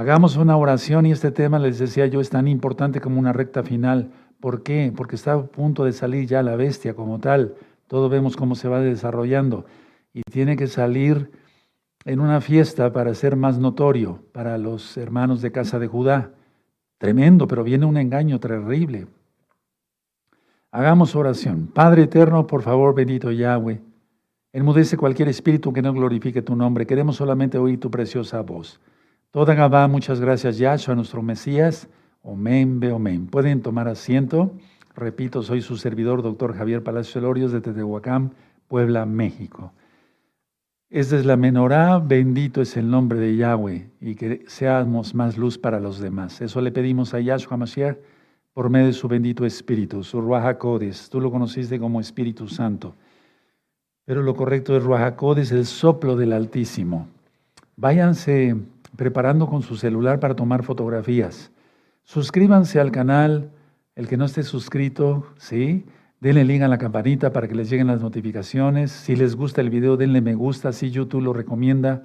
Hagamos 0.00 0.38
una 0.38 0.56
oración 0.56 1.04
y 1.04 1.12
este 1.12 1.30
tema, 1.30 1.58
les 1.58 1.78
decía 1.78 2.06
yo, 2.06 2.22
es 2.22 2.30
tan 2.30 2.48
importante 2.48 3.02
como 3.02 3.20
una 3.20 3.34
recta 3.34 3.62
final. 3.62 4.10
¿Por 4.40 4.62
qué? 4.62 4.94
Porque 4.96 5.14
está 5.14 5.34
a 5.34 5.42
punto 5.42 5.84
de 5.84 5.92
salir 5.92 6.26
ya 6.26 6.42
la 6.42 6.56
bestia 6.56 6.94
como 6.94 7.18
tal. 7.20 7.54
Todo 7.86 8.08
vemos 8.08 8.34
cómo 8.34 8.54
se 8.54 8.66
va 8.66 8.80
desarrollando. 8.80 9.66
Y 10.14 10.22
tiene 10.22 10.56
que 10.56 10.68
salir 10.68 11.30
en 12.06 12.20
una 12.20 12.40
fiesta 12.40 12.94
para 12.94 13.12
ser 13.12 13.36
más 13.36 13.58
notorio 13.58 14.24
para 14.32 14.56
los 14.56 14.96
hermanos 14.96 15.42
de 15.42 15.52
casa 15.52 15.78
de 15.78 15.86
Judá. 15.88 16.30
Tremendo, 16.96 17.46
pero 17.46 17.62
viene 17.62 17.84
un 17.84 17.98
engaño 17.98 18.40
terrible. 18.40 19.06
Hagamos 20.72 21.14
oración. 21.14 21.66
Padre 21.66 22.04
eterno, 22.04 22.46
por 22.46 22.62
favor, 22.62 22.94
bendito 22.94 23.32
Yahweh, 23.32 23.82
enmudece 24.54 24.96
cualquier 24.96 25.28
espíritu 25.28 25.74
que 25.74 25.82
no 25.82 25.92
glorifique 25.92 26.40
tu 26.40 26.56
nombre. 26.56 26.86
Queremos 26.86 27.16
solamente 27.16 27.58
oír 27.58 27.78
tu 27.78 27.90
preciosa 27.90 28.40
voz. 28.40 28.80
Toda 29.32 29.54
Gabá, 29.54 29.86
muchas 29.86 30.18
gracias, 30.18 30.58
Yahshua, 30.58 30.96
nuestro 30.96 31.22
Mesías. 31.22 31.88
Omen, 32.22 32.80
be 32.80 32.90
omen. 32.90 33.28
Pueden 33.28 33.62
tomar 33.62 33.86
asiento. 33.86 34.50
Repito, 34.96 35.44
soy 35.44 35.62
su 35.62 35.76
servidor, 35.76 36.20
doctor 36.22 36.52
Javier 36.56 36.82
Palacio 36.82 37.20
Lorios, 37.20 37.52
de 37.52 37.60
Tetehuacán, 37.60 38.32
Puebla, 38.66 39.06
México. 39.06 39.72
Esta 40.88 41.16
es 41.16 41.24
la 41.24 41.36
menorá, 41.36 42.00
bendito 42.00 42.60
es 42.60 42.76
el 42.76 42.90
nombre 42.90 43.20
de 43.20 43.36
Yahweh 43.36 43.90
y 44.00 44.16
que 44.16 44.42
seamos 44.48 45.14
más 45.14 45.38
luz 45.38 45.58
para 45.58 45.78
los 45.78 46.00
demás. 46.00 46.40
Eso 46.40 46.60
le 46.60 46.72
pedimos 46.72 47.14
a 47.14 47.20
Yahshua 47.20 47.56
Mashiach 47.56 47.98
por 48.52 48.68
medio 48.68 48.86
de 48.86 48.92
su 48.92 49.06
bendito 49.06 49.46
Espíritu, 49.46 50.02
su 50.02 50.20
Ruach 50.20 50.58
Tú 51.08 51.20
lo 51.20 51.30
conociste 51.30 51.78
como 51.78 52.00
Espíritu 52.00 52.48
Santo. 52.48 52.96
Pero 54.04 54.22
lo 54.22 54.34
correcto 54.34 54.76
es 54.76 54.82
Ruach 54.82 55.14
el 55.52 55.66
soplo 55.66 56.16
del 56.16 56.32
Altísimo. 56.32 57.06
Váyanse 57.76 58.56
preparando 59.00 59.46
con 59.46 59.62
su 59.62 59.76
celular 59.76 60.20
para 60.20 60.36
tomar 60.36 60.62
fotografías. 60.62 61.50
Suscríbanse 62.02 62.80
al 62.80 62.92
canal, 62.92 63.50
el 63.94 64.06
que 64.06 64.18
no 64.18 64.26
esté 64.26 64.42
suscrito, 64.42 65.24
¿sí? 65.38 65.86
Denle 66.20 66.44
link 66.44 66.60
a 66.60 66.68
la 66.68 66.76
campanita 66.76 67.32
para 67.32 67.48
que 67.48 67.54
les 67.54 67.70
lleguen 67.70 67.86
las 67.86 68.02
notificaciones. 68.02 68.92
Si 68.92 69.16
les 69.16 69.36
gusta 69.36 69.62
el 69.62 69.70
video, 69.70 69.96
denle 69.96 70.20
me 70.20 70.34
gusta, 70.34 70.74
si 70.74 70.90
YouTube 70.90 71.22
lo 71.22 71.32
recomienda 71.32 72.02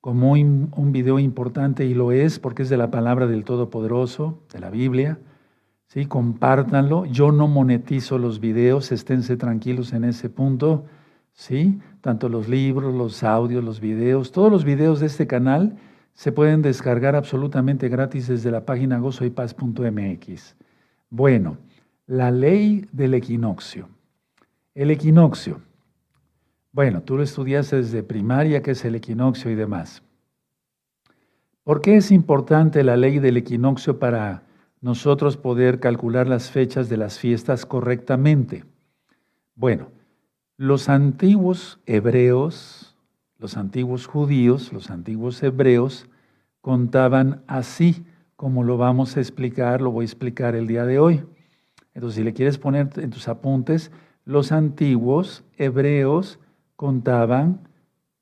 como 0.00 0.32
un 0.32 0.90
video 0.90 1.20
importante 1.20 1.84
y 1.84 1.94
lo 1.94 2.10
es 2.10 2.40
porque 2.40 2.64
es 2.64 2.68
de 2.68 2.76
la 2.76 2.90
palabra 2.90 3.28
del 3.28 3.44
Todopoderoso, 3.44 4.42
de 4.52 4.58
la 4.58 4.70
Biblia. 4.70 5.20
¿Sí? 5.86 6.06
Compártanlo. 6.06 7.04
Yo 7.04 7.30
no 7.30 7.46
monetizo 7.46 8.18
los 8.18 8.40
videos, 8.40 8.90
esténse 8.90 9.36
tranquilos 9.36 9.92
en 9.92 10.02
ese 10.02 10.28
punto. 10.28 10.86
¿Sí? 11.34 11.78
Tanto 12.00 12.28
los 12.28 12.48
libros, 12.48 12.92
los 12.92 13.22
audios, 13.22 13.62
los 13.62 13.78
videos, 13.78 14.32
todos 14.32 14.50
los 14.50 14.64
videos 14.64 14.98
de 14.98 15.06
este 15.06 15.28
canal 15.28 15.78
se 16.14 16.32
pueden 16.32 16.62
descargar 16.62 17.16
absolutamente 17.16 17.88
gratis 17.88 18.28
desde 18.28 18.50
la 18.50 18.64
página 18.64 18.98
gozoypaz.mx. 18.98 20.56
Bueno, 21.10 21.58
la 22.06 22.30
ley 22.30 22.86
del 22.92 23.14
equinoccio. 23.14 23.88
El 24.74 24.90
equinoccio. 24.90 25.60
Bueno, 26.72 27.02
tú 27.02 27.16
lo 27.16 27.22
estudiaste 27.22 27.76
desde 27.76 28.02
primaria, 28.02 28.62
que 28.62 28.72
es 28.72 28.84
el 28.84 28.94
equinoccio 28.94 29.50
y 29.50 29.54
demás. 29.54 30.02
¿Por 31.64 31.80
qué 31.80 31.96
es 31.96 32.10
importante 32.10 32.82
la 32.82 32.96
ley 32.96 33.18
del 33.18 33.36
equinoccio 33.36 33.98
para 33.98 34.42
nosotros 34.80 35.36
poder 35.36 35.78
calcular 35.80 36.26
las 36.26 36.50
fechas 36.50 36.88
de 36.88 36.96
las 36.96 37.18
fiestas 37.18 37.66
correctamente? 37.66 38.64
Bueno, 39.54 39.88
los 40.56 40.88
antiguos 40.88 41.78
hebreos, 41.86 42.91
los 43.42 43.56
antiguos 43.56 44.06
judíos, 44.06 44.72
los 44.72 44.88
antiguos 44.88 45.42
hebreos 45.42 46.06
contaban 46.60 47.42
así, 47.48 48.06
como 48.36 48.62
lo 48.62 48.76
vamos 48.76 49.16
a 49.16 49.20
explicar, 49.20 49.80
lo 49.80 49.90
voy 49.90 50.04
a 50.04 50.06
explicar 50.06 50.54
el 50.54 50.68
día 50.68 50.86
de 50.86 51.00
hoy. 51.00 51.24
Entonces, 51.92 52.18
si 52.18 52.22
le 52.22 52.34
quieres 52.34 52.56
poner 52.56 52.88
en 52.96 53.10
tus 53.10 53.26
apuntes, 53.26 53.90
los 54.24 54.52
antiguos 54.52 55.44
hebreos 55.56 56.38
contaban, 56.76 57.58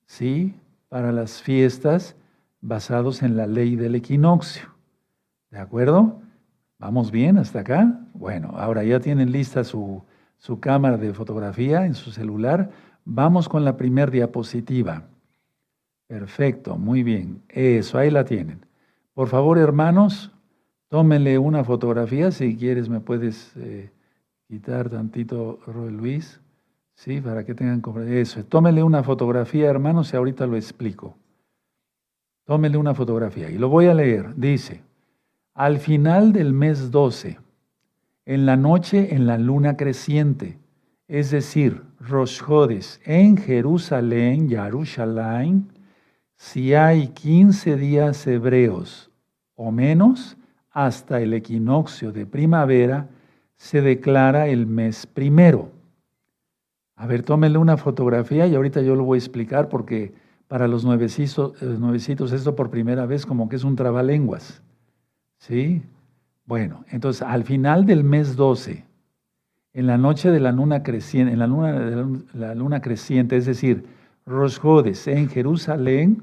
¿sí? 0.06 0.54
Para 0.88 1.12
las 1.12 1.42
fiestas 1.42 2.16
basados 2.62 3.22
en 3.22 3.36
la 3.36 3.46
ley 3.46 3.76
del 3.76 3.96
equinoccio. 3.96 4.70
¿De 5.50 5.58
acuerdo? 5.58 6.18
¿Vamos 6.78 7.10
bien 7.10 7.36
hasta 7.36 7.60
acá? 7.60 8.00
Bueno, 8.14 8.54
ahora 8.56 8.84
ya 8.84 9.00
tienen 9.00 9.32
lista 9.32 9.64
su, 9.64 10.02
su 10.38 10.60
cámara 10.60 10.96
de 10.96 11.12
fotografía 11.12 11.84
en 11.84 11.94
su 11.94 12.10
celular. 12.10 12.70
Vamos 13.12 13.48
con 13.48 13.64
la 13.64 13.76
primera 13.76 14.10
diapositiva. 14.10 15.04
Perfecto, 16.06 16.76
muy 16.76 17.02
bien. 17.02 17.42
Eso, 17.48 17.98
ahí 17.98 18.10
la 18.10 18.24
tienen. 18.24 18.64
Por 19.14 19.28
favor, 19.28 19.58
hermanos, 19.58 20.32
Tómenle 20.90 21.38
una 21.38 21.62
fotografía, 21.62 22.32
si 22.32 22.56
quieres 22.56 22.88
me 22.88 22.98
puedes 22.98 23.52
eh, 23.56 23.92
quitar 24.48 24.90
tantito, 24.90 25.60
Roy 25.64 25.92
Luis, 25.92 26.40
¿sí? 26.96 27.20
Para 27.20 27.44
que 27.44 27.54
tengan 27.54 27.80
eso. 28.08 28.44
Tómenle 28.44 28.82
una 28.82 29.04
fotografía, 29.04 29.70
hermanos, 29.70 30.12
y 30.12 30.16
ahorita 30.16 30.48
lo 30.48 30.56
explico. 30.56 31.16
Tómenle 32.44 32.76
una 32.76 32.92
fotografía 32.92 33.48
y 33.50 33.56
lo 33.56 33.68
voy 33.68 33.86
a 33.86 33.94
leer. 33.94 34.34
Dice, 34.34 34.82
al 35.54 35.78
final 35.78 36.32
del 36.32 36.52
mes 36.52 36.90
12, 36.90 37.38
en 38.26 38.44
la 38.44 38.56
noche 38.56 39.14
en 39.14 39.28
la 39.28 39.38
luna 39.38 39.76
creciente, 39.76 40.58
es 41.10 41.32
decir, 41.32 41.82
Rosjodes, 41.98 43.00
en 43.04 43.36
Jerusalén, 43.36 44.48
Jerusalén, 44.48 45.66
si 46.36 46.72
hay 46.74 47.08
15 47.08 47.76
días 47.76 48.24
hebreos 48.28 49.10
o 49.56 49.72
menos, 49.72 50.36
hasta 50.70 51.20
el 51.20 51.34
equinoccio 51.34 52.12
de 52.12 52.26
primavera 52.26 53.08
se 53.56 53.82
declara 53.82 54.46
el 54.46 54.66
mes 54.66 55.04
primero. 55.04 55.72
A 56.94 57.08
ver, 57.08 57.24
tómenle 57.24 57.58
una 57.58 57.76
fotografía 57.76 58.46
y 58.46 58.54
ahorita 58.54 58.80
yo 58.80 58.94
lo 58.94 59.02
voy 59.02 59.16
a 59.16 59.18
explicar 59.18 59.68
porque 59.68 60.14
para 60.46 60.68
los 60.68 60.84
nuevecitos, 60.84 61.60
nuevecitos 61.60 62.30
esto 62.30 62.54
por 62.54 62.70
primera 62.70 63.04
vez 63.06 63.26
como 63.26 63.48
que 63.48 63.56
es 63.56 63.64
un 63.64 63.74
trabalenguas. 63.74 64.62
¿Sí? 65.38 65.82
Bueno, 66.46 66.84
entonces 66.88 67.22
al 67.22 67.42
final 67.42 67.84
del 67.84 68.04
mes 68.04 68.36
12, 68.36 68.84
en 69.72 69.86
la 69.86 69.98
noche 69.98 70.30
de 70.30 70.40
la 70.40 70.52
luna 70.52 70.82
creciente, 70.82 71.32
en 71.32 71.38
la 71.38 71.46
luna, 71.46 72.08
la 72.34 72.54
luna 72.54 72.80
creciente, 72.80 73.36
es 73.36 73.46
decir, 73.46 73.84
Rosjodes 74.26 75.06
en 75.06 75.28
Jerusalén, 75.28 76.22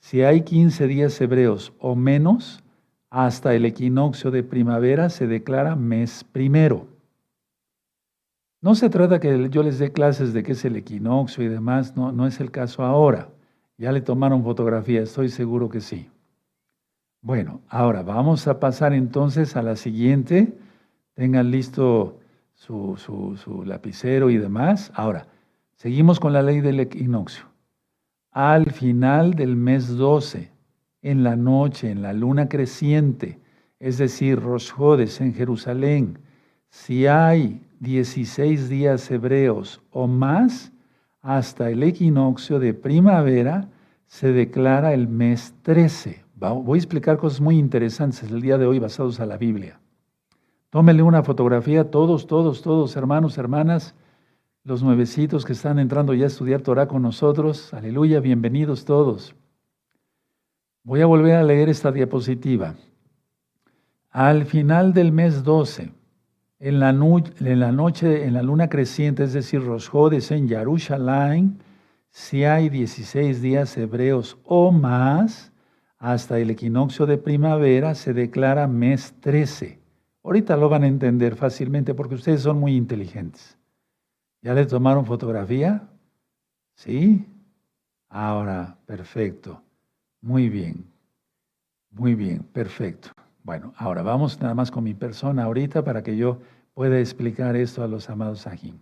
si 0.00 0.22
hay 0.22 0.42
15 0.42 0.86
días 0.86 1.20
hebreos 1.20 1.72
o 1.78 1.94
menos, 1.94 2.62
hasta 3.10 3.54
el 3.54 3.64
equinoccio 3.64 4.30
de 4.30 4.42
primavera 4.42 5.08
se 5.08 5.26
declara 5.26 5.76
mes 5.76 6.24
primero. 6.24 6.88
No 8.60 8.74
se 8.74 8.90
trata 8.90 9.20
que 9.20 9.48
yo 9.50 9.62
les 9.62 9.78
dé 9.78 9.92
clases 9.92 10.32
de 10.32 10.42
qué 10.42 10.52
es 10.52 10.64
el 10.64 10.76
equinoccio 10.76 11.44
y 11.44 11.48
demás, 11.48 11.96
no, 11.96 12.12
no 12.12 12.26
es 12.26 12.40
el 12.40 12.50
caso 12.50 12.82
ahora. 12.82 13.28
Ya 13.76 13.92
le 13.92 14.00
tomaron 14.00 14.42
fotografía, 14.42 15.02
estoy 15.02 15.28
seguro 15.28 15.68
que 15.68 15.80
sí. 15.80 16.08
Bueno, 17.20 17.60
ahora 17.68 18.02
vamos 18.02 18.48
a 18.48 18.60
pasar 18.60 18.92
entonces 18.92 19.56
a 19.56 19.62
la 19.62 19.76
siguiente. 19.76 20.52
Tengan 21.14 21.50
listo 21.50 22.18
su, 22.66 22.96
su, 22.96 23.36
su 23.36 23.64
lapicero 23.64 24.30
y 24.30 24.38
demás. 24.38 24.90
Ahora, 24.94 25.26
seguimos 25.74 26.18
con 26.18 26.32
la 26.32 26.42
ley 26.42 26.60
del 26.60 26.80
equinoccio. 26.80 27.44
Al 28.30 28.70
final 28.72 29.34
del 29.34 29.54
mes 29.54 29.96
12, 29.96 30.50
en 31.02 31.22
la 31.22 31.36
noche, 31.36 31.90
en 31.90 32.00
la 32.00 32.14
luna 32.14 32.48
creciente, 32.48 33.38
es 33.78 33.98
decir, 33.98 34.40
Rosjodes 34.40 35.20
en 35.20 35.34
Jerusalén, 35.34 36.18
si 36.70 37.06
hay 37.06 37.60
16 37.80 38.70
días 38.70 39.10
hebreos 39.10 39.82
o 39.90 40.06
más, 40.06 40.72
hasta 41.20 41.70
el 41.70 41.82
equinoccio 41.82 42.58
de 42.58 42.72
primavera 42.72 43.68
se 44.06 44.32
declara 44.32 44.94
el 44.94 45.06
mes 45.06 45.54
13. 45.62 46.24
Voy 46.36 46.78
a 46.78 46.80
explicar 46.80 47.18
cosas 47.18 47.40
muy 47.40 47.58
interesantes 47.58 48.22
el 48.22 48.40
día 48.40 48.56
de 48.56 48.66
hoy 48.66 48.78
basados 48.78 49.20
a 49.20 49.26
la 49.26 49.36
Biblia. 49.36 49.80
Tómenle 50.74 51.04
una 51.04 51.22
fotografía, 51.22 51.88
todos, 51.88 52.26
todos, 52.26 52.60
todos, 52.60 52.96
hermanos, 52.96 53.38
hermanas, 53.38 53.94
los 54.64 54.82
nuevecitos 54.82 55.44
que 55.44 55.52
están 55.52 55.78
entrando 55.78 56.14
ya 56.14 56.24
a 56.24 56.26
estudiar 56.26 56.62
Torah 56.62 56.88
con 56.88 57.00
nosotros. 57.00 57.72
Aleluya, 57.72 58.18
bienvenidos 58.18 58.84
todos. 58.84 59.36
Voy 60.82 61.00
a 61.00 61.06
volver 61.06 61.36
a 61.36 61.44
leer 61.44 61.68
esta 61.68 61.92
diapositiva. 61.92 62.74
Al 64.10 64.46
final 64.46 64.92
del 64.92 65.12
mes 65.12 65.44
12, 65.44 65.92
en 66.58 66.80
la, 66.80 66.90
en 66.90 67.60
la 67.60 67.70
noche, 67.70 68.24
en 68.24 68.34
la 68.34 68.42
luna 68.42 68.68
creciente, 68.68 69.22
es 69.22 69.32
decir, 69.32 69.64
Rosjodes 69.64 70.32
en 70.32 70.48
Jerusalén, 70.48 71.56
si 72.10 72.42
hay 72.42 72.68
16 72.68 73.40
días 73.40 73.76
hebreos 73.76 74.38
o 74.42 74.72
más, 74.72 75.52
hasta 75.98 76.40
el 76.40 76.50
equinoccio 76.50 77.06
de 77.06 77.16
primavera 77.16 77.94
se 77.94 78.12
declara 78.12 78.66
mes 78.66 79.14
13. 79.20 79.83
Ahorita 80.24 80.56
lo 80.56 80.70
van 80.70 80.84
a 80.84 80.86
entender 80.86 81.36
fácilmente 81.36 81.94
porque 81.94 82.14
ustedes 82.14 82.40
son 82.40 82.58
muy 82.58 82.74
inteligentes. 82.74 83.58
¿Ya 84.40 84.54
le 84.54 84.64
tomaron 84.64 85.04
fotografía? 85.04 85.86
¿Sí? 86.74 87.26
Ahora, 88.08 88.78
perfecto. 88.86 89.62
Muy 90.22 90.48
bien. 90.48 90.86
Muy 91.90 92.14
bien, 92.14 92.42
perfecto. 92.42 93.10
Bueno, 93.42 93.74
ahora 93.76 94.02
vamos 94.02 94.40
nada 94.40 94.54
más 94.54 94.70
con 94.70 94.82
mi 94.82 94.94
persona 94.94 95.44
ahorita 95.44 95.84
para 95.84 96.02
que 96.02 96.16
yo 96.16 96.38
pueda 96.72 96.98
explicar 96.98 97.54
esto 97.54 97.84
a 97.84 97.88
los 97.88 98.08
amados 98.08 98.46
aquí. 98.46 98.74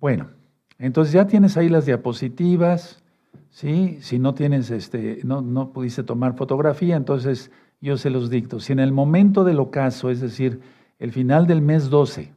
Bueno, 0.00 0.30
entonces 0.78 1.14
ya 1.14 1.28
tienes 1.28 1.56
ahí 1.56 1.68
las 1.68 1.86
diapositivas, 1.86 3.04
¿sí? 3.50 3.98
Si 4.00 4.18
no 4.18 4.34
tienes, 4.34 4.70
este, 4.72 5.20
no, 5.22 5.42
no 5.42 5.72
pudiste 5.72 6.02
tomar 6.02 6.34
fotografía, 6.34 6.96
entonces 6.96 7.52
yo 7.88 7.98
se 7.98 8.10
los 8.10 8.30
dicto. 8.30 8.60
Si 8.60 8.72
en 8.72 8.78
el 8.78 8.92
momento 8.92 9.44
del 9.44 9.58
ocaso, 9.58 10.08
es 10.10 10.20
decir, 10.20 10.60
el 10.98 11.12
final 11.12 11.46
del 11.46 11.60
mes 11.60 11.90
12, 11.90 12.32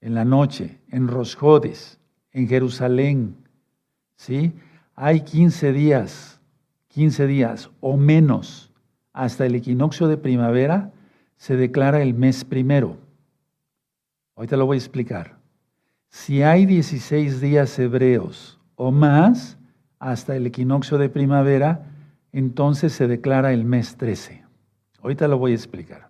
en 0.00 0.14
la 0.14 0.24
noche, 0.24 0.80
en 0.90 1.08
Rosjodes, 1.08 1.98
en 2.32 2.48
Jerusalén, 2.48 3.36
¿sí? 4.16 4.52
Hay 4.96 5.20
15 5.20 5.72
días, 5.72 6.40
15 6.88 7.26
días 7.26 7.70
o 7.80 7.96
menos 7.96 8.72
hasta 9.12 9.46
el 9.46 9.54
equinoccio 9.54 10.08
de 10.08 10.16
primavera, 10.16 10.92
se 11.36 11.56
declara 11.56 12.02
el 12.02 12.14
mes 12.14 12.44
primero. 12.44 12.98
Ahorita 14.36 14.56
lo 14.56 14.66
voy 14.66 14.76
a 14.76 14.78
explicar. 14.78 15.38
Si 16.10 16.42
hay 16.42 16.66
16 16.66 17.40
días 17.40 17.78
hebreos 17.78 18.60
o 18.74 18.90
más 18.90 19.56
hasta 19.98 20.36
el 20.36 20.46
equinoccio 20.46 20.98
de 20.98 21.08
primavera, 21.08 21.86
entonces 22.32 22.92
se 22.92 23.06
declara 23.06 23.52
el 23.52 23.64
mes 23.64 23.96
13. 23.96 24.43
Ahorita 25.04 25.28
lo 25.28 25.36
voy 25.36 25.52
a 25.52 25.56
explicar. 25.56 26.08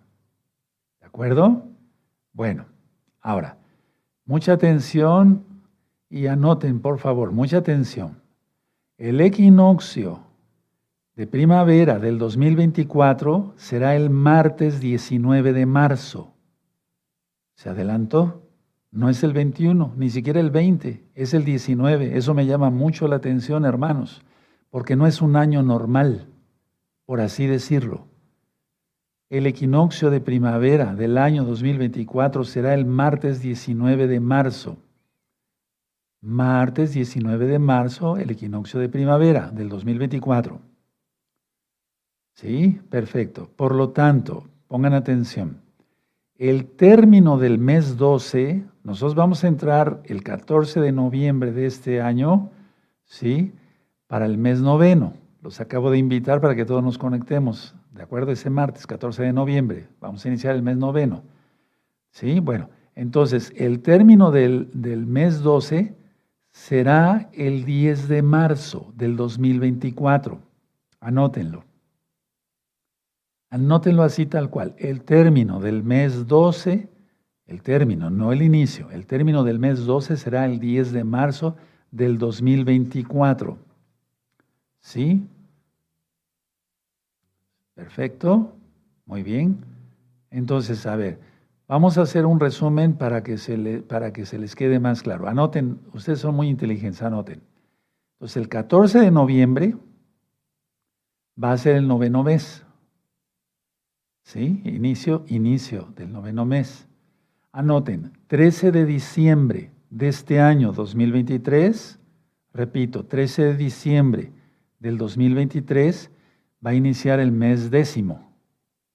¿De 1.01 1.07
acuerdo? 1.07 1.65
Bueno, 2.31 2.65
ahora, 3.19 3.57
mucha 4.25 4.53
atención 4.53 5.43
y 6.09 6.27
anoten, 6.27 6.79
por 6.79 6.97
favor, 6.99 7.33
mucha 7.33 7.57
atención. 7.57 8.21
El 8.97 9.19
equinoccio 9.19 10.21
de 11.13 11.27
primavera 11.27 11.99
del 11.99 12.17
2024 12.17 13.55
será 13.57 13.97
el 13.97 14.09
martes 14.09 14.79
19 14.79 15.51
de 15.51 15.65
marzo. 15.65 16.31
¿Se 17.55 17.67
adelantó? 17.67 18.43
No 18.91 19.09
es 19.09 19.25
el 19.25 19.33
21, 19.33 19.93
ni 19.97 20.09
siquiera 20.09 20.39
el 20.39 20.51
20, 20.51 21.03
es 21.15 21.33
el 21.33 21.43
19. 21.43 22.17
Eso 22.17 22.33
me 22.33 22.45
llama 22.45 22.69
mucho 22.69 23.09
la 23.09 23.17
atención, 23.17 23.65
hermanos, 23.65 24.21
porque 24.69 24.95
no 24.95 25.05
es 25.05 25.21
un 25.21 25.35
año 25.35 25.63
normal, 25.63 26.29
por 27.05 27.19
así 27.19 27.45
decirlo. 27.45 28.14
El 29.29 29.47
equinoccio 29.47 30.11
de 30.11 30.21
primavera 30.21 30.93
del 30.93 31.17
año 31.17 31.45
2024 31.45 32.43
será 32.43 32.75
el 32.75 32.85
martes 32.85 33.41
19 33.41 34.05
de 34.05 34.19
marzo. 34.19 34.77
Martes 36.21 36.93
19 36.93 37.47
de 37.47 37.57
marzo, 37.57 38.17
el 38.17 38.29
equinoccio 38.29 38.79
de 38.79 38.87
primavera 38.87 39.49
del 39.49 39.69
2024. 39.69 40.59
¿Sí? 42.35 42.79
Perfecto. 42.91 43.49
Por 43.55 43.73
lo 43.73 43.89
tanto, 43.89 44.47
pongan 44.67 44.93
atención. 44.93 45.57
El 46.37 46.67
término 46.67 47.39
del 47.39 47.57
mes 47.57 47.97
12, 47.97 48.63
nosotros 48.83 49.15
vamos 49.15 49.43
a 49.43 49.47
entrar 49.47 50.03
el 50.05 50.21
14 50.21 50.81
de 50.81 50.91
noviembre 50.91 51.51
de 51.51 51.65
este 51.65 51.99
año, 51.99 52.51
¿sí? 53.05 53.53
Para 54.05 54.27
el 54.27 54.37
mes 54.37 54.61
noveno. 54.61 55.13
Los 55.41 55.61
acabo 55.61 55.89
de 55.89 55.97
invitar 55.97 56.41
para 56.41 56.55
que 56.55 56.65
todos 56.65 56.83
nos 56.83 56.99
conectemos. 56.99 57.73
¿De 57.95 58.03
acuerdo? 58.03 58.33
Ese 58.33 58.49
martes 58.49 58.85
14 58.85 59.23
de 59.23 59.31
noviembre. 59.31 59.87
Vamos 60.01 60.25
a 60.25 60.27
iniciar 60.27 60.53
el 60.53 60.61
mes 60.61 60.75
noveno. 60.75 61.23
¿Sí? 62.11 62.41
Bueno, 62.41 62.69
entonces 62.93 63.53
el 63.55 63.79
término 63.81 64.31
del, 64.31 64.69
del 64.73 65.05
mes 65.05 65.41
12 65.41 65.95
será 66.51 67.29
el 67.31 67.63
10 67.63 68.09
de 68.09 68.21
marzo 68.21 68.91
del 68.97 69.15
2024. 69.15 70.39
Anótenlo. 70.99 71.63
Anótenlo 73.49 74.03
así 74.03 74.25
tal 74.25 74.49
cual. 74.49 74.75
El 74.77 75.03
término 75.03 75.61
del 75.61 75.81
mes 75.81 76.27
12, 76.27 76.89
el 77.47 77.61
término, 77.61 78.09
no 78.09 78.33
el 78.33 78.41
inicio, 78.41 78.91
el 78.91 79.07
término 79.07 79.45
del 79.45 79.59
mes 79.59 79.85
12 79.85 80.17
será 80.17 80.45
el 80.45 80.59
10 80.59 80.91
de 80.91 81.05
marzo 81.05 81.55
del 81.91 82.17
2024. 82.17 83.57
¿Sí? 84.81 85.25
Perfecto, 87.75 88.55
muy 89.05 89.21
bien. 89.21 89.57
Entonces, 90.31 90.85
a 90.85 90.95
ver, 90.95 91.19
vamos 91.67 91.97
a 91.97 92.03
hacer 92.03 92.25
un 92.25 92.39
resumen 92.39 92.93
para 92.93 93.21
que 93.21 93.37
se, 93.37 93.57
para 93.81 94.13
que 94.13 94.25
se 94.25 94.39
les 94.39 94.55
quede 94.55 94.79
más 94.79 95.03
claro. 95.03 95.27
Anoten, 95.27 95.79
ustedes 95.93 96.19
son 96.19 96.35
muy 96.35 96.47
inteligentes, 96.47 97.01
anoten. 97.01 97.41
Entonces, 98.13 98.37
el 98.37 98.47
14 98.47 98.99
de 98.99 99.11
noviembre 99.11 99.75
va 101.41 101.51
a 101.51 101.57
ser 101.57 101.75
el 101.75 101.87
noveno 101.87 102.23
mes. 102.23 102.65
¿Sí? 104.23 104.61
Inicio, 104.63 105.25
inicio 105.27 105.93
del 105.97 106.11
noveno 106.13 106.45
mes. 106.45 106.87
Anoten, 107.51 108.13
13 108.27 108.71
de 108.71 108.85
diciembre 108.85 109.71
de 109.89 110.07
este 110.07 110.39
año 110.39 110.71
2023, 110.71 111.99
repito, 112.53 113.05
13 113.05 113.43
de 113.43 113.57
diciembre 113.57 114.31
del 114.79 114.97
2023 114.97 116.09
va 116.65 116.71
a 116.71 116.73
iniciar 116.73 117.19
el 117.19 117.31
mes 117.31 117.69
décimo 117.69 118.33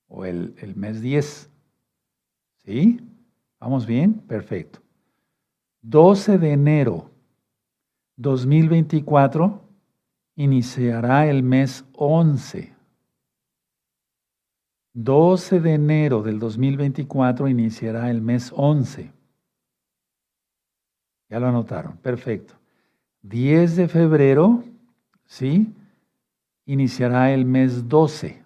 o 0.09 0.25
el, 0.25 0.55
mes 0.75 1.01
10. 1.01 1.51
¿Sí? 2.65 3.01
¿Vamos 3.61 3.87
bien? 3.87 4.15
Perfecto. 4.15 4.81
12 5.83 6.39
de 6.39 6.53
enero 6.53 7.11
2024 8.17 9.63
iniciará 10.37 11.27
el 11.29 11.43
mes 11.43 11.85
11. 11.93 12.75
12 14.93 15.61
de 15.61 15.75
enero 15.75 16.23
del 16.23 16.39
2024 16.39 17.49
iniciará 17.49 18.11
el 18.11 18.21
mes 18.21 18.53
11. 18.55 19.13
Ya 21.29 21.39
lo 21.39 21.47
anotaron, 21.47 21.97
perfecto. 21.99 22.55
10 23.23 23.77
de 23.77 23.89
febrero, 23.89 24.65
¿sí? 25.27 25.73
Iniciará 26.73 27.33
el 27.33 27.45
mes 27.45 27.89
12. 27.89 28.45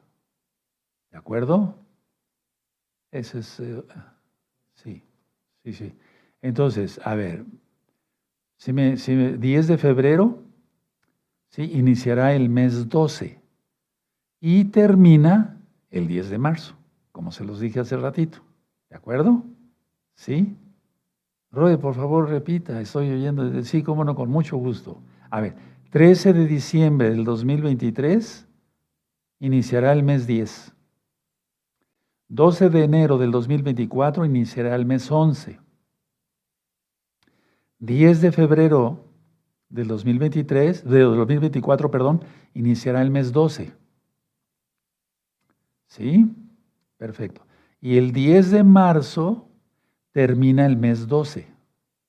¿De 1.11 1.19
acuerdo? 1.19 1.77
Ese 3.11 3.41
es, 3.41 3.61
eh, 3.61 3.83
sí, 4.73 5.03
sí, 5.63 5.73
sí. 5.73 5.93
Entonces, 6.41 7.01
a 7.05 7.15
ver, 7.15 7.45
si 8.57 8.73
me, 8.73 8.97
si 8.97 9.15
10 9.15 9.69
de 9.69 9.79
febrero, 9.79 10.43
¿sí? 11.51 11.71
iniciará 11.75 12.35
el 12.35 12.49
mes 12.49 12.89
12 12.89 13.41
y 14.41 14.65
termina 14.65 15.61
el 15.91 16.09
10 16.09 16.31
de 16.31 16.39
marzo, 16.39 16.75
como 17.13 17.31
se 17.31 17.45
los 17.45 17.61
dije 17.61 17.81
hace 17.81 17.97
ratito. 17.97 18.39
¿De 18.89 18.97
acuerdo? 18.97 19.45
¿Sí? 20.15 20.57
Roy, 21.51 21.77
por 21.77 21.95
favor, 21.95 22.29
repita, 22.29 22.81
estoy 22.81 23.11
oyendo. 23.11 23.63
Sí, 23.63 23.83
cómo 23.83 24.03
no, 24.03 24.15
con 24.15 24.31
mucho 24.31 24.57
gusto. 24.57 24.99
A 25.31 25.41
ver, 25.41 25.55
13 25.95 26.33
de 26.33 26.49
diciembre 26.49 27.09
del 27.09 27.23
2023 27.23 28.49
iniciará 29.39 29.93
el 29.93 30.03
mes 30.03 30.27
10. 30.27 30.75
12 32.27 32.69
de 32.69 32.83
enero 32.83 33.17
del 33.17 33.31
2024 33.31 34.25
iniciará 34.25 34.75
el 34.75 34.87
mes 34.87 35.09
11. 35.09 35.61
10 37.79 38.21
de 38.21 38.33
febrero 38.33 39.05
del 39.69 39.87
2023, 39.87 40.85
de 40.85 40.99
2024, 40.99 41.89
perdón, 41.93 42.25
iniciará 42.55 43.01
el 43.01 43.13
mes 43.13 43.31
12. 43.31 43.73
¿Sí? 45.87 46.29
Perfecto. 46.97 47.47
Y 47.81 47.99
el 47.99 48.11
10 48.11 48.51
de 48.51 48.65
marzo 48.65 49.47
termina 50.11 50.67
el 50.67 50.77
mes 50.77 51.07
12. 51.07 51.47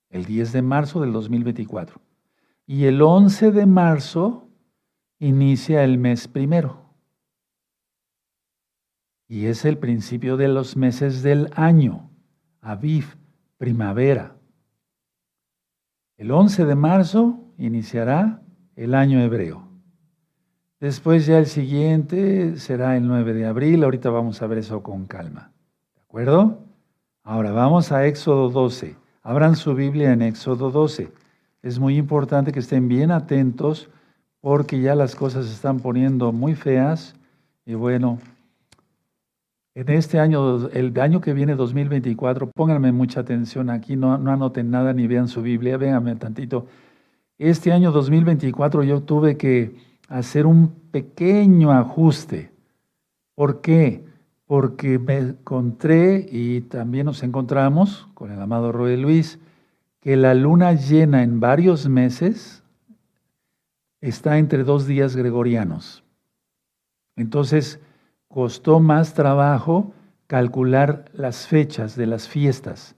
El 0.09 0.25
10 0.25 0.53
de 0.53 0.61
marzo 0.63 1.01
del 1.01 1.13
2024. 1.13 2.04
Y 2.67 2.85
el 2.85 3.01
11 3.01 3.51
de 3.51 3.65
marzo 3.67 4.47
inicia 5.19 5.83
el 5.83 5.99
mes 5.99 6.27
primero. 6.27 6.81
Y 9.27 9.45
es 9.45 9.65
el 9.65 9.77
principio 9.77 10.35
de 10.35 10.47
los 10.47 10.75
meses 10.75 11.21
del 11.21 11.49
año, 11.55 12.09
Aviv, 12.61 13.17
primavera. 13.57 14.35
El 16.17 16.31
11 16.31 16.65
de 16.65 16.75
marzo 16.75 17.39
iniciará 17.57 18.41
el 18.75 18.95
año 18.95 19.19
hebreo. 19.19 19.67
Después 20.79 21.25
ya 21.25 21.37
el 21.37 21.45
siguiente 21.45 22.57
será 22.57 22.97
el 22.97 23.07
9 23.07 23.33
de 23.33 23.45
abril. 23.45 23.83
Ahorita 23.83 24.09
vamos 24.09 24.41
a 24.41 24.47
ver 24.47 24.59
eso 24.59 24.81
con 24.81 25.05
calma. 25.05 25.51
¿De 25.95 26.01
acuerdo? 26.01 26.65
Ahora 27.23 27.51
vamos 27.51 27.91
a 27.91 28.05
Éxodo 28.07 28.49
12. 28.49 28.95
Abran 29.21 29.55
su 29.55 29.75
Biblia 29.75 30.13
en 30.13 30.21
Éxodo 30.21 30.71
12 30.71 31.11
es 31.65 31.79
muy 31.79 31.97
importante 31.97 32.51
que 32.51 32.59
estén 32.59 32.87
bien 32.87 33.11
atentos 33.11 33.89
porque 34.39 34.79
ya 34.79 34.95
las 34.95 35.15
cosas 35.15 35.47
se 35.47 35.53
están 35.53 35.79
poniendo 35.79 36.31
muy 36.31 36.55
feas 36.55 37.15
y 37.65 37.73
bueno, 37.73 38.19
en 39.73 39.89
este 39.89 40.19
año, 40.19 40.69
el 40.69 40.97
año 40.99 41.19
que 41.19 41.33
viene, 41.33 41.55
2024, 41.55 42.51
pónganme 42.51 42.91
mucha 42.91 43.19
atención 43.19 43.69
aquí, 43.69 43.95
no, 43.95 44.17
no 44.17 44.31
anoten 44.31 44.69
nada 44.69 44.93
ni 44.93 45.07
vean 45.07 45.27
su 45.27 45.41
Biblia, 45.41 45.75
véanme 45.75 46.15
tantito. 46.15 46.67
Este 47.39 47.73
año 47.73 47.91
2024 47.91 48.83
yo 48.83 49.01
tuve 49.01 49.35
que 49.35 49.75
hacer 50.07 50.45
un 50.45 50.69
pequeño 50.91 51.71
ajuste 51.71 52.55
¿Por 53.35 53.59
qué? 53.59 54.05
Porque 54.47 54.97
me 54.97 55.17
encontré 55.17 56.25
y 56.31 56.61
también 56.61 57.05
nos 57.05 57.21
encontramos 57.21 58.07
con 58.13 58.31
el 58.31 58.41
amado 58.41 58.71
Roy 58.71 58.95
Luis 58.95 59.39
que 60.05 60.15
la 60.15 60.35
luna 60.35 60.73
llena 60.73 61.23
en 61.23 61.39
varios 61.39 61.89
meses 61.89 62.63
está 64.01 64.37
entre 64.37 64.63
dos 64.63 64.85
días 64.85 65.15
gregorianos. 65.15 66.03
Entonces, 67.15 67.79
costó 68.27 68.79
más 68.79 69.15
trabajo 69.15 69.95
calcular 70.27 71.05
las 71.11 71.47
fechas 71.47 71.95
de 71.95 72.05
las 72.05 72.27
fiestas, 72.29 72.95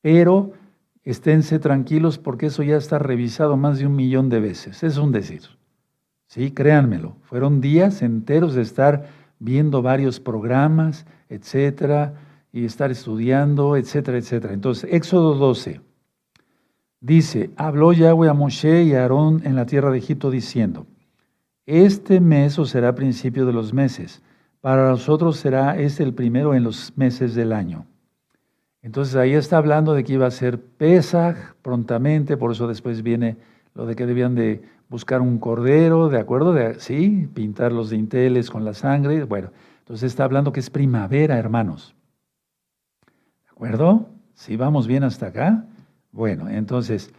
pero 0.00 0.50
esténse 1.04 1.60
tranquilos 1.60 2.18
porque 2.18 2.46
eso 2.46 2.64
ya 2.64 2.76
está 2.76 2.98
revisado 2.98 3.56
más 3.56 3.78
de 3.78 3.86
un 3.86 3.94
millón 3.94 4.28
de 4.28 4.40
veces. 4.40 4.82
Es 4.82 4.96
un 4.98 5.12
decir. 5.12 5.42
Sí, 6.26 6.50
créanmelo. 6.50 7.14
Fueron 7.22 7.60
días 7.60 8.02
enteros 8.02 8.56
de 8.56 8.62
estar 8.62 9.06
viendo 9.38 9.80
varios 9.80 10.18
programas, 10.18 11.06
etcétera, 11.28 12.14
y 12.52 12.64
estar 12.64 12.90
estudiando, 12.90 13.76
etcétera, 13.76 14.18
etcétera. 14.18 14.54
Entonces, 14.54 14.92
Éxodo 14.92 15.36
12 15.36 15.86
dice: 17.00 17.50
Habló 17.56 17.92
Yahweh 17.92 18.28
a 18.28 18.34
Moshe 18.34 18.82
y 18.82 18.94
a 18.94 19.02
Aarón 19.02 19.42
en 19.44 19.56
la 19.56 19.66
tierra 19.66 19.90
de 19.90 19.98
Egipto 19.98 20.30
diciendo: 20.30 20.86
Este 21.66 22.20
mes 22.20 22.58
os 22.58 22.70
será 22.70 22.94
principio 22.94 23.46
de 23.46 23.52
los 23.52 23.72
meses. 23.72 24.22
Para 24.60 24.88
nosotros 24.88 25.36
será 25.36 25.78
este 25.78 26.02
el 26.02 26.14
primero 26.14 26.54
en 26.54 26.64
los 26.64 26.92
meses 26.96 27.34
del 27.34 27.52
año. 27.52 27.86
Entonces 28.82 29.16
ahí 29.16 29.34
está 29.34 29.58
hablando 29.58 29.94
de 29.94 30.04
que 30.04 30.14
iba 30.14 30.26
a 30.26 30.30
ser 30.30 30.60
Pesaj 30.60 31.54
prontamente, 31.62 32.36
por 32.36 32.52
eso 32.52 32.66
después 32.66 33.02
viene 33.02 33.36
lo 33.74 33.86
de 33.86 33.94
que 33.94 34.06
debían 34.06 34.34
de 34.34 34.62
buscar 34.88 35.20
un 35.20 35.38
cordero, 35.38 36.08
¿de 36.08 36.18
acuerdo? 36.18 36.52
De, 36.52 36.80
sí, 36.80 37.28
pintar 37.34 37.72
los 37.72 37.90
dinteles 37.90 38.50
con 38.50 38.64
la 38.64 38.74
sangre. 38.74 39.24
Bueno, 39.24 39.50
entonces 39.80 40.10
está 40.10 40.24
hablando 40.24 40.52
que 40.52 40.60
es 40.60 40.70
primavera, 40.70 41.38
hermanos. 41.38 41.94
¿De 43.06 43.50
acuerdo? 43.50 44.08
¿Sí 44.34 44.56
vamos 44.56 44.86
bien 44.86 45.04
hasta 45.04 45.26
acá? 45.26 45.64
Bueno, 46.12 46.48
entonces 46.48 47.12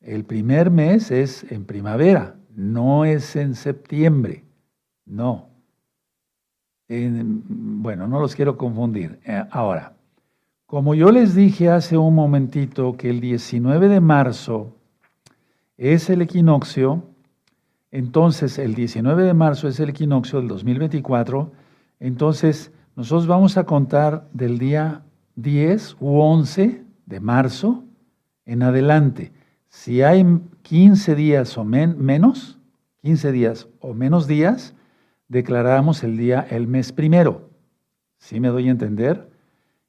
el 0.00 0.24
primer 0.24 0.70
mes 0.70 1.10
es 1.10 1.50
en 1.50 1.64
primavera, 1.64 2.36
no 2.54 3.04
es 3.04 3.36
en 3.36 3.54
septiembre, 3.54 4.44
no. 5.06 5.48
bueno, 6.88 8.06
no 8.06 8.20
los 8.20 8.34
quiero 8.34 8.56
confundir. 8.56 9.18
Eh, 9.24 9.42
ahora, 9.50 9.94
como 10.66 10.94
yo 10.94 11.10
les 11.10 11.34
dije 11.34 11.70
hace 11.70 11.96
un 11.96 12.14
momentito 12.14 12.96
que 12.96 13.10
el 13.10 13.20
19 13.20 13.88
de 13.88 14.00
marzo 14.00 14.76
es 15.76 16.10
el 16.10 16.22
equinoccio, 16.22 17.02
entonces 17.90 18.58
el 18.58 18.74
19 18.74 19.22
de 19.22 19.34
marzo 19.34 19.68
es 19.68 19.80
el 19.80 19.90
equinoccio 19.90 20.38
del 20.38 20.48
2024, 20.48 21.52
entonces 22.00 22.72
nosotros 22.96 23.26
vamos 23.26 23.56
a 23.56 23.64
contar 23.64 24.28
del 24.32 24.58
día 24.58 25.02
10 25.36 25.96
u 26.00 26.18
11 26.18 26.82
de 27.06 27.20
marzo 27.20 27.84
en 28.46 28.62
adelante. 28.62 29.32
Si 29.68 30.02
hay 30.02 30.24
15 30.62 31.14
días 31.14 31.58
o 31.58 31.64
menos, 31.64 32.58
15 33.02 33.32
días 33.32 33.68
o 33.80 33.94
menos 33.94 34.26
días, 34.26 34.74
declaramos 35.28 36.04
el 36.04 36.16
día, 36.16 36.46
el 36.50 36.66
mes 36.66 36.92
primero. 36.92 37.50
¿Sí 38.18 38.40
me 38.40 38.48
doy 38.48 38.68
a 38.68 38.70
entender? 38.70 39.30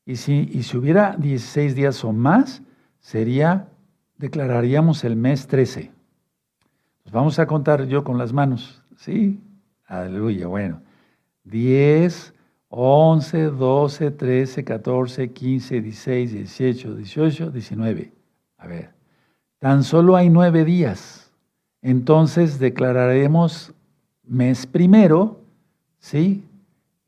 Y 0.06 0.18
si, 0.18 0.50
y 0.52 0.64
si 0.64 0.78
hubiera 0.78 1.16
16 1.18 1.76
días 1.76 2.04
o 2.04 2.12
más, 2.12 2.62
sería, 3.00 3.70
declararíamos 4.18 5.04
el 5.04 5.16
mes 5.16 5.48
13. 5.48 5.92
Pues 7.04 7.14
vamos 7.14 7.40
a 7.40 7.46
contar 7.46 7.86
yo 7.86 8.04
con 8.04 8.18
las 8.18 8.34
manos. 8.34 8.84
¿Sí? 8.98 9.40
Aleluya. 9.86 10.48
Bueno. 10.48 10.82
10, 11.46 12.34
11, 12.70 13.44
12, 13.52 14.12
13, 14.12 14.64
14, 14.64 15.32
15, 15.32 15.82
16, 15.82 16.32
18, 16.34 16.96
18, 16.96 17.52
19. 17.52 18.15
A 18.66 18.68
ver. 18.68 18.90
Tan 19.60 19.84
solo 19.84 20.16
hay 20.16 20.30
nueve 20.30 20.66
días. 20.66 21.32
Entonces 21.84 22.58
declararemos 22.58 23.74
mes 24.24 24.66
primero, 24.66 25.40
¿sí? 26.00 26.44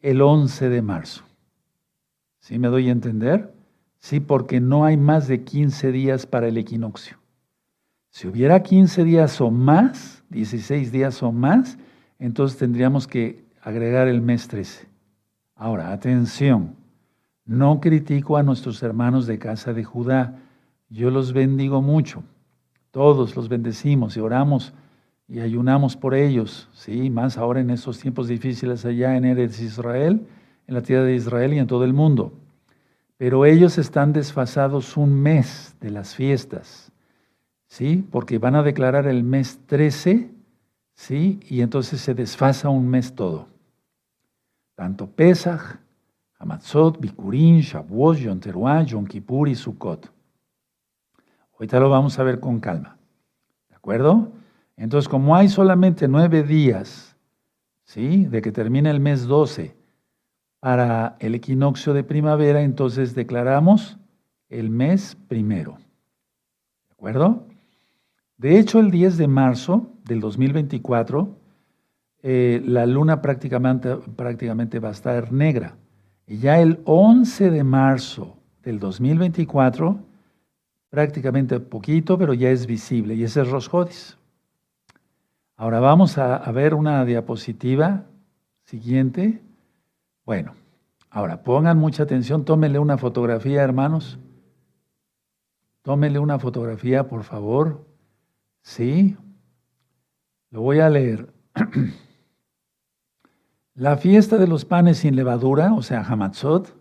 El 0.02 0.22
11 0.22 0.70
de 0.70 0.82
marzo. 0.84 1.24
¿Sí 2.40 2.60
me 2.60 2.68
doy 2.68 2.90
a 2.90 2.92
entender? 2.92 3.52
Sí, 4.00 4.20
porque 4.20 4.60
no 4.60 4.86
hay 4.86 4.98
más 4.98 5.28
de 5.28 5.44
15 5.44 5.92
días 5.92 6.28
para 6.28 6.48
el 6.48 6.58
equinoccio. 6.58 7.18
Si 8.12 8.28
hubiera 8.28 8.62
15 8.62 9.04
días 9.04 9.42
o 9.42 9.50
más, 9.50 10.24
16 10.30 10.92
días 10.92 11.24
o 11.24 11.32
más, 11.32 11.80
entonces 12.20 12.60
tendríamos 12.60 13.08
que 13.08 13.44
agregar 13.64 14.08
el 14.08 14.22
mes 14.22 14.48
13. 14.48 14.88
Ahora, 15.56 15.92
atención, 15.92 16.76
no 17.46 17.82
critico 17.82 18.38
a 18.38 18.44
nuestros 18.44 18.84
hermanos 18.84 19.26
de 19.26 19.40
casa 19.40 19.74
de 19.74 19.84
Judá, 19.84 20.36
yo 20.90 21.12
los 21.12 21.34
bendigo 21.34 21.82
mucho, 21.82 22.24
todos 22.92 23.36
los 23.36 23.50
bendecimos 23.50 24.18
y 24.18 24.20
oramos 24.20 24.74
y 25.28 25.42
ayunamos 25.42 25.98
por 25.98 26.16
ellos, 26.16 26.70
sí, 26.72 27.10
más 27.10 27.38
ahora 27.38 27.60
en 27.60 27.70
estos 27.70 28.00
tiempos 28.00 28.28
difíciles 28.30 28.86
allá 28.86 29.18
en 29.18 29.26
Eretz 29.26 29.60
Israel, 29.60 30.26
en 30.68 30.74
la 30.74 30.82
tierra 30.82 31.04
de 31.04 31.16
Israel 31.16 31.54
y 31.54 31.60
en 31.60 31.68
todo 31.68 31.84
el 31.84 31.94
mundo. 31.94 32.34
Pero 33.18 33.46
ellos 33.46 33.78
están 33.78 34.14
desfasados 34.14 34.96
un 34.96 35.22
mes 35.22 35.76
de 35.82 35.90
las 35.90 36.16
fiestas, 36.16 36.92
¿sí? 37.68 38.06
Porque 38.10 38.38
van 38.38 38.56
a 38.56 38.64
declarar 38.64 39.08
el 39.08 39.24
mes 39.24 39.60
13, 39.66 40.30
¿sí? 40.94 41.40
Y 41.50 41.62
entonces 41.62 42.00
se 42.00 42.14
desfasa 42.14 42.70
un 42.70 42.88
mes 42.88 43.14
todo. 43.14 43.48
Tanto 44.76 45.08
Pesach, 45.08 45.80
Hamatzot, 46.40 47.02
Bikurin, 47.02 47.60
Shavuot, 47.62 48.18
Yom 48.18 48.40
Teruah, 48.40 48.84
Yom 48.84 49.06
Kippur 49.06 49.50
y 49.50 49.56
Sukkot. 49.56 50.17
Ahorita 51.58 51.80
lo 51.80 51.90
vamos 51.90 52.20
a 52.20 52.24
ver 52.24 52.40
con 52.40 52.60
calma. 52.60 52.98
¿De 53.70 53.76
acuerdo? 53.76 54.32
Entonces, 54.76 55.10
como 55.10 55.36
hay 55.36 55.50
solamente 55.50 56.08
nueve 56.08 56.44
días, 56.44 57.18
¿sí? 57.84 58.26
De 58.26 58.44
que 58.44 58.52
termine 58.52 58.92
el 58.92 59.00
mes 59.00 59.26
12 59.26 59.76
para 60.60 61.16
el 61.20 61.34
equinoccio 61.34 61.96
de 61.96 62.04
primavera, 62.04 62.62
entonces 62.62 63.16
declaramos 63.16 63.98
el 64.50 64.70
mes 64.70 65.18
primero. 65.28 65.78
¿De 66.90 66.94
acuerdo? 66.94 67.48
De 68.38 68.60
hecho, 68.60 68.80
el 68.80 68.92
10 68.92 69.18
de 69.18 69.28
marzo 69.28 69.90
del 70.06 70.20
2024, 70.20 71.36
eh, 72.22 72.62
la 72.66 72.86
luna 72.86 73.20
prácticamente, 73.20 73.96
prácticamente 74.16 74.80
va 74.80 74.90
a 74.90 74.92
estar 74.92 75.32
negra. 75.32 75.76
Y 76.28 76.38
ya 76.38 76.60
el 76.60 76.82
11 76.86 77.50
de 77.50 77.64
marzo 77.64 78.38
del 78.62 78.78
2024, 78.78 80.07
prácticamente 80.90 81.60
poquito, 81.60 82.18
pero 82.18 82.34
ya 82.34 82.50
es 82.50 82.66
visible, 82.66 83.16
y 83.16 83.24
ese 83.24 83.42
es 83.42 83.50
Rosjodis. 83.50 84.18
Ahora 85.56 85.80
vamos 85.80 86.18
a, 86.18 86.36
a 86.36 86.52
ver 86.52 86.74
una 86.74 87.04
diapositiva 87.06 88.06
siguiente. 88.66 89.42
Bueno, 90.26 90.54
ahora 91.10 91.44
pongan 91.44 91.78
mucha 91.78 92.04
atención, 92.04 92.46
tómenle 92.46 92.80
una 92.80 92.98
fotografía, 92.98 93.64
hermanos. 93.64 94.20
Tómenle 95.82 96.20
una 96.20 96.38
fotografía, 96.38 97.08
por 97.08 97.24
favor. 97.24 97.86
Sí, 98.62 99.16
lo 100.52 100.62
voy 100.62 100.80
a 100.80 100.90
leer. 100.90 101.34
La 103.74 103.96
fiesta 103.96 104.38
de 104.38 104.48
los 104.48 104.66
panes 104.66 104.98
sin 104.98 105.16
levadura, 105.16 105.74
o 105.74 105.84
sea, 105.84 106.02
Hamatzot, 106.02 106.76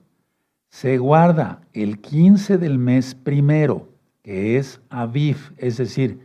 se 0.70 0.98
guarda 0.98 1.60
el 1.72 2.00
15 2.00 2.58
del 2.58 2.78
mes 2.78 3.14
primero, 3.14 3.88
que 4.26 4.56
es 4.56 4.80
Aviv, 4.90 5.54
es 5.56 5.76
decir, 5.76 6.18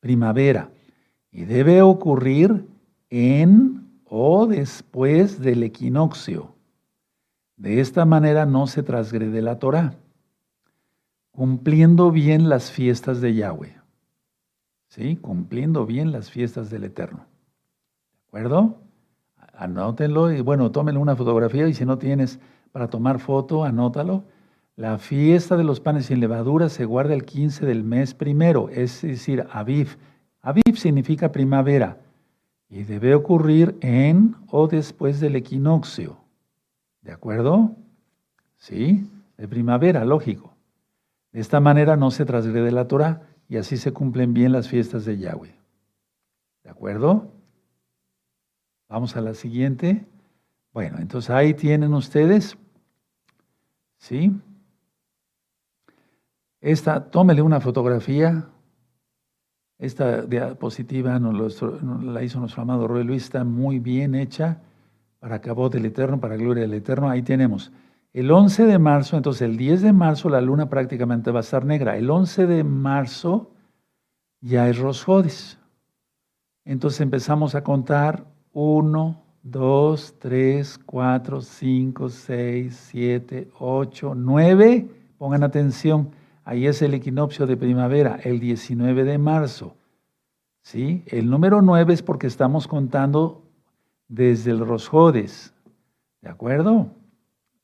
primavera, 0.00 0.72
y 1.30 1.44
debe 1.44 1.80
ocurrir 1.80 2.66
en 3.08 3.88
o 4.04 4.48
después 4.48 5.38
del 5.38 5.62
equinoccio. 5.62 6.56
De 7.56 7.78
esta 7.78 8.04
manera 8.04 8.46
no 8.46 8.66
se 8.66 8.82
transgrede 8.82 9.42
la 9.42 9.60
Torah, 9.60 9.94
cumpliendo 11.30 12.10
bien 12.10 12.48
las 12.48 12.72
fiestas 12.72 13.20
de 13.20 13.32
Yahweh. 13.32 13.76
¿Sí? 14.88 15.14
Cumpliendo 15.14 15.86
bien 15.86 16.10
las 16.10 16.32
fiestas 16.32 16.68
del 16.68 16.82
Eterno. 16.82 17.26
¿De 18.12 18.26
acuerdo? 18.26 18.80
Anótenlo 19.54 20.32
y 20.32 20.40
bueno, 20.40 20.72
tómenle 20.72 20.98
una 20.98 21.14
fotografía 21.14 21.68
y 21.68 21.74
si 21.74 21.84
no 21.84 21.96
tienes 21.96 22.40
para 22.72 22.90
tomar 22.90 23.20
foto, 23.20 23.62
anótalo. 23.62 24.24
La 24.80 24.96
fiesta 24.96 25.58
de 25.58 25.64
los 25.64 25.78
panes 25.78 26.06
sin 26.06 26.20
levadura 26.20 26.70
se 26.70 26.86
guarda 26.86 27.12
el 27.12 27.26
15 27.26 27.66
del 27.66 27.84
mes 27.84 28.14
primero, 28.14 28.70
es 28.70 29.02
decir, 29.02 29.46
Aviv. 29.52 29.98
Aviv 30.40 30.78
significa 30.78 31.32
primavera 31.32 31.98
y 32.70 32.84
debe 32.84 33.14
ocurrir 33.14 33.76
en 33.82 34.36
o 34.46 34.68
después 34.68 35.20
del 35.20 35.36
equinoccio. 35.36 36.16
¿De 37.02 37.12
acuerdo? 37.12 37.76
Sí, 38.56 39.06
de 39.36 39.46
primavera, 39.48 40.06
lógico. 40.06 40.54
De 41.30 41.40
esta 41.40 41.60
manera 41.60 41.96
no 41.96 42.10
se 42.10 42.24
transgrede 42.24 42.72
la 42.72 42.88
Torah 42.88 43.20
y 43.50 43.58
así 43.58 43.76
se 43.76 43.92
cumplen 43.92 44.32
bien 44.32 44.50
las 44.50 44.66
fiestas 44.66 45.04
de 45.04 45.18
Yahweh. 45.18 45.54
¿De 46.64 46.70
acuerdo? 46.70 47.30
Vamos 48.88 49.14
a 49.14 49.20
la 49.20 49.34
siguiente. 49.34 50.06
Bueno, 50.72 51.00
entonces 51.00 51.28
ahí 51.28 51.52
tienen 51.52 51.92
ustedes, 51.92 52.56
¿sí? 53.98 54.32
Esta, 56.60 57.10
tómele 57.10 57.42
una 57.42 57.60
fotografía. 57.60 58.46
Esta 59.78 60.22
diapositiva 60.22 61.18
nos, 61.18 61.62
la 62.02 62.22
hizo 62.22 62.38
nuestro 62.38 62.62
amado 62.62 62.86
Roy 62.86 63.02
Luis, 63.02 63.24
está 63.24 63.44
muy 63.44 63.78
bien 63.78 64.14
hecha 64.14 64.60
para 65.20 65.40
cabo 65.40 65.70
del 65.70 65.86
Eterno, 65.86 66.20
para 66.20 66.36
gloria 66.36 66.62
del 66.62 66.74
Eterno. 66.74 67.08
Ahí 67.08 67.22
tenemos 67.22 67.72
el 68.12 68.30
11 68.30 68.66
de 68.66 68.78
marzo, 68.78 69.16
entonces 69.16 69.42
el 69.42 69.56
10 69.56 69.82
de 69.82 69.92
marzo 69.92 70.28
la 70.28 70.40
luna 70.40 70.68
prácticamente 70.68 71.30
va 71.30 71.38
a 71.38 71.42
estar 71.42 71.64
negra. 71.64 71.96
El 71.96 72.10
11 72.10 72.46
de 72.46 72.64
marzo 72.64 73.50
ya 74.40 74.68
es 74.68 74.78
Rosjodis. 74.78 75.58
Entonces 76.66 77.00
empezamos 77.00 77.54
a 77.54 77.64
contar 77.64 78.26
1, 78.52 79.22
2, 79.42 80.14
3, 80.18 80.78
4, 80.84 81.40
5, 81.40 82.08
6, 82.08 82.76
7, 82.90 83.48
8, 83.58 84.14
9. 84.14 84.88
Pongan 85.16 85.42
atención, 85.42 86.10
ahí 86.50 86.66
es 86.66 86.82
el 86.82 86.94
equinoccio 86.94 87.46
de 87.46 87.56
primavera, 87.56 88.18
el 88.24 88.40
19 88.40 89.04
de 89.04 89.18
marzo. 89.18 89.76
¿Sí? 90.62 91.04
El 91.06 91.30
número 91.30 91.62
9 91.62 91.94
es 91.94 92.02
porque 92.02 92.26
estamos 92.26 92.66
contando 92.66 93.44
desde 94.08 94.50
el 94.50 94.58
Rosjodes. 94.58 95.54
¿De 96.20 96.28
acuerdo? 96.28 96.90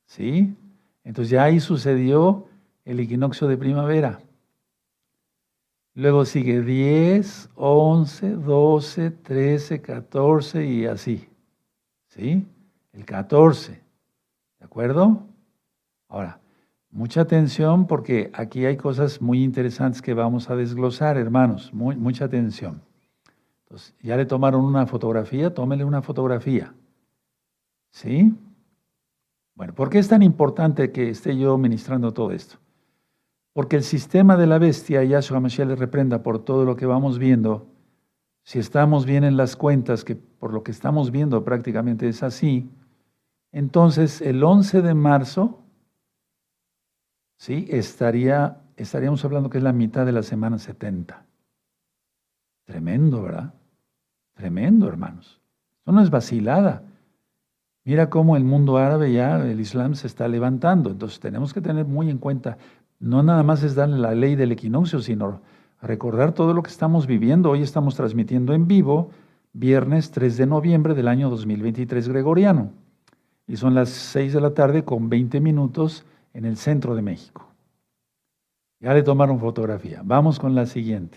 ¿Sí? 0.04 0.54
Entonces 1.02 1.30
ya 1.30 1.42
ahí 1.42 1.58
sucedió 1.58 2.46
el 2.84 3.00
equinoccio 3.00 3.48
de 3.48 3.56
primavera. 3.56 4.20
Luego 5.94 6.24
sigue 6.24 6.62
10, 6.62 7.50
11, 7.56 8.30
12, 8.36 9.10
13, 9.10 9.82
14 9.82 10.64
y 10.64 10.86
así. 10.86 11.28
¿Sí? 12.06 12.46
El 12.92 13.04
14. 13.04 13.72
¿De 14.60 14.64
acuerdo? 14.64 15.26
Ahora, 16.06 16.38
mucha 16.96 17.20
atención 17.20 17.86
porque 17.86 18.30
aquí 18.32 18.64
hay 18.64 18.78
cosas 18.78 19.20
muy 19.20 19.44
interesantes 19.44 20.00
que 20.00 20.14
vamos 20.14 20.48
a 20.48 20.56
desglosar, 20.56 21.18
hermanos. 21.18 21.70
mucha 21.74 22.24
atención. 22.24 22.80
Entonces, 23.64 23.94
ya 24.02 24.16
le 24.16 24.24
tomaron 24.24 24.64
una 24.64 24.86
fotografía, 24.86 25.52
tómele 25.52 25.84
una 25.84 26.00
fotografía. 26.00 26.72
¿Sí? 27.90 28.34
Bueno, 29.54 29.74
¿por 29.74 29.90
qué 29.90 29.98
es 29.98 30.08
tan 30.08 30.22
importante 30.22 30.90
que 30.90 31.10
esté 31.10 31.36
yo 31.36 31.58
ministrando 31.58 32.12
todo 32.12 32.30
esto? 32.30 32.56
Porque 33.52 33.76
el 33.76 33.82
sistema 33.82 34.38
de 34.38 34.46
la 34.46 34.58
bestia, 34.58 35.04
Yahshua 35.04 35.40
Mashiach 35.40 35.68
le 35.68 35.76
reprenda 35.76 36.22
por 36.22 36.38
todo 36.38 36.64
lo 36.64 36.76
que 36.76 36.86
vamos 36.86 37.18
viendo, 37.18 37.66
si 38.42 38.58
estamos 38.58 39.04
bien 39.04 39.24
en 39.24 39.36
las 39.36 39.54
cuentas, 39.54 40.02
que 40.02 40.16
por 40.16 40.52
lo 40.52 40.62
que 40.62 40.70
estamos 40.70 41.10
viendo 41.10 41.44
prácticamente 41.44 42.08
es 42.08 42.22
así, 42.22 42.70
entonces 43.52 44.22
el 44.22 44.42
11 44.42 44.80
de 44.80 44.94
marzo, 44.94 45.65
¿sí? 47.36 47.66
Estaría, 47.70 48.58
estaríamos 48.76 49.24
hablando 49.24 49.50
que 49.50 49.58
es 49.58 49.64
la 49.64 49.72
mitad 49.72 50.06
de 50.06 50.12
la 50.12 50.22
semana 50.22 50.58
70. 50.58 51.24
Tremendo, 52.64 53.22
¿verdad? 53.22 53.54
Tremendo, 54.34 54.88
hermanos. 54.88 55.40
Esto 55.78 55.92
no 55.92 56.02
es 56.02 56.10
vacilada. 56.10 56.82
Mira 57.84 58.10
cómo 58.10 58.36
el 58.36 58.44
mundo 58.44 58.78
árabe 58.78 59.12
ya, 59.12 59.38
el 59.38 59.60
Islam 59.60 59.94
se 59.94 60.08
está 60.08 60.26
levantando. 60.26 60.90
Entonces 60.90 61.20
tenemos 61.20 61.54
que 61.54 61.60
tener 61.60 61.86
muy 61.86 62.10
en 62.10 62.18
cuenta, 62.18 62.58
no 62.98 63.22
nada 63.22 63.44
más 63.44 63.62
es 63.62 63.76
darle 63.76 63.98
la 63.98 64.14
ley 64.14 64.34
del 64.34 64.50
equinoccio, 64.50 65.00
sino 65.00 65.40
recordar 65.80 66.32
todo 66.32 66.52
lo 66.52 66.62
que 66.62 66.70
estamos 66.70 67.06
viviendo. 67.06 67.50
Hoy 67.50 67.62
estamos 67.62 67.94
transmitiendo 67.94 68.54
en 68.54 68.66
vivo, 68.66 69.10
viernes 69.52 70.10
3 70.10 70.36
de 70.36 70.46
noviembre 70.46 70.94
del 70.94 71.06
año 71.06 71.30
2023 71.30 72.08
gregoriano. 72.08 72.72
Y 73.46 73.56
son 73.56 73.74
las 73.74 73.90
6 73.90 74.32
de 74.32 74.40
la 74.40 74.54
tarde 74.54 74.84
con 74.84 75.08
20 75.08 75.40
minutos 75.40 76.04
en 76.36 76.44
el 76.44 76.58
centro 76.58 76.94
de 76.94 77.00
México. 77.02 77.48
Ya 78.78 78.92
le 78.92 79.02
tomaron 79.02 79.40
fotografía. 79.40 80.02
Vamos 80.04 80.38
con 80.38 80.54
la 80.54 80.66
siguiente. 80.66 81.16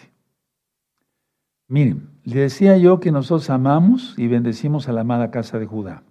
Miren, 1.67 2.09
le 2.23 2.39
decía 2.39 2.77
yo 2.77 3.01
que 3.01 3.11
nosotros 3.11 3.49
amamos 3.49 4.15
y 4.17 4.27
bendecimos 4.27 4.87
a 4.87 4.93
la 4.93 5.01
amada 5.01 5.29
casa 5.29 5.59
de 5.59 5.65
Judá. 5.65 6.03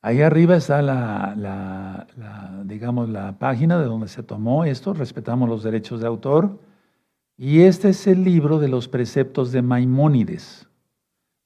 Ahí 0.00 0.22
arriba 0.22 0.56
está 0.56 0.80
la, 0.80 1.34
la, 1.36 2.62
digamos, 2.64 3.10
la 3.10 3.38
página 3.38 3.78
de 3.78 3.84
donde 3.84 4.08
se 4.08 4.22
tomó 4.22 4.64
esto, 4.64 4.94
respetamos 4.94 5.46
los 5.46 5.62
derechos 5.62 6.00
de 6.00 6.06
autor. 6.06 6.58
Y 7.36 7.60
este 7.60 7.90
es 7.90 8.06
el 8.06 8.24
libro 8.24 8.58
de 8.58 8.68
los 8.68 8.88
preceptos 8.88 9.52
de 9.52 9.60
Maimónides. 9.60 10.68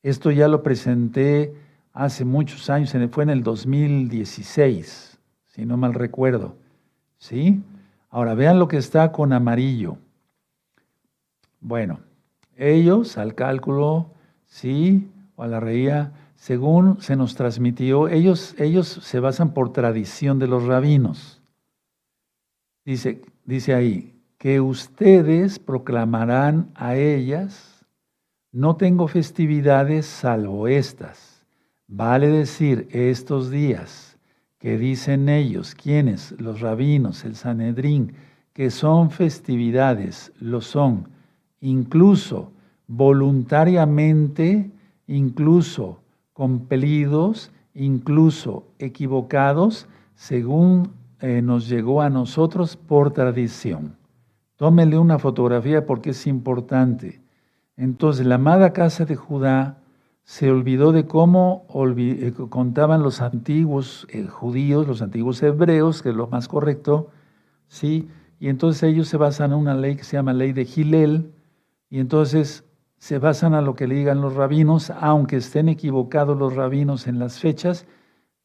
Esto 0.04 0.30
ya 0.30 0.46
lo 0.46 0.62
presenté 0.62 1.52
hace 1.92 2.24
muchos 2.24 2.70
años, 2.70 2.94
fue 3.10 3.24
en 3.24 3.30
el 3.30 3.42
2016, 3.42 5.13
si 5.54 5.64
no 5.64 5.76
mal 5.76 5.94
recuerdo. 5.94 6.56
¿Sí? 7.18 7.62
Ahora 8.10 8.34
vean 8.34 8.58
lo 8.58 8.66
que 8.66 8.76
está 8.76 9.12
con 9.12 9.32
amarillo. 9.32 9.98
Bueno, 11.60 12.00
ellos 12.56 13.16
al 13.18 13.34
cálculo, 13.34 14.10
sí, 14.46 15.10
o 15.36 15.44
a 15.44 15.46
la 15.46 15.60
reía, 15.60 16.12
según 16.34 17.00
se 17.00 17.14
nos 17.14 17.36
transmitió, 17.36 18.08
ellos, 18.08 18.54
ellos 18.58 18.88
se 18.88 19.20
basan 19.20 19.54
por 19.54 19.72
tradición 19.72 20.40
de 20.40 20.48
los 20.48 20.64
rabinos. 20.64 21.40
Dice, 22.84 23.22
dice 23.44 23.74
ahí, 23.74 24.20
que 24.38 24.60
ustedes 24.60 25.60
proclamarán 25.60 26.70
a 26.74 26.96
ellas, 26.96 27.86
no 28.50 28.76
tengo 28.76 29.06
festividades 29.06 30.04
salvo 30.04 30.66
estas. 30.66 31.46
Vale 31.86 32.28
decir, 32.28 32.88
estos 32.90 33.50
días 33.50 34.13
que 34.64 34.78
dicen 34.78 35.28
ellos, 35.28 35.74
quienes, 35.74 36.34
los 36.40 36.62
rabinos, 36.62 37.26
el 37.26 37.36
Sanedrín, 37.36 38.14
que 38.54 38.70
son 38.70 39.10
festividades, 39.10 40.32
lo 40.40 40.62
son, 40.62 41.10
incluso 41.60 42.50
voluntariamente, 42.86 44.70
incluso 45.06 46.00
compelidos, 46.32 47.52
incluso 47.74 48.66
equivocados, 48.78 49.86
según 50.14 50.92
eh, 51.20 51.42
nos 51.42 51.68
llegó 51.68 52.00
a 52.00 52.08
nosotros 52.08 52.78
por 52.78 53.10
tradición. 53.10 53.98
Tómele 54.56 54.96
una 54.96 55.18
fotografía 55.18 55.84
porque 55.84 56.10
es 56.10 56.26
importante. 56.26 57.20
Entonces, 57.76 58.24
la 58.24 58.36
amada 58.36 58.72
casa 58.72 59.04
de 59.04 59.16
Judá 59.16 59.82
se 60.24 60.50
olvidó 60.50 60.92
de 60.92 61.06
cómo 61.06 61.66
eh, 61.98 62.32
contaban 62.48 63.02
los 63.02 63.20
antiguos 63.20 64.06
eh, 64.10 64.26
judíos, 64.26 64.88
los 64.88 65.02
antiguos 65.02 65.42
hebreos, 65.42 66.02
que 66.02 66.10
es 66.10 66.14
lo 66.14 66.26
más 66.28 66.48
correcto, 66.48 67.10
¿sí? 67.68 68.08
Y 68.40 68.48
entonces 68.48 68.82
ellos 68.84 69.08
se 69.08 69.18
basan 69.18 69.52
en 69.52 69.58
una 69.58 69.74
ley 69.74 69.96
que 69.96 70.04
se 70.04 70.16
llama 70.16 70.32
ley 70.32 70.52
de 70.52 70.64
Gilel, 70.64 71.32
y 71.90 72.00
entonces 72.00 72.64
se 72.96 73.18
basan 73.18 73.52
a 73.54 73.60
lo 73.60 73.74
que 73.74 73.86
le 73.86 73.96
digan 73.96 74.22
los 74.22 74.34
rabinos, 74.34 74.90
aunque 74.90 75.36
estén 75.36 75.68
equivocados 75.68 76.38
los 76.38 76.54
rabinos 76.54 77.06
en 77.06 77.18
las 77.18 77.38
fechas, 77.38 77.86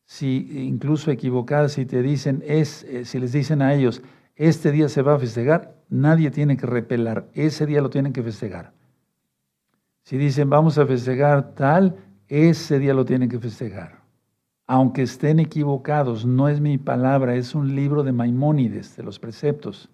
si 0.04 0.66
incluso 0.68 1.12
equivocadas, 1.12 1.74
si 1.74 1.86
te 1.86 2.02
dicen, 2.02 2.44
es, 2.46 2.84
eh, 2.84 3.06
si 3.06 3.20
les 3.20 3.32
dicen 3.32 3.62
a 3.62 3.74
ellos, 3.74 4.02
este 4.36 4.72
día 4.72 4.90
se 4.90 5.02
va 5.02 5.16
a 5.16 5.20
festejar, 5.20 5.76
nadie 5.90 6.30
tiene 6.30 6.58
que 6.58 6.66
repelar, 6.66 7.30
ese 7.34 7.66
día 7.66 7.82
lo 7.82 7.90
tienen 7.90 8.12
que 8.12 8.24
festejar. 8.24 8.74
Si 10.10 10.18
dicen, 10.18 10.50
vamos 10.50 10.80
a 10.80 10.88
festejar 10.88 11.54
tal, 11.54 11.96
ese 12.28 12.80
día 12.80 12.96
lo 12.96 13.06
tienen 13.06 13.30
que 13.30 13.38
festejar. 13.38 14.02
Aunque 14.66 15.04
estén 15.04 15.40
equivocados, 15.40 16.26
no 16.26 16.50
es 16.50 16.60
mi 16.60 16.80
palabra, 16.80 17.36
es 17.36 17.54
un 17.54 17.76
libro 17.76 18.02
de 18.02 18.12
Maimónides, 18.12 18.98
de 18.98 19.04
los 19.04 19.20
preceptos. 19.20 19.88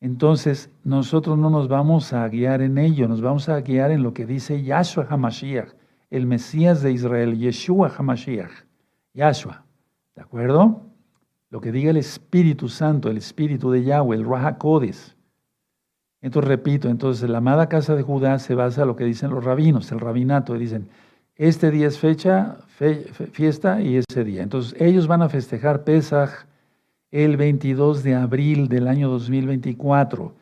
Entonces, 0.00 0.72
nosotros 0.82 1.38
no 1.38 1.50
nos 1.50 1.68
vamos 1.68 2.12
a 2.12 2.28
guiar 2.28 2.62
en 2.62 2.78
ello, 2.78 3.06
nos 3.06 3.20
vamos 3.20 3.48
a 3.48 3.60
guiar 3.60 3.92
en 3.92 4.02
lo 4.02 4.12
que 4.12 4.26
dice 4.26 4.60
Yahshua 4.60 5.06
HaMashiach, 5.08 5.68
el 6.10 6.26
Mesías 6.26 6.82
de 6.82 6.90
Israel, 6.90 7.38
Yeshua 7.38 7.92
HaMashiach, 7.96 8.64
Yahshua. 9.14 9.64
¿De 10.16 10.22
acuerdo? 10.22 10.82
Lo 11.48 11.60
que 11.60 11.70
diga 11.70 11.90
el 11.90 11.96
Espíritu 11.96 12.68
Santo, 12.68 13.08
el 13.08 13.18
Espíritu 13.18 13.70
de 13.70 13.84
Yahweh, 13.84 14.16
el 14.16 14.24
Raha 14.24 14.58
Kodes. 14.58 15.16
Entonces, 16.22 16.48
repito, 16.48 16.88
entonces 16.88 17.28
la 17.28 17.38
amada 17.38 17.68
casa 17.68 17.96
de 17.96 18.02
Judá 18.02 18.38
se 18.38 18.54
basa 18.54 18.82
en 18.82 18.88
lo 18.88 18.96
que 18.96 19.04
dicen 19.04 19.30
los 19.30 19.44
rabinos, 19.44 19.90
el 19.90 19.98
rabinato, 19.98 20.54
dicen, 20.54 20.88
este 21.34 21.72
día 21.72 21.88
es 21.88 21.98
fecha, 21.98 22.58
fiesta 23.32 23.82
y 23.82 23.96
ese 23.96 24.22
día. 24.24 24.42
Entonces, 24.42 24.80
ellos 24.80 25.08
van 25.08 25.22
a 25.22 25.28
festejar 25.28 25.82
Pesach, 25.82 26.46
el 27.10 27.36
22 27.36 28.04
de 28.04 28.14
abril 28.14 28.68
del 28.68 28.86
año 28.86 29.10
2024. 29.10 30.32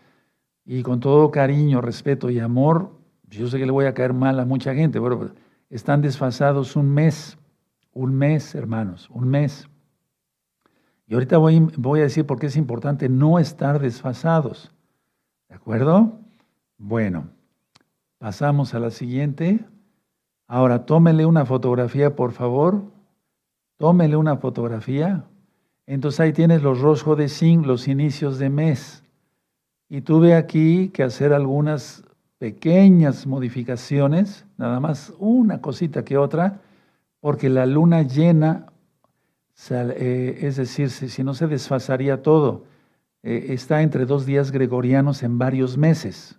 Y 0.67 0.83
con 0.83 1.01
todo 1.01 1.31
cariño, 1.31 1.81
respeto 1.81 2.29
y 2.29 2.39
amor, 2.39 2.91
yo 3.29 3.49
sé 3.49 3.59
que 3.59 3.67
le 3.67 3.73
voy 3.73 3.87
a 3.87 3.95
caer 3.95 4.13
mal 4.13 4.39
a 4.39 4.45
mucha 4.45 4.75
gente, 4.75 5.01
pero 5.01 5.31
están 5.71 6.03
desfasados 6.03 6.77
un 6.77 6.93
mes, 6.93 7.39
un 7.93 8.15
mes, 8.15 8.55
hermanos, 8.55 9.09
un 9.11 9.29
mes. 9.29 9.67
Y 11.07 11.15
ahorita 11.15 11.39
voy, 11.39 11.59
voy 11.77 12.01
a 12.01 12.05
decir 12.05 12.27
por 12.27 12.39
qué 12.39 12.47
es 12.47 12.57
importante 12.57 13.09
no 13.09 13.39
estar 13.39 13.81
desfasados. 13.81 14.71
¿De 15.51 15.57
acuerdo? 15.57 16.13
Bueno, 16.79 17.29
pasamos 18.19 18.73
a 18.73 18.79
la 18.79 18.91
siguiente. 18.91 19.59
Ahora, 20.47 20.87
tómele 20.87 21.27
una 21.27 21.45
fotografía, 21.45 22.15
por 22.15 22.31
favor. 22.31 22.85
Tómele 23.77 24.17
una 24.17 24.37
fotografía. 24.37 25.25
Entonces 25.87 26.21
ahí 26.21 26.33
tienes 26.33 26.63
los 26.63 26.81
roscos 26.81 27.19
de 27.19 27.29
zinc, 27.29 27.67
los 27.67 27.89
inicios 27.89 28.39
de 28.39 28.49
mes. 28.49 29.03
Y 29.89 30.03
tuve 30.03 30.37
aquí 30.37 30.91
que 30.91 31.03
hacer 31.03 31.33
algunas 31.33 32.05
pequeñas 32.39 33.27
modificaciones, 33.27 34.47
nada 34.57 34.79
más 34.79 35.13
una 35.19 35.61
cosita 35.61 36.05
que 36.05 36.17
otra, 36.17 36.61
porque 37.19 37.49
la 37.49 37.67
luna 37.67 38.03
llena, 38.03 38.67
eh, 39.69 40.39
es 40.43 40.57
decir, 40.57 40.91
si, 40.91 41.25
no 41.25 41.35
se 41.35 41.49
desfasaría 41.49 42.23
todo, 42.23 42.65
eh, 43.23 43.47
está 43.51 43.83
entre 43.83 44.07
dos 44.07 44.27
días 44.27 44.51
gregorianos 44.51 45.23
en 45.23 45.39
varios 45.39 45.77
meses, 45.77 46.37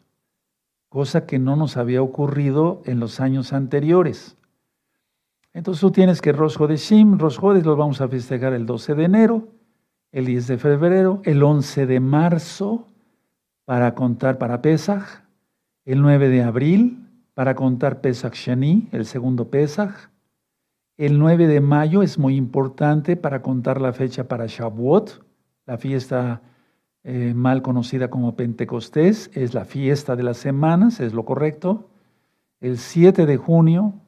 cosa 0.90 1.26
que 1.26 1.40
no 1.40 1.56
nos 1.56 1.78
había 1.78 2.02
ocurrido 2.02 2.82
en 2.86 3.00
los 3.00 3.20
años 3.20 3.54
anteriores. 3.54 4.36
Entonces 5.54 5.82
tú 5.82 5.92
tienes 5.92 6.22
que 6.22 6.32
Rosjo 6.32 6.68
de 6.68 6.78
Shim, 6.78 7.20
Rosjodes 7.20 7.66
los 7.66 7.78
vamos 7.78 8.02
a 8.02 8.08
festejar 8.08 8.54
el 8.54 8.66
12 8.66 8.96
de 8.96 9.04
enero, 9.04 9.48
el 10.12 10.26
10 10.26 10.48
de 10.48 10.58
febrero, 10.58 11.22
el 11.24 11.44
11 11.44 11.86
de 11.86 12.00
marzo 12.00 12.88
para 13.66 13.94
contar 13.94 14.38
para 14.38 14.62
Pesach, 14.62 15.24
el 15.86 16.02
9 16.02 16.30
de 16.30 16.44
abril 16.44 17.08
para 17.34 17.56
contar 17.56 18.02
Pesach 18.02 18.34
Shani, 18.34 18.90
el 18.92 19.06
segundo 19.06 19.50
Pesach, 19.50 20.10
el 20.98 21.18
9 21.18 21.48
de 21.48 21.62
mayo 21.62 22.04
es 22.04 22.18
muy 22.18 22.36
importante 22.36 23.16
para 23.16 23.42
contar 23.42 23.82
la 23.82 23.94
fecha 23.94 24.28
para 24.28 24.46
Shavuot, 24.48 25.24
la 25.66 25.78
fiesta 25.78 26.42
eh, 27.04 27.34
mal 27.34 27.62
conocida 27.62 28.10
como 28.10 28.36
Pentecostés, 28.36 29.32
es 29.34 29.54
la 29.54 29.66
fiesta 29.66 30.16
de 30.16 30.24
las 30.24 30.38
semanas, 30.38 31.00
es 31.00 31.14
lo 31.14 31.26
correcto. 31.26 31.90
El 32.60 32.78
7 32.78 33.26
de 33.26 33.38
junio 33.38 34.02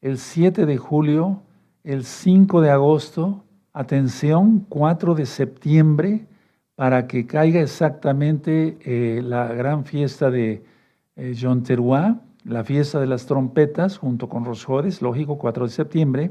el 0.00 0.18
7 0.18 0.64
de 0.66 0.78
julio, 0.78 1.42
el 1.84 2.04
5 2.04 2.60
de 2.62 2.70
agosto, 2.70 3.44
atención, 3.72 4.64
4 4.68 5.14
de 5.14 5.26
septiembre, 5.26 6.26
para 6.74 7.06
que 7.06 7.26
caiga 7.26 7.60
exactamente 7.60 8.78
eh, 8.80 9.20
la 9.22 9.48
gran 9.48 9.84
fiesta 9.84 10.30
de 10.30 10.64
eh, 11.16 11.34
John 11.38 11.62
Teruá, 11.62 12.22
la 12.44 12.64
fiesta 12.64 12.98
de 12.98 13.06
las 13.06 13.26
trompetas, 13.26 13.98
junto 13.98 14.30
con 14.30 14.46
Rosjodes, 14.46 15.02
lógico, 15.02 15.36
4 15.36 15.66
de 15.66 15.70
septiembre. 15.70 16.30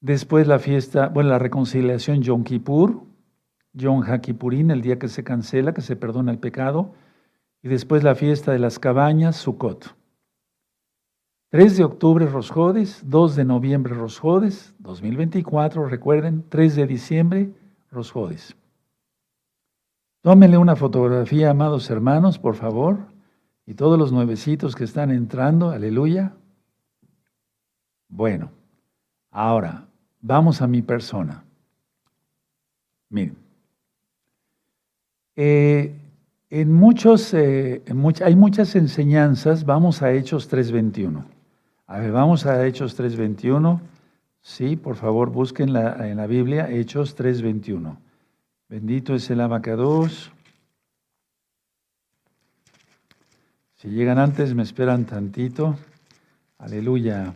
Después 0.00 0.48
la 0.48 0.58
fiesta, 0.58 1.08
bueno, 1.08 1.30
la 1.30 1.38
reconciliación 1.38 2.20
Yom 2.22 2.42
Kippur, 2.42 3.00
Yom 3.74 4.02
HaKippurín, 4.02 4.70
el 4.70 4.80
día 4.80 4.98
que 4.98 5.08
se 5.08 5.24
cancela, 5.24 5.74
que 5.74 5.82
se 5.82 5.96
perdona 5.96 6.32
el 6.32 6.38
pecado. 6.38 6.94
Y 7.62 7.68
después 7.68 8.02
la 8.02 8.14
fiesta 8.14 8.52
de 8.52 8.58
las 8.58 8.78
cabañas, 8.78 9.36
Sukkot. 9.36 9.94
3 11.50 11.76
de 11.76 11.84
octubre 11.84 12.26
Rosjodes, 12.26 13.02
2 13.08 13.36
de 13.36 13.44
noviembre 13.44 13.94
Rosjodes, 13.94 14.74
2024, 14.80 15.86
recuerden, 15.88 16.44
3 16.48 16.74
de 16.74 16.86
diciembre 16.86 17.50
Rosjodes. 17.92 18.56
Tómenle 20.20 20.58
una 20.58 20.74
fotografía, 20.74 21.50
amados 21.50 21.90
hermanos, 21.90 22.40
por 22.40 22.56
favor, 22.56 23.06
y 23.66 23.74
todos 23.74 23.98
los 23.98 24.10
nuevecitos 24.10 24.74
que 24.74 24.82
están 24.82 25.10
entrando, 25.10 25.70
aleluya. 25.70 26.34
Bueno, 28.08 28.50
ahora 29.30 29.86
vamos 30.20 30.60
a 30.60 30.66
mi 30.66 30.82
persona. 30.82 31.44
Miren, 33.10 33.43
eh, 35.36 35.94
en 36.50 36.72
muchos, 36.72 37.34
eh, 37.34 37.82
hay 38.24 38.36
muchas 38.36 38.76
enseñanzas, 38.76 39.64
vamos 39.64 40.02
a 40.02 40.12
Hechos 40.12 40.50
3.21. 40.50 41.24
A 41.86 41.98
ver, 41.98 42.12
vamos 42.12 42.46
a 42.46 42.66
Hechos 42.66 42.98
3.21. 42.98 43.80
Sí, 44.40 44.76
por 44.76 44.96
favor, 44.96 45.30
busquen 45.30 45.70
en 45.70 46.16
la 46.16 46.26
Biblia 46.26 46.70
Hechos 46.70 47.16
3.21. 47.16 47.96
Bendito 48.68 49.14
es 49.14 49.28
el 49.30 49.40
abacados. 49.40 50.30
Si 53.74 53.88
llegan 53.88 54.18
antes, 54.18 54.54
me 54.54 54.62
esperan 54.62 55.04
tantito. 55.04 55.76
Aleluya. 56.58 57.34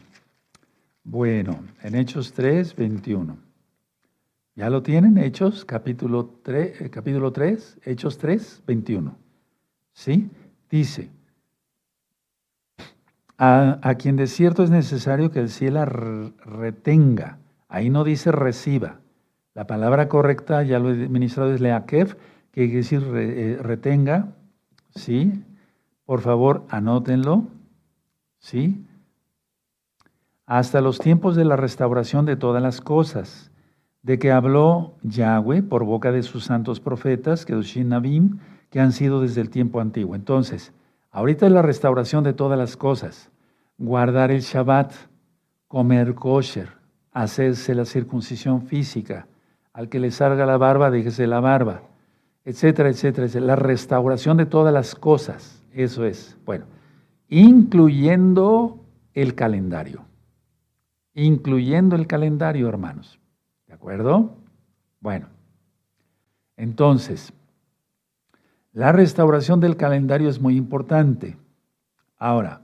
Bueno, 1.05 1.65
en 1.83 1.95
Hechos 1.95 2.35
3.21. 2.35 3.48
¿Ya 4.59 4.71
lo 4.71 4.83
tienen? 4.83 5.18
Hechos, 5.18 5.64
capítulo 5.64 6.40
3, 6.42 6.81
eh, 6.81 6.90
capítulo 6.90 7.31
3 7.31 7.79
Hechos 7.85 8.18
3, 8.18 8.64
21. 8.66 9.14
¿Sí? 9.92 10.29
Dice, 10.68 11.11
a, 13.38 13.94
quien 14.01 14.16
de 14.16 14.27
cierto 14.27 14.64
es 14.64 14.71
necesario 14.71 15.31
que 15.31 15.38
el 15.38 15.49
cielo 15.49 15.85
retenga. 16.44 17.38
Ahí 17.68 17.88
no 17.88 18.03
dice 18.03 18.33
reciba. 18.33 18.99
La 19.55 19.68
palabra 19.68 20.09
correcta, 20.09 20.64
ya 20.64 20.81
lo 20.81 20.90
he 20.90 21.09
ministrado, 21.09 21.55
es 21.55 21.61
leakev, 21.61 22.16
que 22.51 22.64
quiere 22.64 22.79
decir 22.79 23.05
eh, 23.14 23.61
retenga. 23.62 24.33
¿Sí? 24.92 25.40
Por 26.05 26.21
favor, 26.21 26.64
anótenlo. 26.68 27.44
¿Sí? 28.40 28.85
Hasta 30.47 30.81
los 30.81 30.99
tiempos 30.99 31.37
de 31.37 31.44
la 31.44 31.55
restauración 31.55 32.27
de 32.27 32.35
todas 32.35 32.61
las 32.61 32.81
cosas, 32.81 33.53
de 34.09 34.18
que 34.18 34.33
habló 34.33 34.94
Yahweh 35.03 35.62
por 35.62 35.85
boca 35.85 36.11
de 36.11 36.25
sus 36.25 36.44
santos 36.44 36.81
profetas, 36.81 37.44
que 37.44 37.55
Nabim, 37.85 38.38
que 38.71 38.81
han 38.81 38.92
sido 38.92 39.21
desde 39.21 39.42
el 39.42 39.51
tiempo 39.51 39.81
antiguo. 39.81 40.16
Entonces, 40.16 40.73
Ahorita 41.11 41.47
es 41.47 41.53
la 41.53 41.62
restauración 41.62 42.23
de 42.23 42.33
todas 42.33 42.59
las 42.59 42.77
cosas. 42.77 43.31
Guardar 43.79 44.31
el 44.31 44.40
Shabbat, 44.40 44.92
comer 45.66 46.14
kosher, 46.14 46.68
hacerse 47.12 47.75
la 47.75 47.85
circuncisión 47.85 48.62
física. 48.62 49.27
Al 49.73 49.88
que 49.88 50.01
le 50.01 50.11
salga 50.11 50.44
la 50.47 50.59
barba, 50.59 50.90
déjese 50.90 51.27
la 51.27 51.40
barba, 51.40 51.83
etcétera, 52.44 52.90
etcétera, 52.90 53.27
etcétera. 53.27 53.47
La 53.47 53.57
restauración 53.57 54.37
de 54.37 54.47
todas 54.47 54.73
las 54.73 54.94
cosas. 54.94 55.64
Eso 55.73 56.05
es. 56.05 56.37
Bueno, 56.44 56.66
incluyendo 57.29 58.79
el 59.14 59.35
calendario. 59.35 60.05
Incluyendo 61.14 61.97
el 61.97 62.07
calendario, 62.07 62.68
hermanos. 62.68 63.18
¿De 63.79 63.81
acuerdo? 63.81 64.37
Bueno, 64.99 65.29
entonces, 66.57 67.33
la 68.73 68.91
restauración 68.91 69.61
del 69.61 69.77
calendario 69.77 70.29
es 70.29 70.41
muy 70.41 70.57
importante. 70.57 71.37
Ahora, 72.17 72.62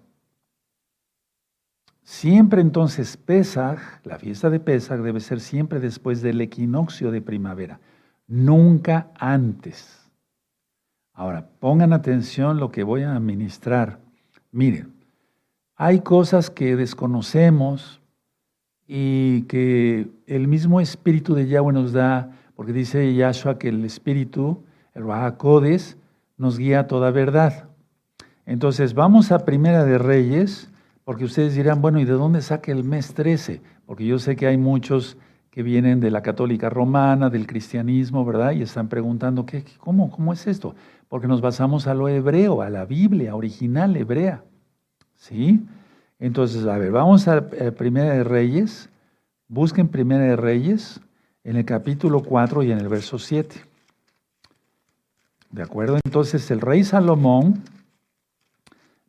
siempre 2.02 2.60
entonces 2.60 3.16
Pesaj, 3.16 3.78
la 4.02 4.18
fiesta 4.18 4.50
de 4.50 4.58
Pesaj 4.58 5.02
debe 5.02 5.20
ser 5.20 5.40
siempre 5.40 5.78
después 5.78 6.20
del 6.20 6.40
equinoccio 6.40 7.12
de 7.12 7.22
primavera, 7.22 7.78
nunca 8.26 9.12
antes. 9.14 10.10
Ahora, 11.12 11.48
pongan 11.60 11.92
atención 11.92 12.58
lo 12.58 12.72
que 12.72 12.82
voy 12.82 13.04
a 13.04 13.14
administrar. 13.14 14.00
Miren, 14.50 14.92
hay 15.76 16.00
cosas 16.00 16.50
que 16.50 16.74
desconocemos 16.74 18.00
y 18.86 19.42
que 19.42 20.08
el 20.26 20.48
mismo 20.48 20.80
Espíritu 20.80 21.34
de 21.34 21.46
Yahweh 21.46 21.72
nos 21.72 21.92
da, 21.92 22.30
porque 22.54 22.72
dice 22.72 23.14
Yahshua 23.14 23.58
que 23.58 23.68
el 23.68 23.84
Espíritu, 23.84 24.62
el 24.94 25.04
Rahakodes, 25.06 25.96
nos 26.36 26.58
guía 26.58 26.86
toda 26.86 27.10
verdad. 27.10 27.68
Entonces, 28.46 28.94
vamos 28.94 29.32
a 29.32 29.44
Primera 29.44 29.84
de 29.84 29.98
Reyes, 29.98 30.70
porque 31.04 31.24
ustedes 31.24 31.54
dirán, 31.54 31.80
bueno, 31.80 31.98
¿y 31.98 32.04
de 32.04 32.12
dónde 32.12 32.42
saca 32.42 32.72
el 32.72 32.84
mes 32.84 33.14
13? 33.14 33.62
Porque 33.86 34.06
yo 34.06 34.18
sé 34.18 34.36
que 34.36 34.46
hay 34.46 34.58
muchos 34.58 35.16
que 35.50 35.62
vienen 35.62 36.00
de 36.00 36.10
la 36.10 36.22
católica 36.22 36.68
romana, 36.68 37.30
del 37.30 37.46
cristianismo, 37.46 38.24
¿verdad? 38.24 38.52
Y 38.52 38.62
están 38.62 38.88
preguntando, 38.88 39.46
¿qué, 39.46 39.64
cómo, 39.78 40.10
¿cómo 40.10 40.32
es 40.32 40.46
esto? 40.46 40.74
Porque 41.08 41.28
nos 41.28 41.40
basamos 41.40 41.86
a 41.86 41.94
lo 41.94 42.08
hebreo, 42.08 42.60
a 42.60 42.70
la 42.70 42.84
Biblia 42.84 43.36
original 43.36 43.96
hebrea. 43.96 44.42
¿Sí? 45.14 45.64
Entonces, 46.24 46.64
a 46.64 46.78
ver, 46.78 46.90
vamos 46.90 47.28
a 47.28 47.50
Primera 47.76 48.14
de 48.14 48.24
Reyes. 48.24 48.88
Busquen 49.46 49.88
Primera 49.88 50.24
de 50.24 50.36
Reyes 50.36 50.98
en 51.44 51.56
el 51.56 51.66
capítulo 51.66 52.22
4 52.22 52.62
y 52.62 52.72
en 52.72 52.78
el 52.78 52.88
verso 52.88 53.18
7. 53.18 53.54
¿De 55.50 55.62
acuerdo? 55.62 55.98
Entonces 56.02 56.50
el 56.50 56.62
rey 56.62 56.82
Salomón, 56.82 57.62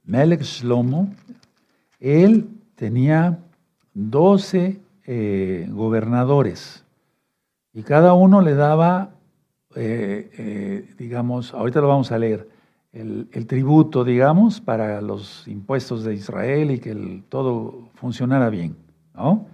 Melech 0.03 0.41
Shlomo, 0.41 1.07
él 2.01 2.49
tenía 2.75 3.39
12 3.93 4.81
eh, 5.05 5.67
gobernadores 5.69 6.83
y 7.71 7.83
cada 7.83 8.13
uno 8.13 8.41
le 8.41 8.55
daba, 8.55 9.11
eh, 9.77 10.29
eh, 10.37 10.93
digamos, 10.97 11.53
ahorita 11.53 11.79
lo 11.79 11.87
vamos 11.87 12.11
a 12.11 12.19
leer, 12.19 12.49
el, 12.95 13.45
tributo, 13.47 14.03
digamos, 14.03 14.59
para 14.59 15.01
los 15.01 15.47
impuestos 15.47 16.03
de 16.03 16.15
Israel 16.15 16.71
y 16.71 16.79
que 16.79 17.23
todo 17.29 17.89
funcionara 17.93 18.49
bien, 18.49 18.75
¿no? 19.13 19.45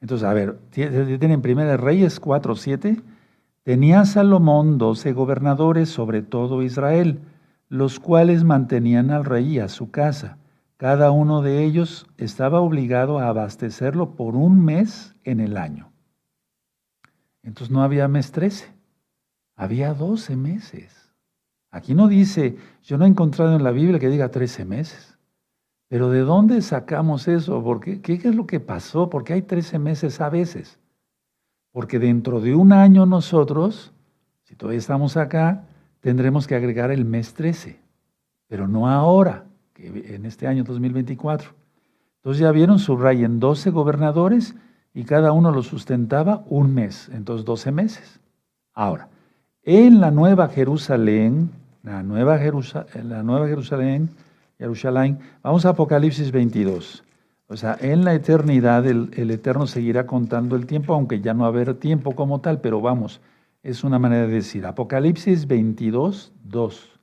Entonces, 0.00 0.26
a 0.26 0.32
ver, 0.32 0.58
tienen 0.70 1.42
Primera 1.42 1.76
Reyes 1.76 2.18
4, 2.18 2.56
7 2.56 3.02
Tenía 3.62 4.06
Salomón 4.06 4.78
doce 4.78 5.12
gobernadores 5.12 5.90
sobre 5.90 6.22
todo 6.22 6.62
Israel, 6.62 7.20
los 7.68 8.00
cuales 8.00 8.42
mantenían 8.42 9.10
al 9.10 9.24
rey 9.24 9.56
y 9.56 9.58
a 9.58 9.68
su 9.68 9.90
casa, 9.90 10.38
cada 10.78 11.10
uno 11.10 11.42
de 11.42 11.62
ellos 11.62 12.06
estaba 12.16 12.60
obligado 12.60 13.18
a 13.18 13.28
abastecerlo 13.28 14.16
por 14.16 14.34
un 14.34 14.64
mes 14.64 15.14
en 15.24 15.40
el 15.40 15.58
año. 15.58 15.92
Entonces 17.42 17.70
no 17.70 17.82
había 17.82 18.08
mes 18.08 18.32
13, 18.32 18.66
había 19.56 19.92
12 19.92 20.36
meses. 20.36 20.99
Aquí 21.70 21.94
no 21.94 22.08
dice, 22.08 22.56
yo 22.82 22.98
no 22.98 23.04
he 23.04 23.08
encontrado 23.08 23.54
en 23.54 23.62
la 23.62 23.70
Biblia 23.70 23.98
que 23.98 24.08
diga 24.08 24.30
13 24.30 24.64
meses. 24.64 25.18
Pero 25.88 26.10
¿de 26.10 26.20
dónde 26.20 26.62
sacamos 26.62 27.28
eso? 27.28 27.80
¿Qué, 27.80 28.00
¿Qué 28.00 28.14
es 28.14 28.34
lo 28.34 28.46
que 28.46 28.60
pasó? 28.60 29.10
Porque 29.10 29.32
hay 29.32 29.42
13 29.42 29.78
meses 29.78 30.20
a 30.20 30.28
veces. 30.28 30.78
Porque 31.72 31.98
dentro 31.98 32.40
de 32.40 32.54
un 32.54 32.72
año 32.72 33.06
nosotros, 33.06 33.92
si 34.42 34.56
todavía 34.56 34.78
estamos 34.78 35.16
acá, 35.16 35.64
tendremos 36.00 36.46
que 36.46 36.54
agregar 36.54 36.90
el 36.90 37.04
mes 37.04 37.34
13, 37.34 37.80
pero 38.48 38.66
no 38.66 38.88
ahora 38.88 39.46
en 39.76 40.26
este 40.26 40.46
año 40.46 40.64
2024. 40.64 41.50
Entonces 42.16 42.40
ya 42.40 42.50
vieron, 42.52 42.78
subrayen 42.78 43.40
12 43.40 43.70
gobernadores 43.70 44.54
y 44.92 45.04
cada 45.04 45.32
uno 45.32 45.52
lo 45.52 45.62
sustentaba 45.62 46.44
un 46.48 46.74
mes, 46.74 47.08
entonces 47.12 47.44
12 47.44 47.72
meses. 47.72 48.20
Ahora, 48.74 49.08
en 49.64 50.00
la 50.00 50.10
Nueva 50.10 50.48
Jerusalén, 50.48 51.50
la 51.82 52.02
Nueva, 52.02 52.38
Jerusalén, 52.38 53.08
la 53.08 53.22
nueva 53.22 53.48
Jerusalén, 53.48 54.10
Jerusalén, 54.58 55.18
vamos 55.42 55.64
a 55.64 55.70
Apocalipsis 55.70 56.30
22. 56.30 57.04
O 57.48 57.56
sea, 57.56 57.76
en 57.80 58.04
la 58.04 58.14
eternidad 58.14 58.86
el, 58.86 59.10
el, 59.16 59.30
Eterno 59.30 59.66
seguirá 59.66 60.06
contando 60.06 60.54
el 60.54 60.66
tiempo, 60.66 60.94
aunque 60.94 61.20
ya 61.20 61.34
no 61.34 61.46
haber 61.46 61.74
tiempo 61.74 62.14
como 62.14 62.40
tal, 62.40 62.60
pero 62.60 62.80
vamos, 62.80 63.20
es 63.62 63.82
una 63.82 63.98
manera 63.98 64.26
de 64.26 64.34
decir. 64.34 64.66
Apocalipsis 64.66 65.46
22, 65.46 66.32
2. 66.44 67.00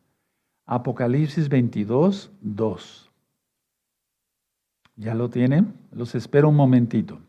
Apocalipsis 0.66 1.50
22, 1.50 2.32
2. 2.42 3.12
¿Ya 4.96 5.14
lo 5.14 5.30
tienen? 5.30 5.74
Los 5.92 6.16
espero 6.16 6.50
un 6.50 6.56
momentito. 6.56 7.20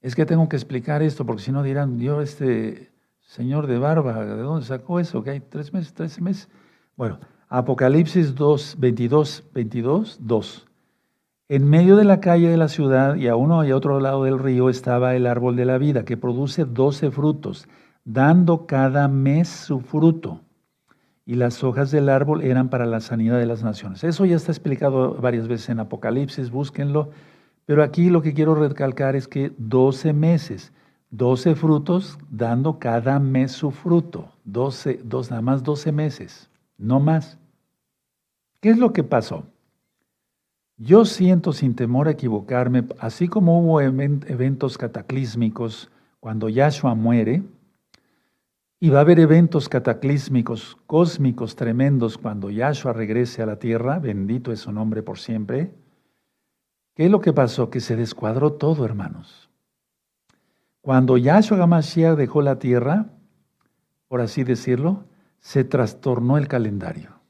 Es 0.00 0.14
que 0.14 0.26
tengo 0.26 0.48
que 0.48 0.56
explicar 0.56 1.02
esto, 1.02 1.26
porque 1.26 1.42
si 1.42 1.52
no 1.52 1.62
dirán, 1.62 1.98
Dios, 1.98 2.22
este 2.22 2.92
señor 3.20 3.66
de 3.66 3.78
barba, 3.78 4.24
¿de 4.24 4.42
dónde 4.42 4.64
sacó 4.64 5.00
eso? 5.00 5.22
Que 5.22 5.30
hay 5.30 5.40
tres 5.40 5.72
meses, 5.72 5.92
tres 5.92 6.20
meses. 6.20 6.48
Bueno, 6.96 7.18
Apocalipsis 7.48 8.34
2, 8.34 8.76
22, 8.78 9.44
22, 9.52 10.18
2. 10.20 10.66
En 11.50 11.64
medio 11.68 11.96
de 11.96 12.04
la 12.04 12.20
calle 12.20 12.48
de 12.48 12.56
la 12.56 12.68
ciudad 12.68 13.16
y 13.16 13.26
a 13.26 13.34
uno 13.34 13.64
y 13.64 13.70
a 13.70 13.76
otro 13.76 14.00
lado 14.00 14.24
del 14.24 14.38
río 14.38 14.68
estaba 14.68 15.16
el 15.16 15.26
árbol 15.26 15.56
de 15.56 15.64
la 15.64 15.78
vida, 15.78 16.04
que 16.04 16.16
produce 16.16 16.64
doce 16.64 17.10
frutos, 17.10 17.66
dando 18.04 18.66
cada 18.66 19.08
mes 19.08 19.48
su 19.48 19.80
fruto 19.80 20.42
y 21.28 21.34
las 21.34 21.62
hojas 21.62 21.90
del 21.90 22.08
árbol 22.08 22.42
eran 22.42 22.70
para 22.70 22.86
la 22.86 23.00
sanidad 23.00 23.38
de 23.38 23.44
las 23.44 23.62
naciones. 23.62 24.02
Eso 24.02 24.24
ya 24.24 24.36
está 24.36 24.50
explicado 24.50 25.14
varias 25.14 25.46
veces 25.46 25.68
en 25.68 25.78
Apocalipsis, 25.78 26.50
búsquenlo. 26.50 27.10
Pero 27.68 27.82
aquí 27.82 28.08
lo 28.08 28.22
que 28.22 28.32
quiero 28.32 28.54
recalcar 28.54 29.14
es 29.14 29.28
que 29.28 29.52
12 29.58 30.14
meses, 30.14 30.72
12 31.10 31.54
frutos, 31.54 32.18
dando 32.30 32.78
cada 32.78 33.18
mes 33.18 33.52
su 33.52 33.72
fruto. 33.72 34.32
12, 34.46 35.00
dos, 35.04 35.28
nada 35.28 35.42
más 35.42 35.62
12 35.64 35.92
meses, 35.92 36.48
no 36.78 36.98
más. 36.98 37.36
¿Qué 38.62 38.70
es 38.70 38.78
lo 38.78 38.94
que 38.94 39.04
pasó? 39.04 39.44
Yo 40.78 41.04
siento 41.04 41.52
sin 41.52 41.74
temor 41.74 42.08
a 42.08 42.12
equivocarme, 42.12 42.86
así 43.00 43.28
como 43.28 43.60
hubo 43.60 43.82
eventos 43.82 44.78
cataclísmicos 44.78 45.90
cuando 46.20 46.48
Yahshua 46.48 46.94
muere, 46.94 47.42
y 48.80 48.88
va 48.88 49.00
a 49.00 49.02
haber 49.02 49.20
eventos 49.20 49.68
cataclísmicos, 49.68 50.78
cósmicos, 50.86 51.54
tremendos 51.54 52.16
cuando 52.16 52.48
Yahshua 52.48 52.94
regrese 52.94 53.42
a 53.42 53.46
la 53.46 53.58
tierra, 53.58 53.98
bendito 53.98 54.52
es 54.52 54.60
su 54.60 54.72
nombre 54.72 55.02
por 55.02 55.18
siempre. 55.18 55.70
¿Qué 56.98 57.04
es 57.06 57.10
lo 57.10 57.20
que 57.20 57.32
pasó? 57.32 57.70
Que 57.70 57.78
se 57.78 57.94
descuadró 57.94 58.54
todo, 58.54 58.84
hermanos. 58.84 59.48
Cuando 60.80 61.16
Yahshua 61.16 61.58
Gamashiach 61.58 62.16
dejó 62.16 62.42
la 62.42 62.58
tierra, 62.58 63.06
por 64.08 64.20
así 64.20 64.42
decirlo, 64.42 65.04
se 65.38 65.62
trastornó 65.62 66.38
el 66.38 66.48
calendario. 66.48 67.20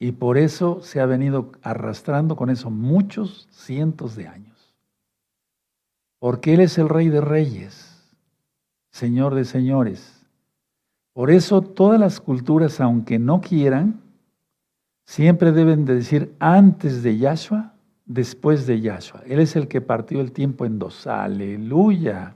Y 0.00 0.10
por 0.12 0.38
eso 0.38 0.80
se 0.82 1.00
ha 1.00 1.06
venido 1.06 1.52
arrastrando 1.62 2.34
con 2.34 2.50
eso 2.50 2.70
muchos 2.70 3.46
cientos 3.52 4.16
de 4.16 4.26
años. 4.26 4.74
Porque 6.18 6.54
Él 6.54 6.60
es 6.60 6.76
el 6.78 6.88
Rey 6.88 7.08
de 7.08 7.20
Reyes, 7.20 8.02
Señor 8.90 9.36
de 9.36 9.44
Señores 9.44 10.16
por 11.16 11.30
eso 11.30 11.62
todas 11.62 11.98
las 11.98 12.20
culturas, 12.20 12.78
aunque 12.78 13.18
no 13.18 13.40
quieran, 13.40 14.02
siempre 15.06 15.50
deben 15.50 15.86
de 15.86 15.94
decir 15.94 16.34
antes 16.40 17.02
de 17.02 17.16
Yahshua, 17.16 17.72
después 18.06 18.66
de 18.66 18.80
Yahshua. 18.80 19.22
Él 19.26 19.40
es 19.40 19.56
el 19.56 19.68
que 19.68 19.80
partió 19.80 20.20
el 20.20 20.32
tiempo 20.32 20.64
en 20.64 20.78
dos. 20.78 21.06
Aleluya. 21.06 22.34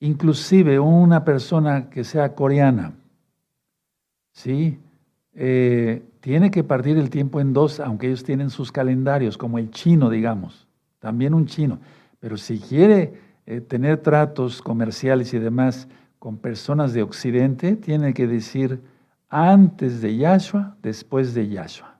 Inclusive 0.00 0.78
una 0.78 1.24
persona 1.24 1.88
que 1.88 2.04
sea 2.04 2.34
coreana, 2.34 2.92
¿sí? 4.32 4.78
Eh, 5.32 6.02
tiene 6.20 6.50
que 6.50 6.62
partir 6.62 6.98
el 6.98 7.10
tiempo 7.10 7.40
en 7.40 7.52
dos, 7.52 7.80
aunque 7.80 8.06
ellos 8.06 8.22
tienen 8.22 8.50
sus 8.50 8.70
calendarios, 8.70 9.36
como 9.36 9.58
el 9.58 9.70
chino, 9.70 10.10
digamos, 10.10 10.68
también 10.98 11.34
un 11.34 11.46
chino. 11.46 11.80
Pero 12.20 12.36
si 12.36 12.58
quiere 12.58 13.14
eh, 13.46 13.60
tener 13.60 13.98
tratos 13.98 14.62
comerciales 14.62 15.32
y 15.34 15.38
demás, 15.38 15.88
con 16.18 16.38
personas 16.38 16.94
de 16.94 17.02
Occidente, 17.02 17.76
tiene 17.76 18.14
que 18.14 18.26
decir 18.26 18.80
antes 19.28 20.00
de 20.00 20.16
Yahshua, 20.16 20.76
después 20.82 21.34
de 21.34 21.48
Yahshua. 21.48 21.93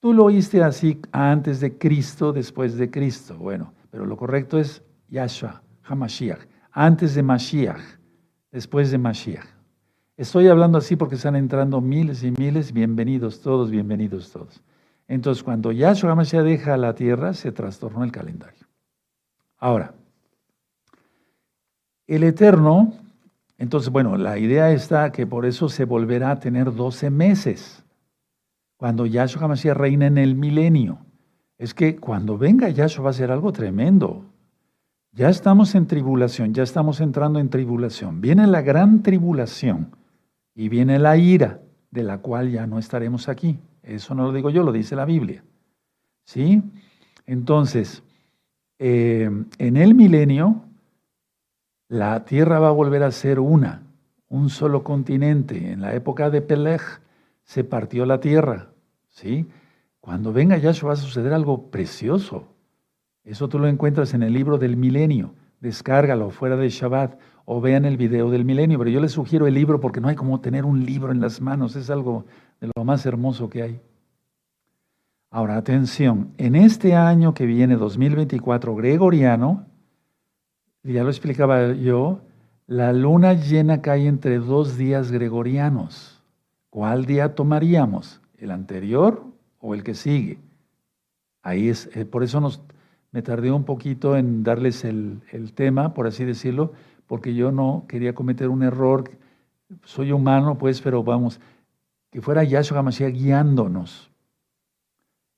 Tú 0.00 0.12
lo 0.12 0.24
oíste 0.24 0.62
así 0.62 1.00
antes 1.12 1.60
de 1.60 1.78
Cristo, 1.78 2.32
después 2.32 2.76
de 2.76 2.90
Cristo. 2.90 3.36
Bueno, 3.36 3.74
pero 3.90 4.06
lo 4.06 4.16
correcto 4.16 4.58
es 4.58 4.82
Yahshua, 5.08 5.62
Hamashiach, 5.84 6.40
antes 6.70 7.14
de 7.14 7.22
Mashiach, 7.22 7.80
después 8.50 8.90
de 8.90 8.98
Mashiach. 8.98 9.46
Estoy 10.16 10.48
hablando 10.48 10.78
así 10.78 10.96
porque 10.96 11.16
están 11.16 11.36
entrando 11.36 11.80
miles 11.80 12.22
y 12.22 12.30
miles, 12.30 12.72
bienvenidos 12.72 13.40
todos, 13.40 13.70
bienvenidos 13.70 14.30
todos. 14.30 14.62
Entonces, 15.08 15.42
cuando 15.42 15.72
Yahshua 15.72 16.12
Hamashiach 16.12 16.44
deja 16.44 16.76
la 16.76 16.94
tierra, 16.94 17.34
se 17.34 17.52
trastornó 17.52 18.04
el 18.04 18.12
calendario. 18.12 18.66
Ahora, 19.58 19.94
el 22.06 22.24
Eterno 22.24 22.92
entonces, 23.58 23.90
bueno, 23.90 24.16
la 24.16 24.38
idea 24.38 24.70
está 24.70 25.12
que 25.12 25.26
por 25.26 25.46
eso 25.46 25.68
se 25.68 25.84
volverá 25.84 26.32
a 26.32 26.40
tener 26.40 26.74
12 26.74 27.10
meses, 27.10 27.82
cuando 28.76 29.06
Yahshua 29.06 29.44
HaMashiach 29.44 29.76
reina 29.76 30.06
en 30.06 30.18
el 30.18 30.34
milenio. 30.34 30.98
Es 31.58 31.74
que 31.74 31.96
cuando 31.96 32.36
venga 32.36 32.68
Yahshua 32.68 33.04
va 33.04 33.10
a 33.10 33.14
ser 33.14 33.30
algo 33.30 33.52
tremendo. 33.52 34.24
Ya 35.12 35.30
estamos 35.30 35.74
en 35.74 35.86
tribulación, 35.86 36.52
ya 36.52 36.62
estamos 36.62 37.00
entrando 37.00 37.38
en 37.38 37.48
tribulación. 37.48 38.20
Viene 38.20 38.46
la 38.46 38.60
gran 38.60 39.02
tribulación 39.02 39.96
y 40.54 40.68
viene 40.68 40.98
la 40.98 41.16
ira, 41.16 41.60
de 41.90 42.02
la 42.02 42.18
cual 42.18 42.50
ya 42.50 42.66
no 42.66 42.78
estaremos 42.78 43.28
aquí. 43.28 43.58
Eso 43.82 44.14
no 44.14 44.24
lo 44.24 44.32
digo 44.32 44.50
yo, 44.50 44.62
lo 44.62 44.72
dice 44.72 44.94
la 44.94 45.06
Biblia. 45.06 45.42
¿Sí? 46.24 46.62
Entonces, 47.24 48.02
eh, 48.78 49.30
en 49.58 49.76
el 49.76 49.94
milenio 49.94 50.62
la 51.88 52.24
tierra 52.24 52.58
va 52.58 52.68
a 52.68 52.72
volver 52.72 53.02
a 53.02 53.10
ser 53.12 53.38
una, 53.38 53.82
un 54.28 54.50
solo 54.50 54.82
continente. 54.82 55.72
En 55.72 55.80
la 55.80 55.94
época 55.94 56.30
de 56.30 56.42
Peleg 56.42 56.82
se 57.46 57.62
partió 57.64 58.04
la 58.06 58.20
tierra, 58.20 58.72
¿sí? 59.08 59.46
Cuando 60.00 60.32
venga 60.32 60.58
Yahshua 60.58 60.88
va 60.88 60.92
a 60.94 60.96
suceder 60.96 61.32
algo 61.32 61.70
precioso. 61.70 62.48
Eso 63.24 63.48
tú 63.48 63.58
lo 63.58 63.68
encuentras 63.68 64.14
en 64.14 64.22
el 64.22 64.32
libro 64.32 64.58
del 64.58 64.76
milenio. 64.76 65.32
Descárgalo 65.60 66.30
fuera 66.30 66.56
de 66.56 66.68
Shabbat 66.68 67.18
o 67.44 67.60
vean 67.60 67.84
el 67.84 67.96
video 67.96 68.30
del 68.30 68.44
milenio. 68.44 68.78
Pero 68.78 68.90
yo 68.90 69.00
les 69.00 69.12
sugiero 69.12 69.46
el 69.46 69.54
libro 69.54 69.80
porque 69.80 70.00
no 70.00 70.08
hay 70.08 70.16
como 70.16 70.40
tener 70.40 70.64
un 70.64 70.84
libro 70.84 71.12
en 71.12 71.20
las 71.20 71.40
manos. 71.40 71.76
Es 71.76 71.88
algo 71.88 72.26
de 72.60 72.70
lo 72.74 72.84
más 72.84 73.06
hermoso 73.06 73.48
que 73.48 73.62
hay. 73.62 73.80
Ahora, 75.30 75.56
atención. 75.56 76.32
En 76.38 76.56
este 76.56 76.94
año 76.94 77.32
que 77.34 77.46
viene, 77.46 77.76
2024 77.76 78.74
gregoriano, 78.74 79.66
ya 80.82 81.02
lo 81.02 81.10
explicaba 81.10 81.72
yo, 81.72 82.20
la 82.66 82.92
luna 82.92 83.34
llena 83.34 83.82
cae 83.82 84.06
entre 84.06 84.38
dos 84.38 84.76
días 84.76 85.10
gregorianos. 85.10 86.15
¿Cuál 86.76 87.06
día 87.06 87.34
tomaríamos? 87.34 88.20
¿El 88.36 88.50
anterior 88.50 89.24
o 89.60 89.72
el 89.72 89.82
que 89.82 89.94
sigue? 89.94 90.38
Ahí 91.40 91.70
es, 91.70 91.88
eh, 91.96 92.04
por 92.04 92.22
eso 92.22 92.38
me 93.12 93.22
tardé 93.22 93.50
un 93.50 93.64
poquito 93.64 94.14
en 94.14 94.42
darles 94.42 94.84
el, 94.84 95.22
tema, 95.54 95.94
por 95.94 96.06
así 96.06 96.26
decirlo, 96.26 96.74
porque 97.06 97.34
yo 97.34 97.50
no 97.50 97.86
quería 97.88 98.14
cometer 98.14 98.50
un 98.50 98.62
error. 98.62 99.10
Soy 99.84 100.12
humano, 100.12 100.58
pues, 100.58 100.82
pero 100.82 101.02
vamos, 101.02 101.40
que 102.10 102.20
fuera 102.20 102.44
Yahshua 102.44 102.80
HaMashiach 102.80 103.14
guiándonos. 103.14 104.10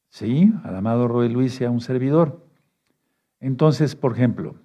¿Sí? 0.09 0.53
Al 0.65 0.75
amado 0.75 1.07
Roy 1.07 1.29
Luis 1.29 1.61
y 1.61 1.65
a 1.65 1.71
un 1.71 1.81
servidor. 1.81 2.45
Entonces, 3.39 3.95
por 3.95 4.11
ejemplo, 4.11 4.57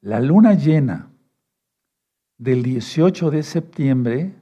la 0.00 0.20
luna 0.20 0.54
llena 0.54 1.10
del 2.38 2.62
18 2.62 3.30
de 3.30 3.42
septiembre 3.42 4.41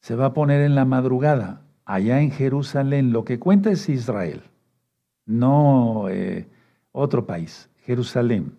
se 0.00 0.14
va 0.14 0.26
a 0.26 0.34
poner 0.34 0.62
en 0.62 0.74
la 0.74 0.84
madrugada. 0.84 1.62
allá 1.84 2.20
en 2.20 2.30
Jerusalén. 2.30 3.12
Lo 3.12 3.24
que 3.24 3.38
cuenta 3.38 3.70
es 3.70 3.88
Israel, 3.88 4.42
no 5.24 6.08
eh, 6.10 6.46
otro 6.92 7.26
país, 7.26 7.70
Jerusalén. 7.84 8.52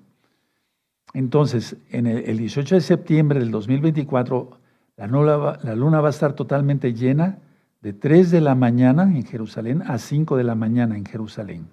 Entonces, 1.13 1.77
en 1.91 2.07
el, 2.07 2.37
18 2.37 2.75
de 2.75 2.81
septiembre 2.81 3.39
del 3.39 3.51
2024, 3.51 4.57
la 4.97 5.07
la 5.07 5.75
luna 5.75 6.01
va 6.01 6.07
a 6.07 6.11
estar 6.11 6.33
totalmente 6.33 6.93
llena 6.93 7.37
de 7.81 7.93
3 7.93 8.31
de 8.31 8.41
la 8.41 8.55
mañana 8.55 9.03
en 9.03 9.23
Jerusalén 9.23 9.83
a 9.85 9.97
5 9.97 10.37
de 10.37 10.43
la 10.43 10.55
mañana 10.55 10.97
en 10.97 11.05
Jerusalén. 11.05 11.67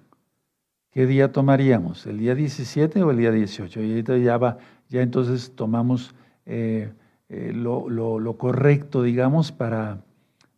¿Qué 0.91 1.05
día 1.05 1.31
tomaríamos? 1.31 2.05
¿El 2.07 2.17
día 2.17 2.33
17 2.33 3.03
o 3.03 3.11
el 3.11 3.17
día 3.17 3.31
18? 3.31 3.81
Y 3.81 4.03
ya 4.03 5.01
entonces 5.01 5.51
tomamos 5.55 6.15
eh, 6.45 6.91
eh, 7.29 7.51
lo, 7.53 8.37
correcto, 8.37 9.03
digamos, 9.03 9.51
para, 9.51 10.01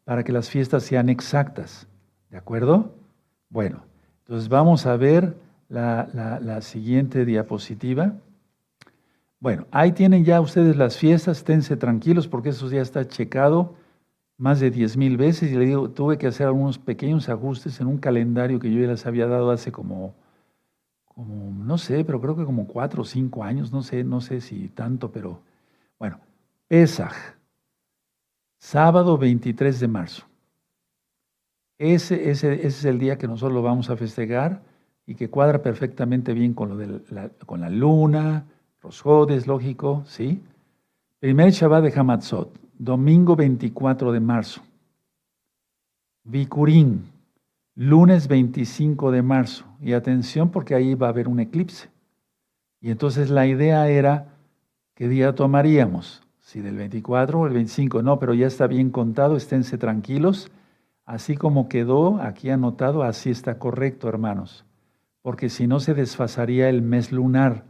para 0.03 0.23
que 0.23 0.31
las 0.31 0.49
fiestas 0.49 0.83
sean 0.83 1.09
exactas. 1.09 1.87
¿De 2.29 2.37
acuerdo? 2.37 2.93
Bueno, 3.49 3.83
entonces 4.19 4.49
vamos 4.49 4.85
a 4.85 4.95
ver 4.97 5.35
la, 5.67 6.39
la 6.41 6.61
siguiente 6.61 7.25
diapositiva. 7.25 8.13
Bueno, 9.39 9.65
ahí 9.71 9.93
tienen 9.93 10.25
ya 10.25 10.41
ustedes 10.41 10.75
las 10.75 10.97
fiestas, 10.97 11.37
esténse 11.37 11.77
tranquilos 11.77 12.27
porque 12.27 12.49
eso 12.49 12.69
ya 12.69 12.81
está 12.81 13.07
checado 13.07 13.73
más 14.39 14.61
de 14.61 14.71
10 14.71 14.95
mil 14.95 15.17
veces 15.17 15.51
y 15.51 15.55
le 15.55 15.65
digo, 15.65 15.89
tuve 15.89 16.17
que 16.17 16.25
hacer 16.25 16.47
algunos 16.47 16.79
pequeños 16.79 17.27
ajustes 17.27 17.81
en 17.81 17.87
un 17.87 17.97
calendario 17.97 18.57
que 18.57 18.71
yo 18.71 18.79
ya 18.79 18.87
les 18.87 19.05
había 19.05 19.27
dado 19.27 19.51
hace 19.51 19.69
como, 19.69 20.15
como, 21.05 21.51
no 21.65 21.77
sé, 21.77 22.05
pero 22.05 22.21
creo 22.21 22.37
que 22.37 22.45
como 22.45 22.65
cuatro 22.65 23.01
o 23.01 23.05
cinco 23.05 23.43
años, 23.43 23.73
no 23.73 23.83
sé, 23.83 24.05
no 24.05 24.21
sé 24.21 24.39
si 24.39 24.69
tanto, 24.69 25.11
pero 25.11 25.41
bueno, 25.99 26.21
Pesaj, 26.69 27.15
sábado 28.59 29.17
23 29.17 29.79
de 29.79 29.87
marzo. 29.87 30.23
Ese, 31.79 32.29
es 32.29 32.85
el 32.85 32.99
día 32.99 33.17
que 33.17 33.27
nosotros 33.27 33.55
lo 33.55 33.63
vamos 33.63 33.89
a 33.89 33.97
festejar 33.97 34.61
y 35.07 35.15
que 35.15 35.31
cuadra 35.31 35.63
perfectamente 35.63 36.31
bien 36.31 36.53
con, 36.53 36.69
lo 36.69 36.77
de 36.77 37.01
la, 37.09 37.29
con 37.47 37.61
la 37.61 37.71
luna, 37.71 38.45
los 38.83 39.01
jodes, 39.01 39.47
lógico, 39.47 40.03
¿sí? 40.05 40.43
Primer 41.19 41.49
Shabbat 41.49 41.85
de 41.85 41.99
Hamatzot, 41.99 42.55
domingo 42.77 43.35
24 43.35 44.11
de 44.11 44.19
marzo. 44.19 44.61
Bikurín, 46.23 47.09
lunes 47.73 48.27
25 48.27 49.09
de 49.09 49.23
marzo. 49.23 49.65
Y 49.81 49.93
atención 49.93 50.51
porque 50.51 50.75
ahí 50.75 50.93
va 50.93 51.07
a 51.07 51.09
haber 51.09 51.29
un 51.29 51.39
eclipse. 51.39 51.89
Y 52.79 52.91
entonces 52.91 53.31
la 53.31 53.47
idea 53.47 53.87
era, 53.89 54.27
¿qué 54.93 55.07
día 55.07 55.33
tomaríamos? 55.33 56.21
Si 56.49 56.61
del 56.61 56.77
24 56.77 57.41
o 57.41 57.45
el 57.45 57.53
25, 57.53 58.01
no, 58.01 58.17
pero 58.17 58.33
ya 58.33 58.47
está 58.47 58.65
bien 58.65 58.89
contado, 58.89 59.37
esténse 59.37 59.77
tranquilos. 59.77 60.49
Así 61.05 61.37
como 61.37 61.69
quedó 61.69 62.19
aquí 62.19 62.49
anotado, 62.49 63.03
así 63.03 63.29
está 63.29 63.59
correcto, 63.59 64.09
hermanos. 64.09 64.65
Porque 65.21 65.49
si 65.49 65.67
no 65.67 65.79
se 65.79 65.93
desfasaría 65.93 66.67
el 66.67 66.81
mes 66.81 67.11
lunar 67.11 67.65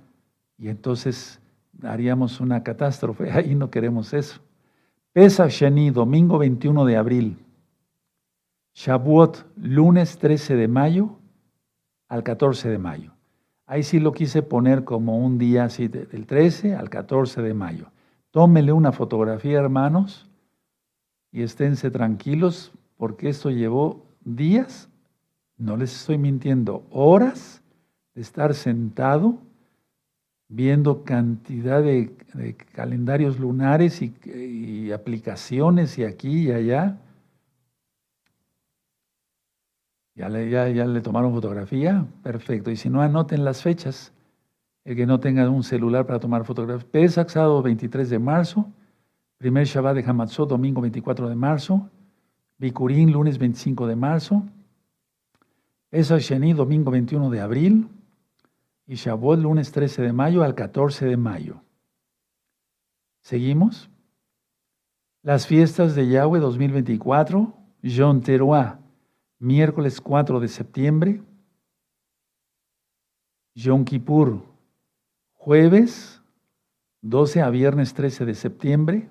y 0.57 0.69
entonces 0.69 1.41
haríamos 1.83 2.39
una 2.39 2.63
catástrofe. 2.63 3.29
Ahí 3.33 3.53
no 3.53 3.69
queremos 3.69 4.13
eso. 4.13 4.39
Pesach 5.11 5.51
Sheni, 5.51 5.89
domingo 5.89 6.37
21 6.37 6.85
de 6.85 6.95
abril. 6.95 7.37
Shavuot, 8.75 9.45
lunes 9.57 10.17
13 10.19 10.55
de 10.55 10.69
mayo 10.69 11.19
al 12.07 12.23
14 12.23 12.69
de 12.69 12.77
mayo. 12.77 13.11
Ahí 13.65 13.83
sí 13.83 13.99
lo 13.99 14.13
quise 14.13 14.41
poner 14.41 14.85
como 14.85 15.17
un 15.17 15.37
día 15.37 15.65
así, 15.65 15.89
del 15.89 16.25
13 16.25 16.75
al 16.75 16.89
14 16.89 17.41
de 17.41 17.53
mayo. 17.53 17.91
Tómenle 18.31 18.71
una 18.71 18.91
fotografía, 18.91 19.59
hermanos, 19.59 20.29
y 21.31 21.41
esténse 21.41 21.89
tranquilos, 21.89 22.71
porque 22.97 23.29
esto 23.29 23.49
llevó 23.49 24.05
días, 24.23 24.89
no 25.57 25.77
les 25.77 25.95
estoy 25.95 26.17
mintiendo, 26.17 26.85
horas 26.91 27.61
de 28.13 28.21
estar 28.21 28.53
sentado 28.53 29.39
viendo 30.49 31.03
cantidad 31.03 31.81
de, 31.81 32.11
calendarios 32.73 33.39
lunares 33.39 34.01
y, 34.01 34.91
aplicaciones 34.91 35.97
y 35.97 36.03
aquí 36.03 36.47
y 36.47 36.51
allá. 36.51 36.97
¿Ya 40.15 40.27
le, 40.27 40.49
ya, 40.49 40.65
le 40.65 41.01
tomaron 41.01 41.33
fotografía? 41.33 42.05
Perfecto. 42.23 42.71
Y 42.71 42.75
si 42.75 42.89
no, 42.89 43.01
anoten 43.01 43.45
las 43.45 43.61
fechas. 43.61 44.11
El 44.89 44.95
que 44.95 45.05
no 45.05 45.19
tenga 45.19 45.47
un 45.47 45.61
celular 45.61 46.07
para 46.07 46.19
tomar 46.19 46.45
fotografías. 46.45 46.83
Pesach, 46.83 47.29
sábado 47.29 47.61
23 47.61 48.09
de 48.09 48.17
marzo. 48.17 48.65
Primer 49.37 49.67
Shabbat 49.67 49.93
de 49.93 50.03
Hamatzot, 50.03 50.49
domingo 50.49 50.81
24 50.81 51.29
de 51.29 51.35
marzo. 51.35 51.87
Bikurín, 52.57 53.11
lunes 53.11 53.37
25 53.37 53.85
de 53.85 53.95
marzo. 53.95 54.41
Pesach 55.91 56.23
Sheni, 56.23 56.53
domingo 56.53 56.89
21 56.89 57.29
de 57.29 57.39
abril 57.39 57.87
y 58.87 58.95
Shavuot 58.95 59.37
lunes 59.39 59.71
13 59.71 60.01
de 60.01 60.11
mayo 60.11 60.41
al 60.41 60.55
14 60.55 61.05
de 61.05 61.17
mayo. 61.17 61.61
¿Seguimos? 63.21 63.91
Las 65.21 65.45
fiestas 65.45 65.93
de 65.93 66.07
Yahweh 66.07 66.39
2024, 66.39 67.53
Yom 67.83 68.21
Teruah, 68.21 68.79
miércoles 69.37 70.01
4 70.01 70.39
de 70.39 70.47
septiembre, 70.47 71.21
Yom 73.53 73.85
Kippur, 73.85 74.48
jueves 75.49 76.21
12 77.01 77.41
a 77.41 77.49
viernes 77.49 77.95
13 77.95 78.23
de 78.23 78.35
septiembre, 78.35 79.09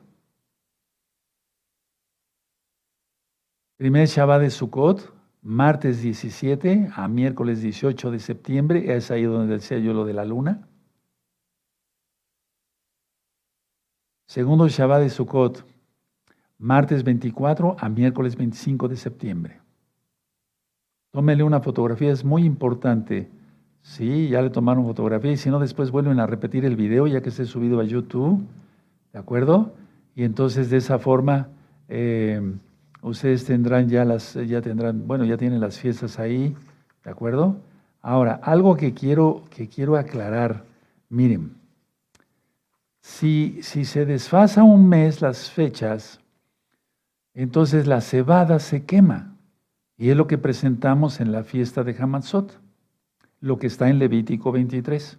primer 3.77 4.07
Shabbat 4.07 4.42
de 4.42 4.51
Sukkot, 4.51 5.12
martes 5.42 6.01
17 6.01 6.90
a 6.94 7.09
miércoles 7.09 7.61
18 7.61 8.12
de 8.12 8.20
septiembre, 8.20 8.94
es 8.94 9.11
ahí 9.11 9.24
donde 9.24 9.55
decía 9.55 9.81
yo 9.81 9.92
lo 9.92 10.05
de 10.05 10.14
la 10.14 10.24
luna. 10.24 10.68
Segundo 14.29 14.68
Shabbat 14.68 15.01
de 15.01 15.11
Sukkot, 15.11 15.66
martes 16.57 17.03
24 17.03 17.74
a 17.81 17.88
miércoles 17.88 18.37
25 18.37 18.87
de 18.87 18.96
septiembre. 18.96 19.61
Tómele 21.11 21.42
una 21.42 21.61
fotografía, 21.61 22.12
es 22.12 22.24
muy 22.24 22.44
importante. 22.44 23.29
Sí, 23.83 24.29
ya 24.29 24.43
le 24.43 24.51
tomaron 24.51 24.85
fotografía 24.85 25.33
y 25.33 25.37
si 25.37 25.51
no, 25.51 25.59
después 25.59 25.91
vuelven 25.91 26.21
a 26.21 26.27
repetir 26.27 26.64
el 26.64 26.77
video 26.77 27.07
ya 27.07 27.23
que 27.23 27.31
esté 27.31 27.47
subido 27.47 27.81
a 27.81 27.85
YouTube, 27.85 28.45
¿de 29.12 29.19
acuerdo? 29.19 29.73
Y 30.14 30.25
entonces 30.25 30.69
de 30.69 30.77
esa 30.77 30.99
forma 30.99 31.49
eh, 31.88 32.43
Ustedes 33.01 33.45
tendrán 33.45 33.88
ya 33.88 34.05
las, 34.05 34.35
ya 34.35 34.61
tendrán, 34.61 35.07
bueno, 35.07 35.25
ya 35.25 35.37
tienen 35.37 35.61
las 35.61 35.79
fiestas 35.79 36.19
ahí, 36.19 36.55
¿de 37.05 37.11
acuerdo? 37.11 37.57
Ahora, 38.03 38.41
algo 38.43 38.77
que 38.77 38.93
quiero, 38.93 39.45
que 39.51 39.69
quiero 39.69 39.97
aclarar, 39.97 40.64
miren, 41.09 41.55
si, 43.01 43.61
si 43.62 43.85
se 43.85 44.05
desfasa 44.05 44.64
un 44.64 44.88
mes 44.88 45.23
las 45.23 45.51
fechas, 45.51 46.21
entonces 47.35 47.87
la 47.87 48.01
cebada 48.01 48.59
se 48.59 48.85
quema. 48.85 49.35
Y 49.97 50.11
es 50.11 50.17
lo 50.17 50.27
que 50.27 50.38
presentamos 50.38 51.21
en 51.21 51.33
la 51.33 51.45
fiesta 51.45 51.85
de 51.85 51.97
Hamatzot, 51.99 52.59
lo 53.40 53.59
que 53.59 53.66
está 53.66 53.88
en 53.88 53.98
Levítico 53.98 54.53
23. 54.53 55.18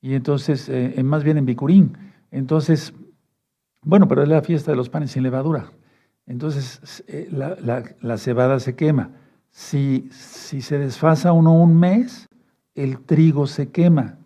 Y 0.00 0.14
entonces, 0.14 0.68
eh, 0.68 1.00
más 1.04 1.24
bien 1.24 1.38
en 1.38 1.46
Bicurín. 1.46 1.96
Entonces, 2.30 2.92
bueno, 3.82 4.08
pero 4.08 4.22
es 4.22 4.28
la 4.28 4.42
fiesta 4.42 4.70
de 4.70 4.76
los 4.76 4.88
panes 4.88 5.12
sin 5.12 5.22
levadura. 5.22 5.72
Entonces 6.26 7.04
eh, 7.08 7.28
la, 7.30 8.18
cebada 8.18 8.60
se 8.60 8.76
quema. 8.76 9.10
Si, 9.50 10.08
si, 10.12 10.62
se 10.62 10.78
desfasa 10.78 11.32
uno 11.32 11.52
un 11.52 11.78
mes, 11.78 12.28
el 12.74 13.00
trigo 13.00 13.46
se 13.46 13.70
quema 13.70 14.18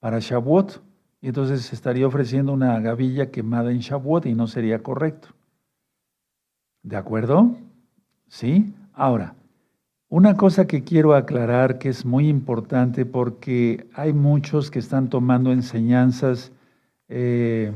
para 0.00 0.18
Shavuot. 0.18 0.82
Y 1.22 1.28
entonces 1.28 1.62
se 1.62 1.74
estaría 1.74 2.06
ofreciendo 2.06 2.52
una 2.52 2.80
gavilla 2.80 3.30
quemada 3.30 3.70
en 3.70 3.78
Shavuot 3.78 4.26
y 4.26 4.34
no 4.34 4.46
sería 4.46 4.82
correcto. 4.82 5.28
¿De 6.82 6.96
acuerdo? 6.96 7.56
¿Sí? 8.26 8.74
Ahora, 8.94 9.34
una 10.10 10.36
cosa 10.36 10.66
que 10.66 10.82
quiero 10.82 11.14
aclarar 11.14 11.78
que 11.78 11.88
es 11.88 12.04
muy 12.04 12.28
importante 12.28 13.06
porque 13.06 13.86
hay 13.94 14.12
muchos 14.12 14.68
que 14.70 14.80
están 14.80 15.08
tomando 15.08 15.52
enseñanzas 15.52 16.50
eh, 17.08 17.72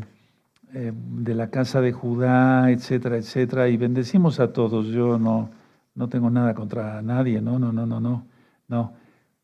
eh, 0.74 0.92
de 0.92 1.34
la 1.36 1.48
casa 1.50 1.80
de 1.80 1.92
Judá, 1.92 2.72
etcétera, 2.72 3.18
etcétera, 3.18 3.68
y 3.68 3.76
bendecimos 3.76 4.40
a 4.40 4.52
todos. 4.52 4.88
Yo 4.88 5.16
no, 5.16 5.50
no 5.94 6.08
tengo 6.08 6.28
nada 6.28 6.54
contra 6.54 7.00
nadie, 7.02 7.40
no, 7.40 7.60
no, 7.60 7.72
no, 7.72 7.86
no, 7.86 8.00
no, 8.00 8.24
no. 8.66 8.92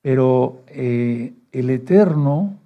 Pero 0.03 0.65
eh, 0.67 1.33
el 1.53 1.71
Eterno 1.71 2.59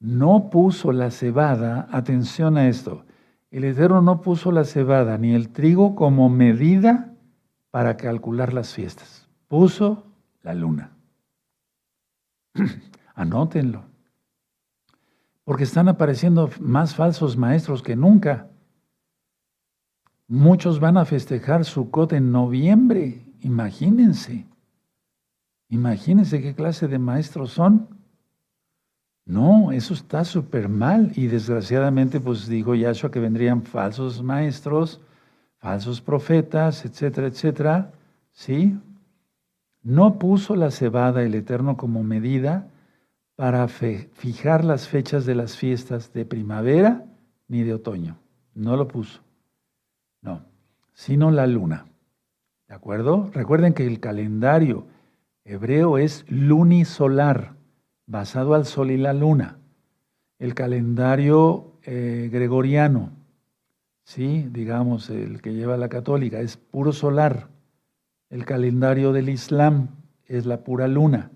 no 0.00 0.50
puso 0.50 0.90
la 0.90 1.12
cebada, 1.12 1.86
atención 1.92 2.56
a 2.56 2.66
esto, 2.66 3.04
el 3.52 3.62
Eterno 3.62 4.02
no 4.02 4.20
puso 4.20 4.50
la 4.50 4.64
cebada 4.64 5.16
ni 5.16 5.32
el 5.32 5.50
trigo 5.50 5.94
como 5.94 6.28
medida 6.28 7.12
para 7.70 7.96
calcular 7.96 8.52
las 8.52 8.74
fiestas. 8.74 9.19
Puso 9.50 10.06
la 10.42 10.54
luna. 10.54 10.96
Anótenlo 13.14 13.90
porque 15.50 15.64
están 15.64 15.88
apareciendo 15.88 16.48
más 16.60 16.94
falsos 16.94 17.36
maestros 17.36 17.82
que 17.82 17.96
nunca. 17.96 18.46
Muchos 20.28 20.78
van 20.78 20.96
a 20.96 21.04
festejar 21.04 21.64
Sukkot 21.64 22.12
en 22.12 22.30
noviembre, 22.30 23.26
imagínense. 23.40 24.46
Imagínense 25.68 26.40
qué 26.40 26.54
clase 26.54 26.86
de 26.86 27.00
maestros 27.00 27.50
son. 27.50 27.88
No, 29.24 29.72
eso 29.72 29.92
está 29.92 30.24
súper 30.24 30.68
mal. 30.68 31.10
Y 31.16 31.26
desgraciadamente, 31.26 32.20
pues 32.20 32.46
dijo 32.46 32.76
Yahshua 32.76 33.10
que 33.10 33.18
vendrían 33.18 33.62
falsos 33.64 34.22
maestros, 34.22 35.00
falsos 35.58 36.00
profetas, 36.00 36.84
etcétera, 36.84 37.26
etcétera. 37.26 37.92
¿Sí? 38.30 38.78
No 39.82 40.18
puso 40.18 40.56
la 40.56 40.70
cebada 40.70 41.22
el 41.22 41.34
Eterno 41.34 41.76
como 41.76 42.02
medida 42.02 42.68
para 43.34 43.66
fijar 43.68 44.64
las 44.64 44.88
fechas 44.88 45.24
de 45.24 45.34
las 45.34 45.56
fiestas 45.56 46.12
de 46.12 46.26
primavera 46.26 47.06
ni 47.48 47.62
de 47.62 47.74
otoño. 47.74 48.18
No 48.54 48.76
lo 48.76 48.86
puso. 48.86 49.22
No, 50.20 50.42
sino 50.92 51.30
la 51.30 51.46
luna. 51.46 51.86
¿De 52.68 52.74
acuerdo? 52.74 53.30
Recuerden 53.32 53.72
que 53.72 53.86
el 53.86 53.98
calendario 54.00 54.86
hebreo 55.44 55.98
es 55.98 56.24
lunisolar, 56.28 57.54
basado 58.06 58.54
al 58.54 58.66
sol 58.66 58.90
y 58.90 58.98
la 58.98 59.14
luna. 59.14 59.58
El 60.38 60.54
calendario 60.54 61.72
eh, 61.82 62.28
gregoriano, 62.30 63.10
¿sí? 64.04 64.46
digamos, 64.50 65.08
el 65.10 65.40
que 65.40 65.54
lleva 65.54 65.76
la 65.76 65.88
católica, 65.88 66.40
es 66.40 66.56
puro 66.56 66.92
solar. 66.92 67.48
El 68.30 68.44
calendario 68.44 69.12
del 69.12 69.28
Islam 69.28 69.88
es 70.26 70.46
la 70.46 70.62
pura 70.62 70.86
luna. 70.86 71.32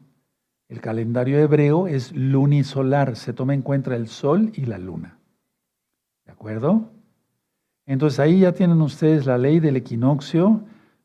El 0.69 0.81
calendario 0.81 1.41
hebreo 1.41 1.89
es 1.89 2.13
lunisolar, 2.13 3.17
se 3.17 3.33
toma 3.33 3.53
en 3.53 3.63
cuenta 3.63 3.97
el 3.97 4.07
sol 4.07 4.53
y 4.55 4.67
la 4.67 4.79
luna. 4.79 5.19
¿De 6.25 6.31
acuerdo? 6.31 6.93
Entonces 7.85 8.21
ahí 8.21 8.41
ya 8.41 8.53
tienen 8.53 8.81
ustedes 8.81 9.27
la 9.27 9.39
ley 9.39 9.59
del 9.59 9.77
equinoccio. 9.77 10.63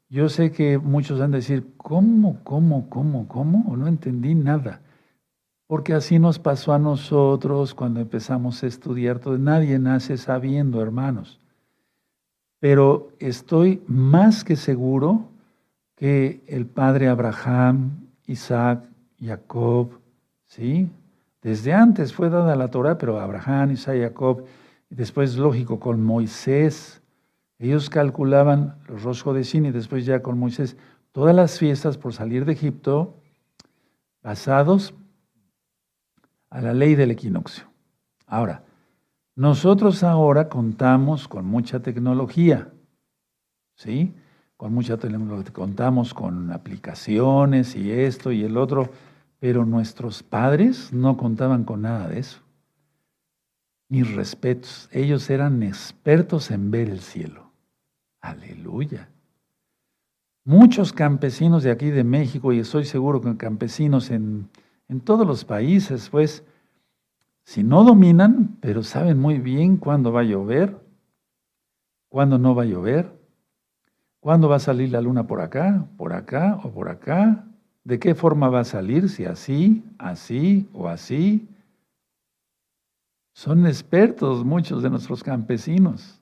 Yo 0.09 0.29
sé 0.29 0.51
que 0.51 0.77
muchos 0.77 1.19
van 1.19 1.33
a 1.33 1.37
decir, 1.37 1.65
¿cómo, 1.75 2.39
cómo, 2.43 2.87
cómo, 2.89 3.27
cómo? 3.27 3.75
No 3.75 3.87
entendí 3.87 4.35
nada. 4.35 4.81
Porque 5.65 5.93
así 5.93 6.19
nos 6.19 6.37
pasó 6.37 6.73
a 6.73 6.79
nosotros 6.79 7.73
cuando 7.73 7.99
empezamos 7.99 8.63
a 8.63 8.67
estudiar. 8.67 9.19
Todo. 9.19 9.39
Nadie 9.39 9.79
nace 9.79 10.17
sabiendo, 10.17 10.81
hermanos. 10.81 11.39
Pero 12.59 13.09
estoy 13.19 13.81
más 13.87 14.43
que 14.43 14.55
seguro 14.55 15.29
que 15.99 16.41
el 16.47 16.65
padre 16.65 17.09
Abraham, 17.09 18.07
Isaac, 18.25 18.85
Jacob, 19.21 19.99
¿sí? 20.45 20.89
Desde 21.41 21.73
antes 21.73 22.13
fue 22.13 22.29
dada 22.29 22.55
la 22.55 22.69
Torah, 22.69 22.97
pero 22.97 23.19
Abraham, 23.19 23.71
Isaac, 23.71 23.97
Jacob, 23.99 24.45
y 24.89 24.95
después, 24.95 25.35
lógico, 25.35 25.77
con 25.77 26.01
Moisés, 26.01 27.01
ellos 27.57 27.89
calculaban 27.89 28.77
los 28.87 29.03
roscos 29.03 29.35
de 29.35 29.43
Sin 29.43 29.65
y 29.65 29.71
después 29.71 30.05
ya 30.05 30.21
con 30.21 30.39
Moisés, 30.39 30.77
todas 31.11 31.35
las 31.35 31.59
fiestas 31.59 31.97
por 31.97 32.13
salir 32.13 32.45
de 32.45 32.53
Egipto 32.53 33.17
basados 34.23 34.93
a 36.49 36.61
la 36.61 36.73
ley 36.73 36.95
del 36.95 37.11
equinoccio. 37.11 37.65
Ahora, 38.25 38.63
nosotros 39.35 40.03
ahora 40.03 40.47
contamos 40.47 41.27
con 41.27 41.43
mucha 41.45 41.81
tecnología, 41.81 42.69
¿sí? 43.75 44.13
Con 44.59 44.73
mucha 44.73 44.97
contamos 45.53 46.13
con 46.13 46.51
aplicaciones 46.51 47.77
y 47.77 47.93
esto 47.93 48.33
y 48.33 48.43
el 48.43 48.57
otro, 48.57 48.89
pero 49.39 49.63
nuestros 49.63 50.21
padres 50.21 50.91
no 50.91 51.15
contaban 51.15 51.63
con 51.63 51.83
nada 51.83 52.09
de 52.09 52.19
eso. 52.19 52.41
Mis 53.87 54.13
respetos, 54.13 54.89
ellos 54.91 55.29
eran 55.29 55.63
expertos 55.63 56.51
en 56.51 56.71
ver 56.71 56.89
el 56.89 56.99
cielo. 56.99 57.53
Aleluya. 58.19 59.07
Muchos 60.43 60.91
campesinos 60.91 61.63
de 61.63 61.71
aquí 61.71 61.89
de 61.89 62.03
México, 62.03 62.51
y 62.51 62.59
estoy 62.59 62.83
seguro 62.83 63.21
que 63.21 63.37
campesinos 63.37 64.11
en, 64.11 64.49
en 64.89 64.99
todos 64.99 65.25
los 65.25 65.45
países, 65.45 66.09
pues, 66.09 66.43
si 67.45 67.63
no 67.63 67.85
dominan, 67.85 68.57
pero 68.59 68.83
saben 68.83 69.19
muy 69.19 69.37
bien 69.37 69.77
cuándo 69.77 70.11
va 70.11 70.19
a 70.19 70.25
llover, 70.25 70.77
cuándo 72.09 72.37
no 72.37 72.55
va 72.55 72.63
a 72.63 72.65
llover, 72.65 73.18
¿Cuándo 74.19 74.49
va 74.49 74.57
a 74.57 74.59
salir 74.59 74.91
la 74.91 75.01
luna 75.01 75.27
por 75.27 75.41
acá, 75.41 75.87
por 75.97 76.13
acá 76.13 76.59
o 76.63 76.71
por 76.71 76.89
acá? 76.89 77.45
¿De 77.83 77.99
qué 77.99 78.15
forma 78.15 78.49
va 78.49 78.61
a 78.61 78.65
salir? 78.65 79.09
Si 79.09 79.25
así, 79.25 79.83
así 79.97 80.69
o 80.73 80.87
así. 80.87 81.47
Son 83.33 83.65
expertos 83.65 84.43
muchos 84.43 84.83
de 84.83 84.89
nuestros 84.89 85.23
campesinos. 85.23 86.21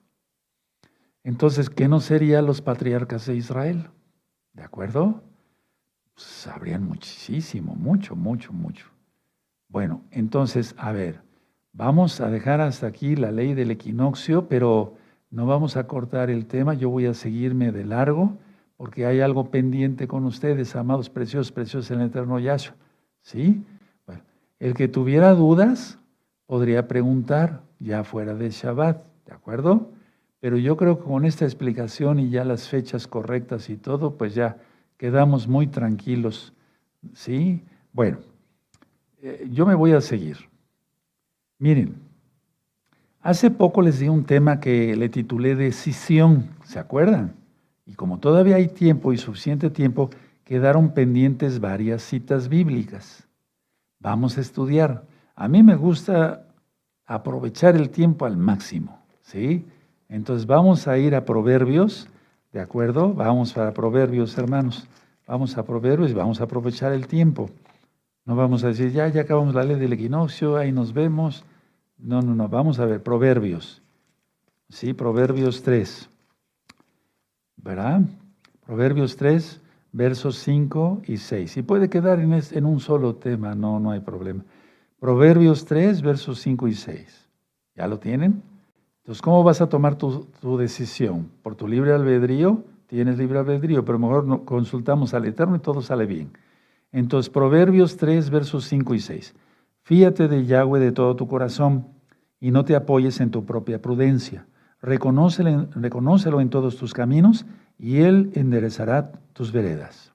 Entonces, 1.24 1.70
¿qué 1.70 1.88
no 1.88 2.00
serían 2.00 2.46
los 2.46 2.62
patriarcas 2.62 3.26
de 3.26 3.36
Israel? 3.36 3.90
¿De 4.54 4.64
acuerdo? 4.64 5.24
sabrían 6.18 6.84
muchísimo, 6.84 7.76
mucho, 7.76 8.16
mucho, 8.16 8.52
mucho. 8.52 8.88
Bueno, 9.70 10.02
entonces, 10.12 10.74
a 10.78 10.92
ver, 10.92 11.22
vamos 11.74 12.20
a 12.20 12.30
dejar 12.30 12.60
hasta 12.60 12.88
aquí 12.88 13.16
la 13.16 13.32
ley 13.32 13.54
del 13.54 13.72
equinoccio, 13.72 14.48
pero 14.48 14.96
no 15.30 15.46
vamos 15.46 15.78
a 15.78 15.88
cortar 15.88 16.30
el 16.30 16.46
tema, 16.46 16.74
yo 16.74 16.90
voy 16.90 17.06
a 17.06 17.14
seguirme 17.14 17.72
de 17.72 17.86
largo 17.86 18.38
porque 18.78 19.06
hay 19.06 19.22
algo 19.22 19.50
pendiente 19.50 20.08
con 20.08 20.26
ustedes, 20.26 20.76
amados 20.76 21.10
preciosos, 21.10 21.52
preciosos 21.52 21.90
en 21.92 22.02
el 22.02 22.08
eterno 22.08 22.40
Yahshua. 22.40 22.76
¿Sí? 23.22 23.64
Bueno, 24.06 24.22
el 24.60 24.74
que 24.76 24.88
tuviera 24.88 25.34
dudas 25.34 26.00
podría 26.46 26.88
preguntar 26.88 27.64
ya 27.80 28.04
fuera 28.04 28.36
de 28.36 28.52
Shabbat, 28.52 29.04
¿de 29.26 29.34
acuerdo? 29.34 29.90
Pero 30.40 30.58
yo 30.58 30.78
creo 30.78 31.00
que 31.00 31.06
con 31.06 31.26
esta 31.26 31.46
explicación 31.46 32.20
y 32.20 32.30
ya 32.30 32.46
las 32.46 32.70
fechas 32.70 33.08
correctas 33.08 33.70
y 33.70 33.78
todo, 33.78 34.16
pues 34.16 34.36
ya 34.36 34.58
quedamos 34.98 35.48
muy 35.48 35.68
tranquilos. 35.68 36.54
¿Sí? 37.14 37.64
Bueno, 37.92 38.20
eh, 39.22 39.48
yo 39.52 39.66
me 39.66 39.76
voy 39.76 39.94
a 39.94 40.02
seguir. 40.02 40.38
Miren, 41.58 41.96
Hace 43.22 43.52
poco 43.52 43.82
les 43.82 44.00
di 44.00 44.08
un 44.08 44.24
tema 44.24 44.60
que 44.60 44.96
le 44.96 45.10
titulé 45.10 45.56
Decisión, 45.56 46.50
¿se 46.64 46.80
acuerdan? 46.80 47.34
Y 47.86 47.94
como 47.94 48.20
todavía 48.20 48.58
hay 48.58 48.68
tiempo 48.68 49.12
y 49.12 49.18
suficiente 49.18 49.70
tiempo, 49.70 50.10
quedaron 50.44 50.94
pendientes 50.94 51.60
varias 51.60 52.04
citas 52.04 52.48
bíblicas. 52.48 53.28
Vamos 54.00 54.38
a 54.38 54.42
estudiar. 54.42 55.04
A 55.36 55.48
mí 55.48 55.64
me 55.64 55.76
gusta 55.76 56.48
aprovechar 57.06 57.76
el 57.76 57.90
tiempo 57.90 58.26
al 58.26 58.38
máximo, 58.38 59.00
¿sí? 59.22 59.66
Entonces 60.10 60.46
vamos 60.46 60.88
a 60.88 60.98
ir 60.98 61.16
a 61.16 61.26
Proverbios, 61.26 62.10
¿de 62.54 62.62
acuerdo? 62.62 63.14
Vamos 63.14 63.58
a 63.58 63.74
Proverbios, 63.74 64.38
hermanos. 64.38 64.88
Vamos 65.28 65.58
a 65.58 65.66
Proverbios 65.66 66.12
y 66.12 66.14
vamos 66.14 66.40
a 66.40 66.46
aprovechar 66.46 66.94
el 66.94 67.08
tiempo. 67.08 67.50
No 68.24 68.36
vamos 68.36 68.64
a 68.64 68.68
decir, 68.68 68.92
ya, 68.92 69.08
ya 69.08 69.22
acabamos 69.22 69.56
la 69.56 69.64
ley 69.64 69.78
del 69.78 69.94
equinoccio, 69.94 70.58
ahí 70.58 70.72
nos 70.72 70.94
vemos. 70.94 71.44
No, 71.98 72.22
no, 72.22 72.36
no, 72.36 72.48
vamos 72.48 72.80
a 72.80 72.86
ver, 72.86 73.02
Proverbios. 73.02 73.82
Sí, 74.70 74.94
Proverbios 74.94 75.64
3. 75.64 76.10
¿Verdad? 77.58 78.02
Proverbios 78.66 79.16
3, 79.16 79.62
versos 79.92 80.38
5 80.38 81.02
y 81.08 81.18
6. 81.18 81.58
Y 81.58 81.62
puede 81.64 81.90
quedar 81.90 82.20
en, 82.20 82.34
en 82.34 82.66
un 82.66 82.80
solo 82.80 83.16
tema, 83.16 83.56
no, 83.56 83.80
no 83.80 83.92
hay 83.92 84.00
problema. 84.00 84.44
Proverbios 85.00 85.66
3, 85.66 86.02
versos 86.02 86.40
5 86.40 86.68
y 86.68 86.74
6. 86.74 87.28
¿Ya 87.76 87.88
lo 87.88 88.00
tienen? 88.00 88.42
Entonces, 89.08 89.22
¿cómo 89.22 89.42
vas 89.42 89.62
a 89.62 89.70
tomar 89.70 89.96
tu, 89.96 90.28
decisión? 90.58 91.30
¿Por 91.42 91.56
tu 91.56 91.66
libre 91.66 91.94
albedrío? 91.94 92.66
Tienes 92.88 93.18
libre 93.18 93.40
albedrío, 93.40 93.86
pero 93.86 93.98
mejor 93.98 94.44
consultamos 94.44 95.14
al 95.14 95.24
Eterno 95.24 95.56
y 95.56 95.60
todo 95.60 95.82
sale 95.82 96.06
bien. 96.06 96.32
Entonces, 96.92 97.30
Proverbios 97.30 97.96
3, 97.96 98.30
versos 98.30 98.66
5 98.66 98.96
y 98.96 99.00
6. 99.00 99.34
Fíate 99.88 100.28
de 100.28 100.46
Yahweh 100.46 100.82
de 100.82 100.92
todo 100.92 101.16
tu 101.16 101.30
corazón 101.30 101.88
y 102.42 102.52
no 102.52 102.66
te 102.66 102.76
apoyes 102.76 103.22
en 103.22 103.32
tu 103.32 103.46
propia 103.46 103.82
prudencia. 103.82 104.46
Reconócelo, 104.82 106.42
en 106.42 106.50
todos 106.50 106.76
tus 106.76 106.94
caminos 106.94 107.46
y 107.80 108.00
Él 108.00 108.30
enderezará 108.34 109.14
tus 109.32 109.54
veredas. 109.54 110.12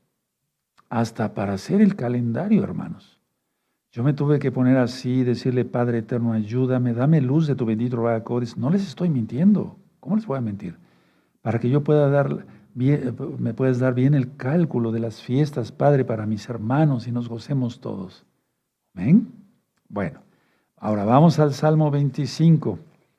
Hasta 0.91 1.33
para 1.33 1.55
hacer 1.55 1.81
el 1.81 1.97
calendario, 1.97 2.63
hermanos. 2.63 3.19
Yo 3.93 4.05
me 4.05 4.13
tuve 4.13 4.39
que 4.39 4.53
poner 4.53 4.77
así, 4.77 5.25
decirle, 5.25 5.65
Padre 5.65 6.01
Eterno, 6.01 6.35
ayúdame, 6.35 6.93
dame 6.93 7.23
luz 7.23 7.47
de 7.47 7.55
tu 7.55 7.65
bendito 7.65 7.97
Rahakodes. 7.97 8.59
No 8.59 8.69
les 8.69 8.87
estoy 8.87 9.09
mintiendo. 9.09 9.79
¿Cómo 10.01 10.17
les 10.17 10.27
voy 10.27 10.37
a 10.37 10.43
mentir? 10.43 10.77
Para 11.41 11.61
que 11.61 11.71
yo 11.71 11.83
pueda 11.83 12.11
dar, 12.11 12.45
me 12.75 13.55
puedas 13.55 13.79
dar 13.79 13.95
bien 13.95 14.13
el 14.13 14.37
cálculo 14.37 14.93
de 14.93 15.01
las 15.01 15.23
fiestas, 15.23 15.73
Padre, 15.73 16.05
para 16.05 16.27
mis 16.27 16.47
hermanos 16.51 17.07
y 17.09 17.11
nos 17.11 17.31
gocemos 17.31 17.81
todos. 17.81 18.27
Amén. 18.95 19.42
Bueno, 19.93 20.23
ahora 20.79 21.05
vamos 21.05 21.39
al 21.39 21.53
Salmo 21.53 21.91
25. 21.91 22.79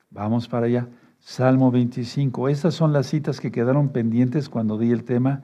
Vamos 0.10 0.48
para 0.48 0.66
allá. 0.66 0.88
Salmo 1.20 1.70
25. 1.70 2.50
Estas 2.50 2.74
son 2.74 2.92
las 2.92 3.06
citas 3.06 3.40
que 3.40 3.52
quedaron 3.52 3.90
pendientes 3.90 4.50
cuando 4.50 4.80
di 4.80 4.92
el 4.92 5.04
tema 5.04 5.44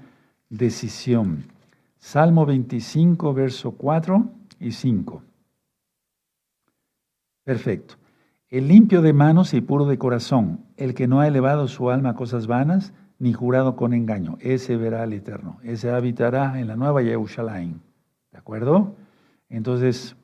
decisión. 0.49 1.43
Salmo 1.99 2.47
25, 2.47 3.31
verso 3.35 3.73
4 3.73 4.27
y 4.59 4.71
5. 4.71 5.21
Perfecto. 7.43 7.93
El 8.49 8.67
limpio 8.67 9.03
de 9.03 9.13
manos 9.13 9.53
y 9.53 9.61
puro 9.61 9.85
de 9.85 9.99
corazón, 9.99 10.65
el 10.77 10.95
que 10.95 11.07
no 11.07 11.19
ha 11.19 11.27
elevado 11.27 11.67
su 11.67 11.91
alma 11.91 12.09
a 12.09 12.15
cosas 12.15 12.47
vanas, 12.47 12.91
ni 13.19 13.33
jurado 13.33 13.75
con 13.75 13.93
engaño, 13.93 14.39
ese 14.39 14.77
verá 14.77 15.03
al 15.03 15.13
Eterno, 15.13 15.59
ese 15.61 15.91
habitará 15.91 16.59
en 16.59 16.67
la 16.67 16.75
nueva 16.75 17.03
Jerusalén. 17.03 17.81
¿De 18.31 18.39
acuerdo? 18.39 18.95
Entonces, 19.49 20.15